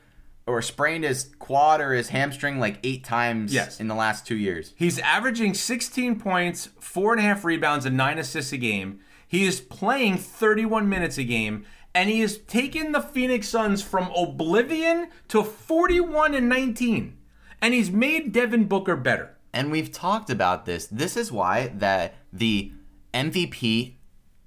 or 0.48 0.62
sprained 0.62 1.02
his 1.02 1.34
quad 1.40 1.80
or 1.80 1.92
his 1.92 2.10
hamstring 2.10 2.60
like 2.60 2.78
eight 2.84 3.02
times 3.02 3.52
Yes. 3.52 3.80
in 3.80 3.88
the 3.88 3.96
last 3.96 4.24
two 4.28 4.36
years. 4.36 4.74
He's 4.76 5.00
averaging 5.00 5.54
16 5.54 6.20
points, 6.20 6.68
four 6.78 7.12
and 7.12 7.18
a 7.18 7.24
half 7.24 7.44
rebounds, 7.44 7.84
and 7.84 7.96
nine 7.96 8.16
assists 8.18 8.52
a 8.52 8.56
game. 8.56 9.00
He 9.26 9.44
is 9.44 9.60
playing 9.60 10.18
31 10.18 10.88
minutes 10.88 11.18
a 11.18 11.24
game, 11.24 11.64
and 11.92 12.08
he 12.08 12.20
has 12.20 12.38
taken 12.38 12.92
the 12.92 13.00
Phoenix 13.00 13.48
Suns 13.48 13.82
from 13.82 14.08
oblivion 14.16 15.08
to 15.28 15.42
41 15.42 16.32
and 16.32 16.48
19. 16.48 17.16
And 17.60 17.74
he's 17.74 17.90
made 17.90 18.30
Devin 18.30 18.66
Booker 18.66 18.94
better. 18.94 19.35
And 19.56 19.72
we've 19.72 19.90
talked 19.90 20.28
about 20.28 20.66
this. 20.66 20.86
This 20.86 21.16
is 21.16 21.32
why 21.32 21.68
that 21.78 22.14
the 22.30 22.72
MVP 23.14 23.94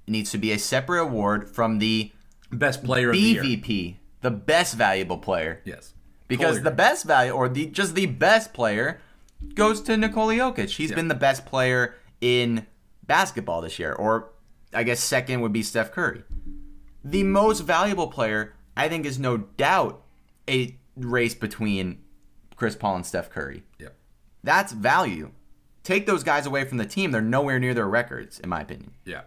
needs 0.08 0.30
to 0.32 0.38
be 0.38 0.52
a 0.52 0.60
separate 0.60 1.02
award 1.02 1.50
from 1.50 1.80
the 1.80 2.12
Best 2.52 2.84
player 2.84 3.10
of 3.10 3.15
the. 3.15 3.36
BVP, 3.36 3.95
the 4.22 4.32
best 4.32 4.76
valuable 4.76 5.17
player. 5.17 5.62
Yes. 5.65 5.93
Because 6.28 6.58
Totally 6.58 6.63
the 6.63 6.76
best 6.76 7.06
value 7.06 7.32
or 7.32 7.50
the 7.50 7.65
just 7.67 7.95
the 7.95 8.06
best 8.06 8.54
player 8.54 9.02
goes 9.56 9.82
to 9.82 9.98
Nikola 9.98 10.36
Jokic. 10.36 10.76
He's 10.76 10.91
been 10.91 11.08
the 11.08 11.15
best 11.15 11.45
player 11.45 11.95
in 12.22 12.67
basketball 13.04 13.62
this 13.62 13.80
year 13.80 13.93
or 13.93 14.30
I 14.74 14.84
guess 14.84 15.00
second 15.00 15.41
would 15.41 15.54
be 15.54 15.63
Steph 15.63 15.91
Curry. 15.91 16.24
The 17.04 17.24
most 17.24 17.62
valuable 17.62 18.08
player, 18.08 18.54
I 18.78 18.89
think, 18.89 19.08
is 19.08 19.17
no 19.17 19.38
doubt 19.38 20.04
a 20.48 20.78
race 20.95 21.34
between 21.34 22.00
Chris 22.56 22.76
Paul 22.76 22.98
and 22.98 23.06
Steph 23.06 23.32
Curry. 23.32 23.63
Yep. 23.80 23.95
That's 24.43 24.71
value. 24.71 25.32
Take 25.84 26.06
those 26.06 26.23
guys 26.23 26.45
away 26.45 26.65
from 26.65 26.78
the 26.78 26.86
team, 26.86 27.12
they're 27.12 27.21
nowhere 27.21 27.60
near 27.60 27.73
their 27.73 27.88
records, 27.88 28.39
in 28.39 28.49
my 28.49 28.62
opinion. 28.62 28.91
Yeah. 29.06 29.21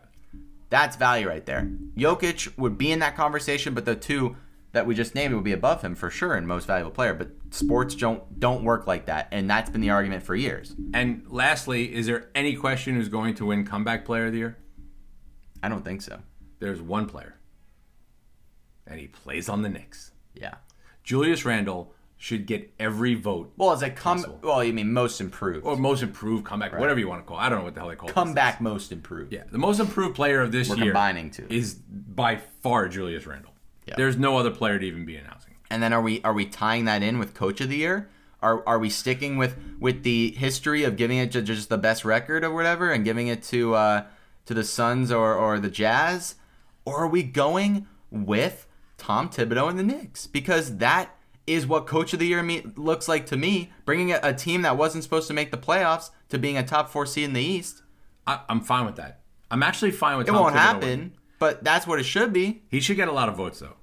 That's 0.70 0.96
value 0.96 1.28
right 1.28 1.44
there. 1.44 1.68
Jokic 1.96 2.56
would 2.56 2.78
be 2.78 2.92
in 2.92 3.00
that 3.00 3.16
conversation, 3.16 3.74
but 3.74 3.84
the 3.84 3.94
two 3.94 4.36
that 4.72 4.86
we 4.86 4.94
just 4.94 5.14
named 5.14 5.34
would 5.34 5.44
be 5.44 5.52
above 5.52 5.82
him 5.82 5.94
for 5.94 6.10
sure 6.10 6.34
in 6.34 6.46
most 6.46 6.66
valuable 6.66 6.90
player. 6.90 7.14
But 7.14 7.30
sports 7.50 7.94
don't 7.94 8.40
don't 8.40 8.64
work 8.64 8.86
like 8.86 9.06
that, 9.06 9.28
and 9.30 9.48
that's 9.48 9.70
been 9.70 9.82
the 9.82 9.90
argument 9.90 10.22
for 10.22 10.34
years. 10.34 10.74
And 10.94 11.24
lastly, 11.28 11.94
is 11.94 12.06
there 12.06 12.30
any 12.34 12.56
question 12.56 12.94
who's 12.94 13.08
going 13.08 13.34
to 13.34 13.46
win 13.46 13.66
comeback 13.66 14.04
player 14.04 14.26
of 14.26 14.32
the 14.32 14.38
year? 14.38 14.56
I 15.62 15.68
don't 15.68 15.84
think 15.84 16.02
so. 16.02 16.20
There's 16.58 16.80
one 16.80 17.06
player. 17.06 17.36
And 18.86 18.98
he 18.98 19.08
plays 19.08 19.48
on 19.48 19.62
the 19.62 19.68
Knicks. 19.68 20.12
Yeah. 20.34 20.54
Julius 21.04 21.44
Randle 21.44 21.94
should 22.22 22.46
get 22.46 22.72
every 22.78 23.16
vote. 23.16 23.52
Well, 23.56 23.72
as 23.72 23.82
a 23.82 23.90
come, 23.90 24.18
Possible. 24.18 24.38
well, 24.44 24.62
you 24.62 24.72
mean 24.72 24.92
most 24.92 25.20
improved, 25.20 25.66
Or 25.66 25.76
most 25.76 26.04
improved 26.04 26.44
comeback, 26.44 26.78
whatever 26.78 27.00
you 27.00 27.08
want 27.08 27.20
to 27.20 27.26
call 27.28 27.36
it. 27.36 27.40
I 27.42 27.48
don't 27.48 27.58
know 27.58 27.64
what 27.64 27.74
the 27.74 27.80
hell 27.80 27.88
they 27.88 27.96
call 27.96 28.08
it. 28.10 28.12
comeback 28.14 28.60
most 28.60 28.92
improved. 28.92 29.32
Yeah, 29.32 29.42
the 29.50 29.58
most 29.58 29.80
improved 29.80 30.14
player 30.14 30.40
of 30.40 30.52
this 30.52 30.68
We're 30.68 30.76
year 30.76 30.84
combining 30.92 31.32
two. 31.32 31.48
is 31.50 31.74
by 31.74 32.36
far 32.62 32.86
Julius 32.86 33.26
Randle. 33.26 33.50
Yeah. 33.88 33.94
There's 33.96 34.16
no 34.16 34.36
other 34.36 34.52
player 34.52 34.78
to 34.78 34.86
even 34.86 35.04
be 35.04 35.16
announcing. 35.16 35.54
And 35.68 35.82
then 35.82 35.92
are 35.92 36.00
we 36.00 36.22
are 36.22 36.32
we 36.32 36.46
tying 36.46 36.84
that 36.84 37.02
in 37.02 37.18
with 37.18 37.34
coach 37.34 37.60
of 37.60 37.68
the 37.68 37.76
year? 37.78 38.08
Are 38.40 38.62
are 38.68 38.78
we 38.78 38.88
sticking 38.88 39.36
with 39.36 39.56
with 39.80 40.04
the 40.04 40.30
history 40.30 40.84
of 40.84 40.96
giving 40.96 41.18
it 41.18 41.32
to 41.32 41.42
just 41.42 41.70
the 41.70 41.78
best 41.78 42.04
record 42.04 42.44
or 42.44 42.54
whatever, 42.54 42.92
and 42.92 43.04
giving 43.04 43.26
it 43.26 43.42
to 43.44 43.74
uh, 43.74 44.04
to 44.46 44.54
the 44.54 44.62
Suns 44.62 45.10
or 45.10 45.34
or 45.34 45.58
the 45.58 45.70
Jazz, 45.70 46.36
or 46.84 46.98
are 46.98 47.08
we 47.08 47.24
going 47.24 47.88
with 48.12 48.68
Tom 48.96 49.28
Thibodeau 49.28 49.68
and 49.70 49.76
the 49.76 49.82
Knicks? 49.82 50.28
Because 50.28 50.76
that 50.76 51.16
is 51.46 51.66
what 51.66 51.86
coach 51.86 52.12
of 52.12 52.18
the 52.18 52.26
year 52.26 52.42
me, 52.42 52.62
looks 52.76 53.08
like 53.08 53.26
to 53.26 53.36
me. 53.36 53.72
Bringing 53.84 54.12
a, 54.12 54.20
a 54.22 54.32
team 54.32 54.62
that 54.62 54.76
wasn't 54.76 55.04
supposed 55.04 55.28
to 55.28 55.34
make 55.34 55.50
the 55.50 55.58
playoffs 55.58 56.10
to 56.28 56.38
being 56.38 56.56
a 56.56 56.62
top 56.62 56.88
four 56.90 57.06
seed 57.06 57.24
in 57.24 57.32
the 57.32 57.42
East. 57.42 57.82
I, 58.26 58.40
I'm 58.48 58.60
fine 58.60 58.86
with 58.86 58.96
that. 58.96 59.20
I'm 59.50 59.62
actually 59.62 59.90
fine 59.90 60.18
with 60.18 60.28
It 60.28 60.32
Tom 60.32 60.40
won't 60.40 60.54
Thibodeau 60.54 60.58
happen, 60.58 60.88
winning. 60.88 61.12
but 61.38 61.62
that's 61.64 61.86
what 61.86 61.98
it 61.98 62.04
should 62.04 62.32
be. 62.32 62.62
He 62.68 62.80
should 62.80 62.96
get 62.96 63.08
a 63.08 63.12
lot 63.12 63.28
of 63.28 63.36
votes, 63.36 63.60
though. 63.60 63.76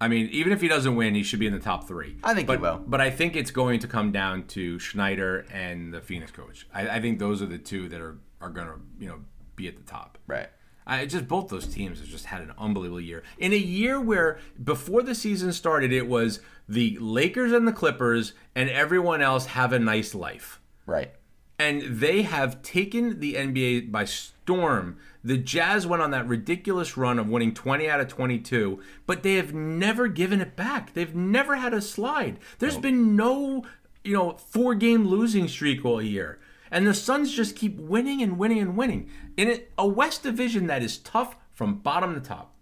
I 0.00 0.08
mean, 0.08 0.28
even 0.32 0.52
if 0.52 0.60
he 0.60 0.66
doesn't 0.68 0.96
win, 0.96 1.14
he 1.14 1.22
should 1.22 1.38
be 1.38 1.46
in 1.46 1.52
the 1.52 1.60
top 1.60 1.86
three. 1.86 2.16
I 2.24 2.34
think 2.34 2.48
he 2.48 2.56
but, 2.56 2.60
will. 2.60 2.82
But 2.86 3.00
I 3.00 3.10
think 3.10 3.36
it's 3.36 3.52
going 3.52 3.78
to 3.80 3.86
come 3.88 4.10
down 4.10 4.46
to 4.48 4.80
Snyder 4.80 5.46
and 5.52 5.94
the 5.94 6.00
Phoenix 6.00 6.32
coach. 6.32 6.66
I, 6.74 6.88
I 6.88 7.00
think 7.00 7.18
those 7.20 7.40
are 7.40 7.46
the 7.46 7.58
two 7.58 7.88
that 7.88 8.00
are, 8.00 8.18
are 8.40 8.50
going 8.50 8.66
to, 8.66 8.80
you 8.98 9.08
know, 9.08 9.20
be 9.54 9.68
at 9.68 9.76
the 9.76 9.82
top. 9.84 10.18
Right. 10.26 10.48
I 10.86 11.06
just 11.06 11.28
both 11.28 11.48
those 11.48 11.66
teams 11.66 12.00
have 12.00 12.08
just 12.08 12.26
had 12.26 12.40
an 12.40 12.52
unbelievable 12.58 13.00
year. 13.00 13.22
In 13.38 13.52
a 13.52 13.56
year 13.56 14.00
where 14.00 14.38
before 14.62 15.02
the 15.02 15.14
season 15.14 15.52
started, 15.52 15.92
it 15.92 16.08
was 16.08 16.40
the 16.68 16.96
Lakers 17.00 17.52
and 17.52 17.66
the 17.66 17.72
Clippers, 17.72 18.32
and 18.54 18.68
everyone 18.70 19.22
else 19.22 19.46
have 19.46 19.72
a 19.72 19.78
nice 19.78 20.14
life. 20.14 20.60
Right. 20.86 21.12
And 21.58 21.82
they 21.82 22.22
have 22.22 22.62
taken 22.62 23.20
the 23.20 23.34
NBA 23.34 23.92
by 23.92 24.04
storm. 24.04 24.96
The 25.22 25.38
Jazz 25.38 25.86
went 25.86 26.02
on 26.02 26.10
that 26.10 26.26
ridiculous 26.26 26.96
run 26.96 27.18
of 27.18 27.28
winning 27.28 27.54
20 27.54 27.88
out 27.88 28.00
of 28.00 28.08
22, 28.08 28.80
but 29.06 29.22
they 29.22 29.34
have 29.34 29.54
never 29.54 30.08
given 30.08 30.40
it 30.40 30.56
back. 30.56 30.94
They've 30.94 31.14
never 31.14 31.56
had 31.56 31.72
a 31.72 31.80
slide. 31.80 32.40
There's 32.58 32.78
been 32.78 33.14
no, 33.14 33.64
you 34.02 34.14
know, 34.14 34.32
four 34.32 34.74
game 34.74 35.06
losing 35.06 35.46
streak 35.46 35.84
all 35.84 36.02
year. 36.02 36.40
And 36.72 36.86
the 36.86 36.94
Suns 36.94 37.32
just 37.32 37.54
keep 37.54 37.76
winning 37.78 38.22
and 38.22 38.38
winning 38.38 38.58
and 38.58 38.76
winning 38.76 39.10
in 39.36 39.60
a- 39.78 39.86
West 39.86 40.22
Division 40.24 40.66
that 40.68 40.82
is 40.82 40.96
tough 40.98 41.36
from 41.52 41.74
bottom 41.78 42.14
to 42.14 42.20
top. 42.20 42.54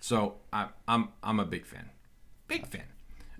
So 0.00 0.36
I, 0.52 0.68
I'm 0.88 1.10
I'm 1.22 1.38
a 1.38 1.44
big 1.44 1.64
fan, 1.66 1.90
big 2.48 2.66
fan. 2.66 2.84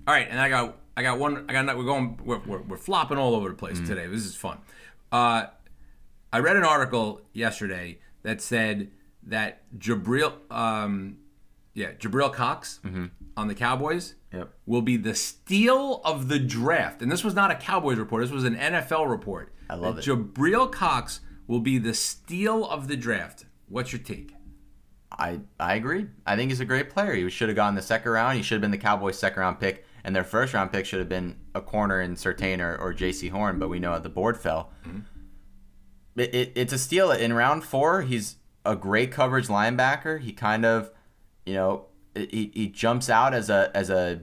All 0.07 0.15
right, 0.15 0.29
and 0.31 0.39
I 0.39 0.49
got 0.49 0.77
I 0.97 1.03
got 1.03 1.19
one. 1.19 1.47
I 1.49 1.53
got 1.53 1.77
we're 1.77 1.85
going 1.85 2.21
we're, 2.25 2.39
we're, 2.47 2.63
we're 2.63 2.77
flopping 2.77 3.19
all 3.19 3.35
over 3.35 3.49
the 3.49 3.55
place 3.57 3.81
today. 3.81 4.07
This 4.07 4.25
is 4.25 4.37
fun. 4.37 4.59
Uh, 5.11 5.47
I 6.33 6.39
read 6.39 6.57
an 6.57 6.65
article 6.65 7.21
yesterday 7.33 7.99
that 8.23 8.41
said 8.41 8.91
that 9.25 9.63
Jabril, 9.79 10.33
um, 10.51 11.19
yeah, 11.75 11.93
Jabril 11.93 12.33
Cox 12.33 12.81
on 13.37 13.49
the 13.49 13.55
Cowboys 13.55 14.15
Yep. 14.33 14.51
will 14.67 14.83
be 14.83 14.97
the 14.97 15.15
steal 15.15 16.01
of 16.05 16.29
the 16.29 16.39
draft. 16.39 17.03
And 17.03 17.13
this 17.13 17.23
was 17.23 17.35
not 17.35 17.51
a 17.51 17.55
Cowboys 17.55 17.99
report. 17.99 18.23
This 18.23 18.31
was 18.31 18.45
an 18.45 18.57
NFL 18.57 19.11
report. 19.11 19.53
I 19.69 19.75
love 19.75 19.97
that 19.97 20.07
it. 20.07 20.11
Jabril 20.11 20.71
Cox 20.71 21.21
will 21.47 21.61
be 21.61 21.79
the 21.79 21.95
steal 21.95 22.67
of 22.67 22.89
the 22.89 22.97
draft. 22.97 23.45
What's 23.69 23.93
your 23.93 24.01
take? 24.01 24.35
I 25.11 25.41
I 25.61 25.75
agree. 25.75 26.07
I 26.27 26.37
think 26.37 26.51
he's 26.51 26.61
a 26.61 26.65
great 26.65 26.91
player. 26.91 27.13
He 27.15 27.29
should 27.29 27.49
have 27.49 27.57
gone 27.57 27.75
the 27.75 27.83
second 27.83 28.11
round. 28.11 28.37
He 28.37 28.43
should 28.43 28.55
have 28.57 28.63
been 28.63 28.71
the 28.71 28.79
Cowboys' 28.79 29.19
second 29.19 29.41
round 29.41 29.61
pick, 29.61 29.85
and 30.05 30.17
their 30.17 30.25
first 30.25 30.55
round 30.55 30.73
pick 30.73 30.87
should 30.87 31.01
have 31.01 31.09
been 31.09 31.37
a 31.55 31.61
corner 31.61 32.01
in 32.01 32.15
Surtain 32.15 32.61
or, 32.61 32.77
or 32.77 32.95
Jaycee 32.95 33.31
Horn. 33.31 33.59
But 33.59 33.69
we 33.69 33.79
know 33.79 33.93
how 33.93 33.99
the 33.99 34.09
board 34.09 34.39
fell. 34.39 34.71
Mm-hmm. 34.87 35.01
It, 36.17 36.35
it, 36.35 36.53
it's 36.55 36.73
a 36.73 36.79
steal. 36.79 37.11
In 37.11 37.33
round 37.33 37.65
four, 37.65 38.03
he's 38.03 38.37
a 38.65 38.77
great 38.77 39.13
coverage 39.13 39.49
linebacker. 39.49 40.21
He 40.21 40.33
kind 40.33 40.65
of, 40.65 40.91
you 41.45 41.55
know, 41.55 41.87
he, 42.15 42.51
he 42.55 42.69
jumps 42.69 43.09
out 43.11 43.35
as 43.35 43.49
a 43.51 43.71
as 43.75 43.91
a 43.91 44.23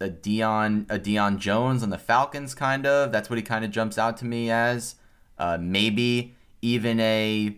a 0.00 0.08
Dion 0.08 0.86
a 0.88 0.98
Deion 0.98 1.38
Jones 1.38 1.82
on 1.82 1.90
the 1.90 1.98
Falcons. 1.98 2.54
Kind 2.54 2.86
of. 2.86 3.12
That's 3.12 3.28
what 3.30 3.36
he 3.38 3.42
kind 3.42 3.64
of 3.64 3.70
jumps 3.70 3.98
out 3.98 4.16
to 4.18 4.24
me 4.24 4.50
as. 4.50 4.96
Uh, 5.38 5.56
maybe 5.58 6.34
even 6.60 7.00
a 7.00 7.56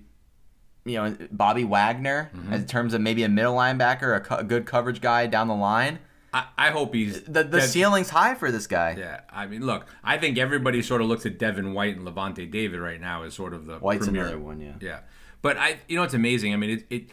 you 0.85 0.95
know 0.95 1.16
Bobby 1.33 1.64
Wagner 1.64 2.31
in 2.51 2.64
terms 2.66 2.95
of 2.95 3.01
maybe 3.01 3.25
a 3.25 3.29
middle 3.29 3.55
linebacker, 3.57 4.16
a, 4.16 4.21
co- 4.21 4.37
a 4.37 4.45
good 4.45 4.66
coverage 4.66 5.01
guy 5.01 5.27
down 5.27 5.49
the 5.49 5.55
line. 5.55 5.99
I, 6.35 6.47
I 6.57 6.71
hope 6.71 6.95
he's 6.95 7.23
The 7.23 7.42
the 7.45 7.61
ceiling's 7.61 8.11
high 8.11 8.35
for 8.37 8.51
this 8.53 8.66
guy. 8.68 8.95
Yeah, 8.99 9.21
I 9.31 9.47
mean, 9.47 9.66
look, 9.66 9.87
I 10.05 10.16
think 10.16 10.38
everybody 10.38 10.81
sort 10.81 11.03
of 11.03 11.09
looks 11.09 11.27
at 11.27 11.38
Devin 11.38 11.75
White 11.75 11.97
and 11.97 12.07
Lavonte 12.07 12.51
David 12.51 12.79
right 12.81 13.01
now 13.01 13.25
as 13.25 13.35
sort 13.35 13.53
of 13.53 13.66
the 13.66 13.79
White's 13.79 14.07
premier. 14.07 14.23
another 14.23 14.38
one, 14.38 14.61
yeah. 14.61 14.75
Yeah, 14.81 15.01
but 15.42 15.57
I, 15.59 15.81
you 15.88 15.97
know, 15.97 16.05
it's 16.05 16.14
amazing. 16.14 16.53
I 16.55 16.57
mean, 16.57 16.71
it, 16.71 16.87
it 16.88 17.11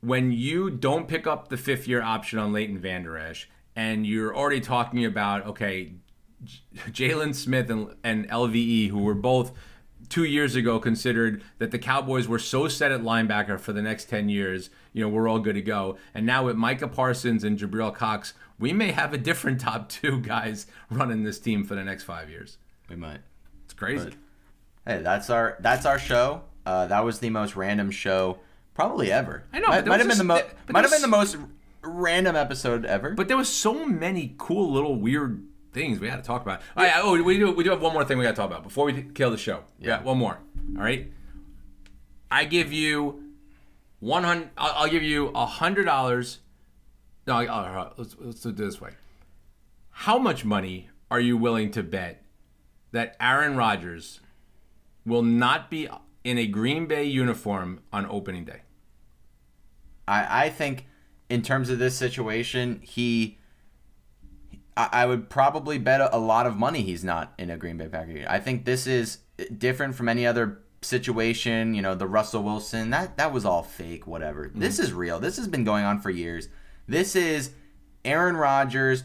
when 0.00 0.32
you 0.32 0.70
don't 0.70 1.08
pick 1.08 1.26
up 1.26 1.48
the 1.48 1.56
fifth 1.56 1.88
year 1.88 2.02
option 2.02 2.38
on 2.38 2.52
Leighton 2.52 2.78
Vander 2.78 3.16
Esch, 3.18 3.48
and 3.74 4.06
you're 4.06 4.34
already 4.36 4.60
talking 4.60 5.04
about 5.04 5.46
okay, 5.46 5.92
Jaylon 6.90 7.34
Smith 7.34 7.70
and, 7.70 7.94
and 8.04 8.28
LVE, 8.28 8.90
who 8.90 8.98
were 9.00 9.14
both 9.14 9.52
two 10.08 10.24
years 10.24 10.54
ago 10.54 10.78
considered 10.78 11.42
that 11.58 11.70
the 11.70 11.78
Cowboys 11.78 12.28
were 12.28 12.38
so 12.38 12.68
set 12.68 12.92
at 12.92 13.02
linebacker 13.02 13.58
for 13.60 13.72
the 13.72 13.82
next 13.82 14.08
10 14.08 14.28
years, 14.28 14.70
you 14.92 15.02
know, 15.02 15.08
we're 15.08 15.28
all 15.28 15.40
good 15.40 15.54
to 15.54 15.60
go. 15.60 15.98
And 16.14 16.24
now 16.24 16.46
with 16.46 16.56
Micah 16.56 16.88
Parsons 16.88 17.44
and 17.44 17.58
Jabril 17.58 17.94
Cox, 17.94 18.32
we 18.58 18.72
may 18.72 18.92
have 18.92 19.12
a 19.12 19.18
different 19.18 19.60
top 19.60 19.88
two 19.88 20.20
guys 20.20 20.66
running 20.90 21.24
this 21.24 21.38
team 21.38 21.64
for 21.64 21.74
the 21.74 21.84
next 21.84 22.04
five 22.04 22.30
years. 22.30 22.58
We 22.88 22.96
might. 22.96 23.20
It's 23.64 23.74
crazy. 23.74 24.06
But- 24.06 24.14
Hey, 24.86 25.02
that's 25.02 25.28
our 25.28 25.58
that's 25.60 25.84
our 25.84 25.98
show. 25.98 26.44
Uh, 26.64 26.86
that 26.86 27.04
was 27.04 27.18
the 27.18 27.28
most 27.28 27.56
random 27.56 27.90
show 27.90 28.38
probably 28.78 29.10
ever. 29.10 29.42
I 29.52 29.58
know, 29.58 29.66
Might, 29.66 29.86
might 29.86 29.98
have 29.98 30.08
been 30.08 30.18
the 30.18 30.24
most 30.24 30.44
might 30.68 30.82
have 30.84 30.92
been 30.92 31.02
the 31.02 31.08
most 31.08 31.36
random 31.82 32.36
episode 32.36 32.84
ever. 32.84 33.10
But 33.10 33.26
there 33.26 33.36
was 33.36 33.48
so 33.48 33.84
many 33.84 34.36
cool 34.38 34.72
little 34.72 34.94
weird 34.94 35.44
things 35.72 35.98
we 35.98 36.08
had 36.08 36.16
to 36.16 36.22
talk 36.22 36.42
about. 36.42 36.62
Oh, 36.76 36.84
yeah, 36.84 37.00
oh, 37.02 37.20
we 37.20 37.38
do 37.38 37.50
we 37.50 37.64
do 37.64 37.70
have 37.70 37.82
one 37.82 37.92
more 37.92 38.04
thing 38.04 38.18
we 38.18 38.24
got 38.24 38.30
to 38.30 38.36
talk 38.36 38.48
about 38.48 38.62
before 38.62 38.86
we 38.86 39.02
kill 39.02 39.32
the 39.32 39.36
show. 39.36 39.64
Yeah, 39.80 40.00
one 40.02 40.18
more. 40.18 40.38
All 40.76 40.82
right. 40.82 41.12
I 42.30 42.44
give 42.44 42.72
you 42.72 43.24
one 43.98 44.22
hundred. 44.22 44.50
I'll, 44.56 44.84
I'll 44.84 44.90
give 44.90 45.02
you 45.02 45.28
a 45.34 45.44
hundred 45.44 45.84
dollars. 45.84 46.38
No, 47.26 47.34
all 47.34 47.42
right, 47.42 47.90
let's 47.96 48.14
let's 48.20 48.40
do 48.42 48.50
it 48.50 48.56
this 48.56 48.80
way. 48.80 48.92
How 49.90 50.18
much 50.20 50.44
money 50.44 50.88
are 51.10 51.18
you 51.18 51.36
willing 51.36 51.72
to 51.72 51.82
bet 51.82 52.22
that 52.92 53.16
Aaron 53.18 53.56
Rodgers 53.56 54.20
will 55.04 55.24
not 55.24 55.68
be 55.68 55.88
in 56.22 56.38
a 56.38 56.46
Green 56.46 56.86
Bay 56.86 57.02
uniform 57.02 57.80
on 57.92 58.06
opening 58.06 58.44
day? 58.44 58.60
I, 60.08 60.44
I 60.44 60.50
think 60.50 60.86
in 61.28 61.42
terms 61.42 61.70
of 61.70 61.78
this 61.78 61.96
situation, 61.96 62.80
he 62.82 63.38
I, 64.76 64.88
I 64.92 65.06
would 65.06 65.28
probably 65.28 65.78
bet 65.78 66.00
a, 66.00 66.16
a 66.16 66.18
lot 66.18 66.46
of 66.46 66.56
money 66.56 66.82
he's 66.82 67.04
not 67.04 67.34
in 67.38 67.50
a 67.50 67.56
Green 67.56 67.76
Bay 67.76 67.88
Packer. 67.88 68.24
I 68.28 68.38
think 68.38 68.64
this 68.64 68.86
is 68.86 69.18
different 69.56 69.94
from 69.94 70.08
any 70.08 70.26
other 70.26 70.60
situation. 70.80 71.74
You 71.74 71.82
know, 71.82 71.94
the 71.94 72.06
Russell 72.06 72.42
Wilson 72.42 72.90
that 72.90 73.16
that 73.18 73.32
was 73.32 73.44
all 73.44 73.62
fake. 73.62 74.06
Whatever. 74.06 74.48
Mm-hmm. 74.48 74.60
This 74.60 74.78
is 74.78 74.92
real. 74.92 75.20
This 75.20 75.36
has 75.36 75.48
been 75.48 75.64
going 75.64 75.84
on 75.84 76.00
for 76.00 76.10
years. 76.10 76.48
This 76.86 77.14
is 77.14 77.50
Aaron 78.04 78.36
Rodgers 78.36 79.04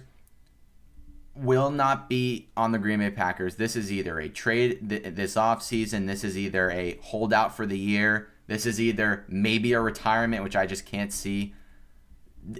will 1.35 1.71
not 1.71 2.09
be 2.09 2.49
on 2.55 2.71
the 2.71 2.77
Green 2.77 2.99
Bay 2.99 3.09
Packers. 3.09 3.55
This 3.55 3.75
is 3.75 3.91
either 3.91 4.19
a 4.19 4.29
trade 4.29 4.87
th- 4.87 5.15
this 5.15 5.35
offseason. 5.35 6.07
This 6.07 6.23
is 6.23 6.37
either 6.37 6.69
a 6.69 6.99
holdout 7.01 7.55
for 7.55 7.65
the 7.65 7.77
year. 7.77 8.29
This 8.47 8.65
is 8.65 8.79
either 8.79 9.25
maybe 9.27 9.73
a 9.73 9.79
retirement, 9.79 10.43
which 10.43 10.55
I 10.55 10.65
just 10.65 10.85
can't 10.85 11.11
see. 11.11 11.53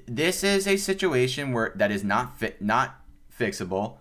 This 0.08 0.44
is 0.44 0.68
a 0.68 0.78
situation 0.78 1.52
where 1.52 1.74
that 1.76 1.92
is 1.92 2.04
not 2.04 2.38
fit, 2.38 2.62
not 2.62 3.02
fixable, 3.38 3.98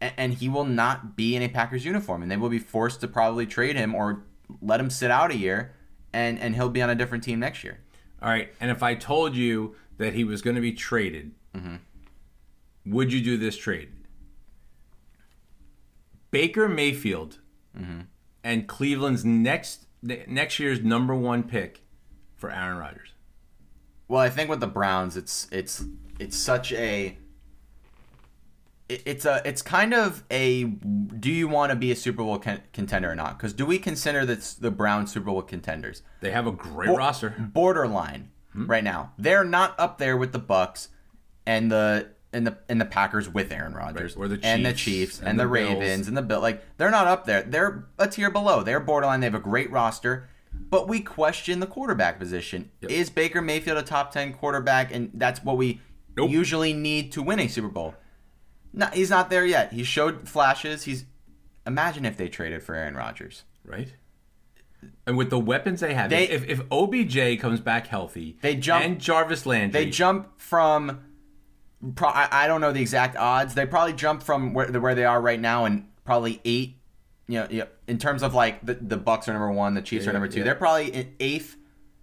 a- 0.00 0.18
and 0.18 0.34
he 0.34 0.48
will 0.48 0.64
not 0.64 1.16
be 1.16 1.34
in 1.34 1.42
a 1.42 1.48
Packers 1.48 1.84
uniform, 1.84 2.22
and 2.22 2.30
they 2.30 2.36
will 2.36 2.48
be 2.48 2.60
forced 2.60 3.00
to 3.00 3.08
probably 3.08 3.46
trade 3.46 3.76
him 3.76 3.94
or 3.94 4.24
let 4.62 4.80
him 4.80 4.90
sit 4.90 5.10
out 5.10 5.30
a 5.30 5.36
year 5.36 5.74
and 6.12 6.38
and 6.38 6.54
he'll 6.54 6.68
be 6.68 6.82
on 6.82 6.90
a 6.90 6.94
different 6.94 7.24
team 7.24 7.40
next 7.40 7.64
year. 7.64 7.80
All 8.22 8.28
right. 8.28 8.52
And 8.60 8.70
if 8.70 8.82
I 8.82 8.94
told 8.94 9.34
you 9.34 9.74
that 9.98 10.14
he 10.14 10.24
was 10.24 10.42
going 10.42 10.56
to 10.56 10.62
be 10.62 10.72
traded, 10.72 11.32
mm-hmm. 11.54 11.76
would 12.86 13.12
you 13.12 13.20
do 13.20 13.36
this 13.36 13.56
trade? 13.56 13.88
Baker 16.30 16.68
Mayfield 16.68 17.38
mm-hmm. 17.76 18.02
and 18.44 18.68
Cleveland's 18.68 19.24
next 19.24 19.86
next 20.02 20.58
year's 20.58 20.80
number 20.80 21.14
one 21.14 21.42
pick 21.42 21.82
for 22.36 22.50
Aaron 22.50 22.78
Rodgers. 22.78 23.10
Well, 24.08 24.20
I 24.20 24.30
think 24.30 24.50
with 24.50 24.60
the 24.60 24.66
Browns, 24.66 25.16
it's 25.16 25.46
it's 25.52 25.84
it's 26.18 26.36
such 26.36 26.72
a 26.72 27.16
it's 28.88 29.24
a 29.24 29.40
it's 29.44 29.62
kind 29.62 29.94
of 29.94 30.24
a 30.30 30.64
do 30.64 31.30
you 31.30 31.46
want 31.46 31.70
to 31.70 31.76
be 31.76 31.92
a 31.92 31.96
Super 31.96 32.22
Bowl 32.24 32.38
con- 32.38 32.62
contender 32.72 33.12
or 33.12 33.14
not? 33.14 33.38
Because 33.38 33.52
do 33.52 33.64
we 33.64 33.78
consider 33.78 34.26
that's 34.26 34.54
the 34.54 34.70
Browns 34.70 35.12
Super 35.12 35.26
Bowl 35.26 35.42
contenders? 35.42 36.02
They 36.20 36.32
have 36.32 36.46
a 36.46 36.52
great 36.52 36.88
Bo- 36.88 36.96
roster. 36.96 37.34
borderline 37.38 38.30
hmm? 38.52 38.66
right 38.66 38.82
now. 38.82 39.12
They're 39.16 39.44
not 39.44 39.78
up 39.78 39.98
there 39.98 40.16
with 40.16 40.32
the 40.32 40.38
Bucks 40.38 40.88
and 41.46 41.70
the 41.70 42.08
and 42.32 42.46
the 42.46 42.56
and 42.68 42.80
the 42.80 42.84
Packers 42.84 43.28
with 43.28 43.50
Aaron 43.52 43.74
Rodgers 43.74 44.16
Right, 44.16 44.24
or 44.24 44.28
the 44.28 44.40
and 44.44 44.64
the 44.64 44.70
Chiefs 44.72 44.82
Chiefs 44.84 45.18
and, 45.20 45.28
and 45.30 45.38
the, 45.40 45.44
the 45.44 45.48
Ravens 45.48 46.06
and 46.08 46.16
the 46.16 46.22
Bill. 46.22 46.40
Like 46.40 46.62
they're 46.76 46.90
not 46.90 47.06
up 47.06 47.24
there. 47.26 47.42
They're 47.42 47.88
a 47.98 48.06
tier 48.08 48.30
below. 48.30 48.62
They're 48.62 48.80
borderline. 48.80 49.20
They 49.20 49.26
have 49.26 49.34
a 49.34 49.40
great 49.40 49.70
roster, 49.70 50.28
but 50.52 50.88
we 50.88 51.00
question 51.00 51.60
the 51.60 51.66
quarterback 51.66 52.18
position. 52.18 52.70
Yep. 52.82 52.90
Is 52.90 53.10
Baker 53.10 53.42
Mayfield 53.42 53.78
a 53.78 53.82
top 53.82 54.12
ten 54.12 54.32
quarterback? 54.32 54.94
And 54.94 55.10
that's 55.14 55.42
what 55.42 55.56
we 55.56 55.80
Nope. 56.16 56.30
usually 56.30 56.72
need 56.72 57.12
to 57.12 57.22
win 57.22 57.40
a 57.40 57.48
Super 57.48 57.68
Bowl. 57.68 57.94
No, 58.72 58.86
he's 58.86 59.10
not 59.10 59.30
there 59.30 59.44
yet. 59.44 59.72
He 59.72 59.82
showed 59.82 60.28
flashes. 60.28 60.84
He's 60.84 61.04
imagine 61.66 62.04
if 62.04 62.16
they 62.16 62.28
traded 62.28 62.62
for 62.62 62.74
Aaron 62.74 62.94
Rodgers. 62.94 63.42
right? 63.64 63.92
And 65.06 65.18
with 65.18 65.28
the 65.28 65.38
weapons 65.38 65.80
they 65.80 65.92
have, 65.92 66.08
They- 66.08 66.28
if, 66.28 66.48
if 66.48 66.62
OBJ 66.70 67.38
comes 67.38 67.60
back 67.60 67.88
healthy, 67.88 68.38
They 68.40 68.56
jump- 68.56 68.84
and 68.84 68.98
Jarvis 68.98 69.44
Landry, 69.44 69.84
They 69.84 69.90
jump 69.90 70.40
from. 70.40 71.00
Pro, 71.94 72.08
I, 72.08 72.46
don't 72.46 72.60
know 72.60 72.72
the 72.72 72.80
exact 72.82 73.16
odds. 73.16 73.54
They 73.54 73.64
probably 73.64 73.94
jump 73.94 74.22
from 74.22 74.52
where 74.52 74.66
where 74.70 74.94
they 74.94 75.04
are 75.06 75.20
right 75.20 75.40
now 75.40 75.64
and 75.64 75.86
probably 76.04 76.40
eight. 76.44 76.76
You 77.26 77.40
know, 77.40 77.46
you 77.48 77.58
know, 77.60 77.66
in 77.86 77.96
terms 77.98 78.22
of 78.22 78.34
like 78.34 78.64
the, 78.66 78.74
the 78.74 78.96
Bucks 78.98 79.28
are 79.28 79.32
number 79.32 79.50
one, 79.50 79.74
the 79.74 79.80
Chiefs 79.82 80.04
Yeah, 80.04 80.10
are 80.10 80.12
number 80.12 80.28
two. 80.28 80.38
yeah. 80.40 80.44
They're 80.44 80.54
probably 80.56 80.92
in 80.92 81.14
eighth, 81.20 81.56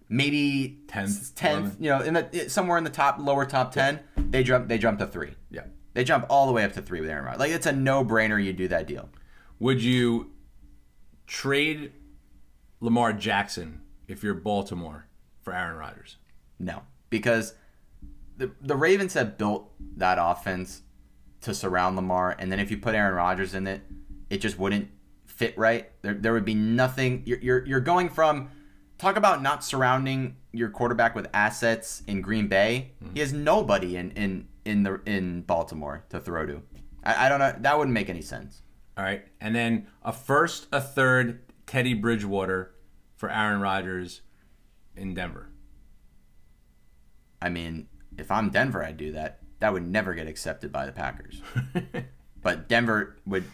maybe 0.09 0.79
10th, 0.87 1.35
tenth. 1.35 1.75
You 1.79 1.89
know, 1.89 2.01
in 2.01 2.13
the 2.15 2.45
somewhere 2.49 2.77
in 2.79 2.85
the 2.85 2.89
top 2.89 3.17
lower 3.19 3.45
top 3.45 3.71
ten. 3.71 3.99
They 4.17 4.43
jump. 4.43 4.67
They 4.67 4.77
jump 4.77 4.97
to 4.99 5.05
three. 5.07 5.35
yeah. 5.51 5.65
They 5.93 6.03
jump 6.03 6.25
all 6.29 6.47
the 6.47 6.53
way 6.53 6.63
up 6.63 6.73
to 6.73 6.81
three 6.81 7.01
with 7.01 7.09
Aaron 7.09 7.25
Rodgers. 7.25 7.39
Like 7.39 7.51
it's 7.51 7.65
a 7.65 7.71
no 7.71 8.03
brainer. 8.05 8.43
You 8.43 8.53
do 8.53 8.67
that 8.69 8.87
deal. 8.87 9.09
Would 9.59 9.81
you 9.83 10.31
trade 11.27 11.91
Lamar 12.79 13.13
Jackson 13.13 13.81
if 14.07 14.23
you're 14.23 14.33
Baltimore 14.33 15.07
for 15.41 15.53
Aaron 15.53 15.77
Rodgers? 15.77 16.17
No, 16.59 16.83
because 17.09 17.53
the 18.37 18.51
the 18.61 18.75
Ravens 18.75 19.13
have 19.15 19.37
built 19.37 19.71
that 19.97 20.17
offense 20.21 20.81
to 21.41 21.53
surround 21.53 21.95
Lamar, 21.95 22.35
and 22.37 22.51
then 22.51 22.59
if 22.59 22.71
you 22.71 22.77
put 22.77 22.95
Aaron 22.95 23.15
Rodgers 23.15 23.53
in 23.53 23.67
it, 23.67 23.81
it 24.29 24.37
just 24.37 24.57
wouldn't 24.57 24.89
fit 25.25 25.57
right. 25.57 25.91
There, 26.01 26.13
there 26.13 26.33
would 26.33 26.45
be 26.45 26.55
nothing. 26.55 27.23
You're, 27.25 27.39
you're 27.39 27.65
you're 27.65 27.79
going 27.79 28.09
from 28.09 28.49
talk 28.97 29.15
about 29.15 29.41
not 29.41 29.63
surrounding 29.63 30.37
your 30.51 30.69
quarterback 30.69 31.15
with 31.15 31.27
assets 31.33 32.03
in 32.07 32.21
Green 32.21 32.47
Bay. 32.47 32.91
Mm-hmm. 33.03 33.13
He 33.13 33.19
has 33.19 33.33
nobody 33.33 33.97
in 33.97 34.11
in 34.11 34.47
in 34.65 34.83
the 34.83 35.01
in 35.05 35.41
Baltimore 35.41 36.05
to 36.09 36.19
throw 36.19 36.45
to. 36.45 36.61
I, 37.03 37.25
I 37.25 37.29
don't 37.29 37.39
know. 37.39 37.55
That 37.59 37.77
wouldn't 37.77 37.93
make 37.93 38.09
any 38.09 38.21
sense. 38.21 38.61
All 38.97 39.03
right, 39.03 39.25
and 39.39 39.55
then 39.55 39.87
a 40.03 40.11
first, 40.11 40.67
a 40.71 40.81
third, 40.81 41.41
Teddy 41.67 41.93
Bridgewater 41.93 42.73
for 43.15 43.29
Aaron 43.29 43.61
Rodgers 43.61 44.21
in 44.95 45.13
Denver. 45.13 45.49
I 47.39 47.49
mean, 47.49 47.87
if 48.17 48.31
I'm 48.31 48.49
Denver, 48.49 48.83
I'd 48.83 48.97
do 48.97 49.11
that. 49.13 49.39
That 49.59 49.73
would 49.73 49.87
never 49.87 50.13
get 50.13 50.27
accepted 50.27 50.71
by 50.71 50.85
the 50.85 50.91
Packers. 50.91 51.41
but 52.41 52.67
Denver 52.69 53.17
would 53.25 53.45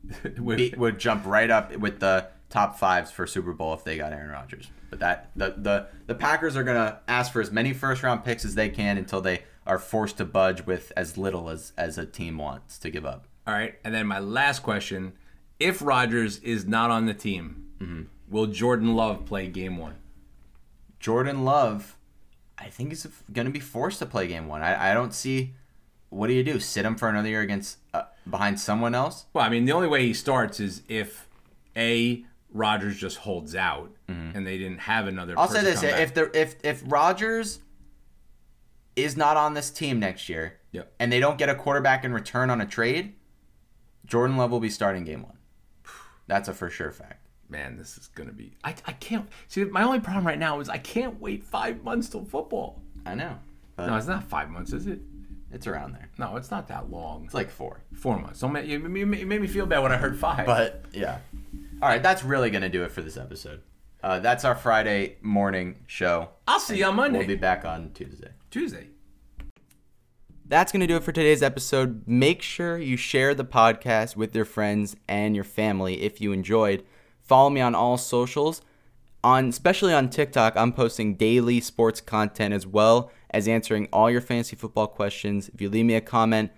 be, 0.56 0.74
would 0.76 0.98
jump 0.98 1.24
right 1.26 1.50
up 1.50 1.76
with 1.76 2.00
the 2.00 2.28
top 2.50 2.78
fives 2.78 3.10
for 3.10 3.26
Super 3.26 3.52
Bowl 3.52 3.72
if 3.74 3.84
they 3.84 3.96
got 3.96 4.12
Aaron 4.12 4.30
Rodgers. 4.30 4.68
But 4.90 4.98
that 5.00 5.30
the 5.36 5.54
the, 5.56 5.86
the 6.06 6.14
Packers 6.14 6.56
are 6.56 6.64
gonna 6.64 7.00
ask 7.08 7.32
for 7.32 7.40
as 7.40 7.50
many 7.50 7.72
first 7.72 8.02
round 8.02 8.24
picks 8.24 8.44
as 8.44 8.54
they 8.54 8.68
can 8.68 8.98
until 8.98 9.20
they 9.20 9.44
are 9.66 9.78
forced 9.78 10.18
to 10.18 10.24
budge 10.24 10.66
with 10.66 10.92
as 10.96 11.16
little 11.16 11.48
as 11.48 11.72
as 11.78 11.96
a 11.96 12.04
team 12.04 12.36
wants 12.38 12.78
to 12.78 12.90
give 12.90 13.06
up. 13.06 13.26
All 13.46 13.54
right, 13.54 13.76
and 13.84 13.94
then 13.94 14.06
my 14.06 14.18
last 14.18 14.62
question: 14.62 15.12
If 15.58 15.80
Rodgers 15.80 16.38
is 16.40 16.66
not 16.66 16.90
on 16.90 17.06
the 17.06 17.14
team, 17.14 17.68
Mm-hmm. 17.80 18.02
will 18.28 18.46
Jordan 18.46 18.94
Love 18.94 19.24
play 19.24 19.48
Game 19.48 19.76
One? 19.78 19.96
Jordan 21.00 21.44
Love, 21.44 21.96
I 22.62 22.68
think 22.70 22.90
he's 22.90 23.06
gonna 23.32 23.50
be 23.50 23.60
forced 23.60 23.98
to 23.98 24.06
play 24.06 24.26
game 24.28 24.46
one. 24.48 24.62
I, 24.62 24.90
I 24.90 24.94
don't 24.94 25.12
see. 25.12 25.54
What 26.10 26.26
do 26.28 26.34
you 26.34 26.44
do? 26.44 26.60
Sit 26.60 26.84
him 26.84 26.96
for 26.96 27.08
another 27.08 27.28
year 27.28 27.40
against 27.40 27.78
uh, 27.94 28.02
behind 28.28 28.60
someone 28.60 28.94
else? 28.94 29.26
Well, 29.32 29.44
I 29.44 29.48
mean, 29.48 29.64
the 29.64 29.72
only 29.72 29.88
way 29.88 30.06
he 30.06 30.12
starts 30.14 30.60
is 30.60 30.82
if 30.88 31.26
a 31.76 32.24
Rodgers 32.52 32.98
just 32.98 33.18
holds 33.18 33.54
out 33.54 33.90
and 34.08 34.46
they 34.46 34.58
didn't 34.58 34.80
have 34.80 35.06
another. 35.06 35.32
Mm-hmm. 35.32 35.40
I'll 35.40 35.48
say 35.48 35.62
this: 35.62 35.82
if 35.82 36.12
the 36.14 36.30
if 36.38 36.56
if 36.62 36.82
Rodgers 36.86 37.60
is 38.94 39.16
not 39.16 39.36
on 39.38 39.54
this 39.54 39.70
team 39.70 39.98
next 39.98 40.28
year, 40.28 40.58
Yep. 40.72 40.92
and 40.98 41.10
they 41.10 41.18
don't 41.18 41.38
get 41.38 41.48
a 41.48 41.54
quarterback 41.54 42.04
in 42.04 42.12
return 42.12 42.50
on 42.50 42.60
a 42.60 42.66
trade, 42.66 43.14
Jordan 44.04 44.36
Love 44.36 44.50
will 44.50 44.60
be 44.60 44.68
starting 44.68 45.04
game 45.04 45.22
one. 45.22 45.38
That's 46.26 46.46
a 46.48 46.52
for 46.52 46.68
sure 46.68 46.92
fact. 46.92 47.21
Man, 47.52 47.76
this 47.76 47.96
is 47.96 48.08
gonna 48.08 48.32
be. 48.32 48.56
I, 48.64 48.74
I 48.86 48.92
can't 48.92 49.28
see. 49.46 49.62
My 49.64 49.82
only 49.84 50.00
problem 50.00 50.26
right 50.26 50.38
now 50.38 50.58
is 50.58 50.68
I 50.68 50.78
can't 50.78 51.20
wait 51.20 51.44
five 51.44 51.84
months 51.84 52.08
till 52.08 52.24
football. 52.24 52.82
I 53.06 53.14
know, 53.14 53.38
No, 53.78 53.94
it's 53.96 54.06
not 54.08 54.24
five 54.24 54.50
months, 54.50 54.72
is 54.72 54.86
it? 54.88 54.98
it's 55.52 55.66
around 55.66 55.92
there. 55.92 56.08
No, 56.18 56.36
it's 56.36 56.50
not 56.50 56.66
that 56.68 56.90
long. 56.90 57.24
It's 57.26 57.34
like 57.34 57.50
four. 57.50 57.82
Four 57.92 58.18
months. 58.18 58.42
You, 58.42 58.78
you 58.96 59.06
made 59.06 59.40
me 59.40 59.46
feel 59.46 59.66
bad 59.66 59.80
when 59.80 59.92
I 59.92 59.98
heard 59.98 60.18
five. 60.18 60.46
But 60.46 60.86
yeah. 60.92 61.18
All 61.82 61.88
right, 61.88 62.02
that's 62.02 62.24
really 62.24 62.50
gonna 62.50 62.70
do 62.70 62.82
it 62.84 62.90
for 62.90 63.02
this 63.02 63.16
episode. 63.18 63.60
Uh, 64.02 64.18
that's 64.18 64.44
our 64.44 64.54
Friday 64.54 65.16
morning 65.20 65.76
show. 65.86 66.30
I'll 66.48 66.58
see 66.58 66.78
you 66.78 66.86
on 66.86 66.96
Monday, 66.96 67.18
We'll 67.18 67.28
be 67.28 67.36
back 67.36 67.64
on 67.64 67.90
Tuesday. 67.92 68.30
Tuesday. 68.50 68.88
That's 70.46 70.72
going 70.72 70.80
to 70.80 70.86
do 70.86 70.96
it 70.96 71.04
for 71.04 71.12
today's 71.12 71.42
episode. 71.42 72.02
Make 72.06 72.42
sure 72.42 72.76
you 72.76 72.96
share 72.96 73.32
the 73.34 73.44
podcast 73.44 74.16
with 74.16 74.34
your 74.34 74.44
friends 74.44 74.96
and 75.08 75.34
your 75.34 75.44
family 75.44 76.02
if 76.02 76.20
you 76.20 76.32
enjoyed. 76.32 76.82
Follow 77.32 77.48
me 77.48 77.62
on 77.62 77.74
all 77.74 77.96
socials. 77.96 78.60
On 79.24 79.48
especially 79.48 79.94
on 79.94 80.10
TikTok, 80.10 80.54
I'm 80.54 80.70
posting 80.70 81.14
daily 81.14 81.62
sports 81.62 81.98
content 81.98 82.52
as 82.52 82.66
well 82.66 83.10
as 83.30 83.48
answering 83.48 83.88
all 83.90 84.10
your 84.10 84.20
fantasy 84.20 84.54
football 84.54 84.86
questions. 84.86 85.48
If 85.48 85.58
you 85.58 85.70
leave 85.70 85.86
me 85.86 85.94
a 85.94 86.02
comment 86.02 86.50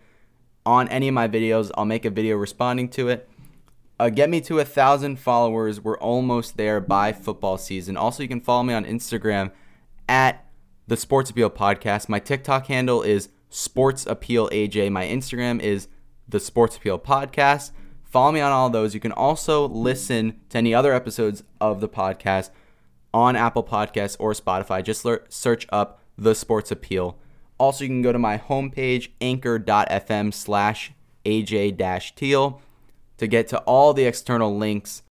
on 0.66 0.89
any 0.89 1.07
of 1.07 1.14
my 1.14 1.29
videos, 1.29 1.70
I'll 1.77 1.85
make 1.85 2.05
a 2.05 2.11
video 2.11 2.35
responding 2.37 2.89
to 2.89 3.09
it. 3.09 3.29
Uh, 4.01 4.09
get 4.09 4.29
me 4.29 4.41
to 4.41 4.59
a 4.59 4.64
thousand 4.64 5.20
followers. 5.20 5.81
We're 5.81 5.97
almost 5.99 6.57
there 6.57 6.81
by 6.81 7.12
football 7.12 7.57
season. 7.57 7.97
Also, 7.97 8.25
you 8.25 8.29
can 8.29 8.41
follow 8.41 8.64
me 8.64 8.75
on 8.75 8.85
Instagram 8.85 9.53
at 10.09 10.45
the 10.89 10.97
Sports 10.97 11.31
Appeal 11.31 11.51
Podcast. 11.51 12.09
My 12.09 12.18
TikTok 12.18 12.66
handle 12.66 13.01
is 13.01 13.29
Sports 13.49 14.07
Appeal 14.07 14.49
AJ. 14.49 14.91
My 14.91 15.07
Instagram 15.07 15.61
is 15.61 15.87
the 16.29 16.41
Sports 16.41 16.77
Appeal 16.77 16.99
Podcast. 16.99 17.70
Follow 18.15 18.31
me 18.31 18.41
on 18.41 18.53
all 18.53 18.71
those. 18.71 18.95
You 18.95 19.01
can 19.01 19.11
also 19.11 19.67
listen 19.67 20.39
to 20.51 20.59
any 20.59 20.73
other 20.73 20.93
episodes 20.93 21.43
of 21.61 21.81
the 21.81 21.89
podcast 21.89 22.51
on 23.12 23.35
Apple 23.35 23.65
Podcasts 23.65 24.15
or 24.21 24.33
Spotify. 24.35 24.85
Just 24.85 25.05
search 25.31 25.67
up 25.71 26.01
the 26.17 26.37
Sports 26.37 26.71
Appeal. 26.71 27.19
Also, 27.59 27.83
you 27.83 27.89
can 27.89 28.03
go 28.03 28.12
to 28.12 28.19
my 28.21 28.39
homepage, 28.39 29.09
anchor.fm 29.21 30.33
slash 30.33 30.93
AJ 31.25 32.15
Teal, 32.15 32.62
to 33.17 33.27
get 33.27 33.49
to 33.49 33.59
all 33.62 33.93
the 33.93 34.05
external 34.05 34.57
links 34.57 35.03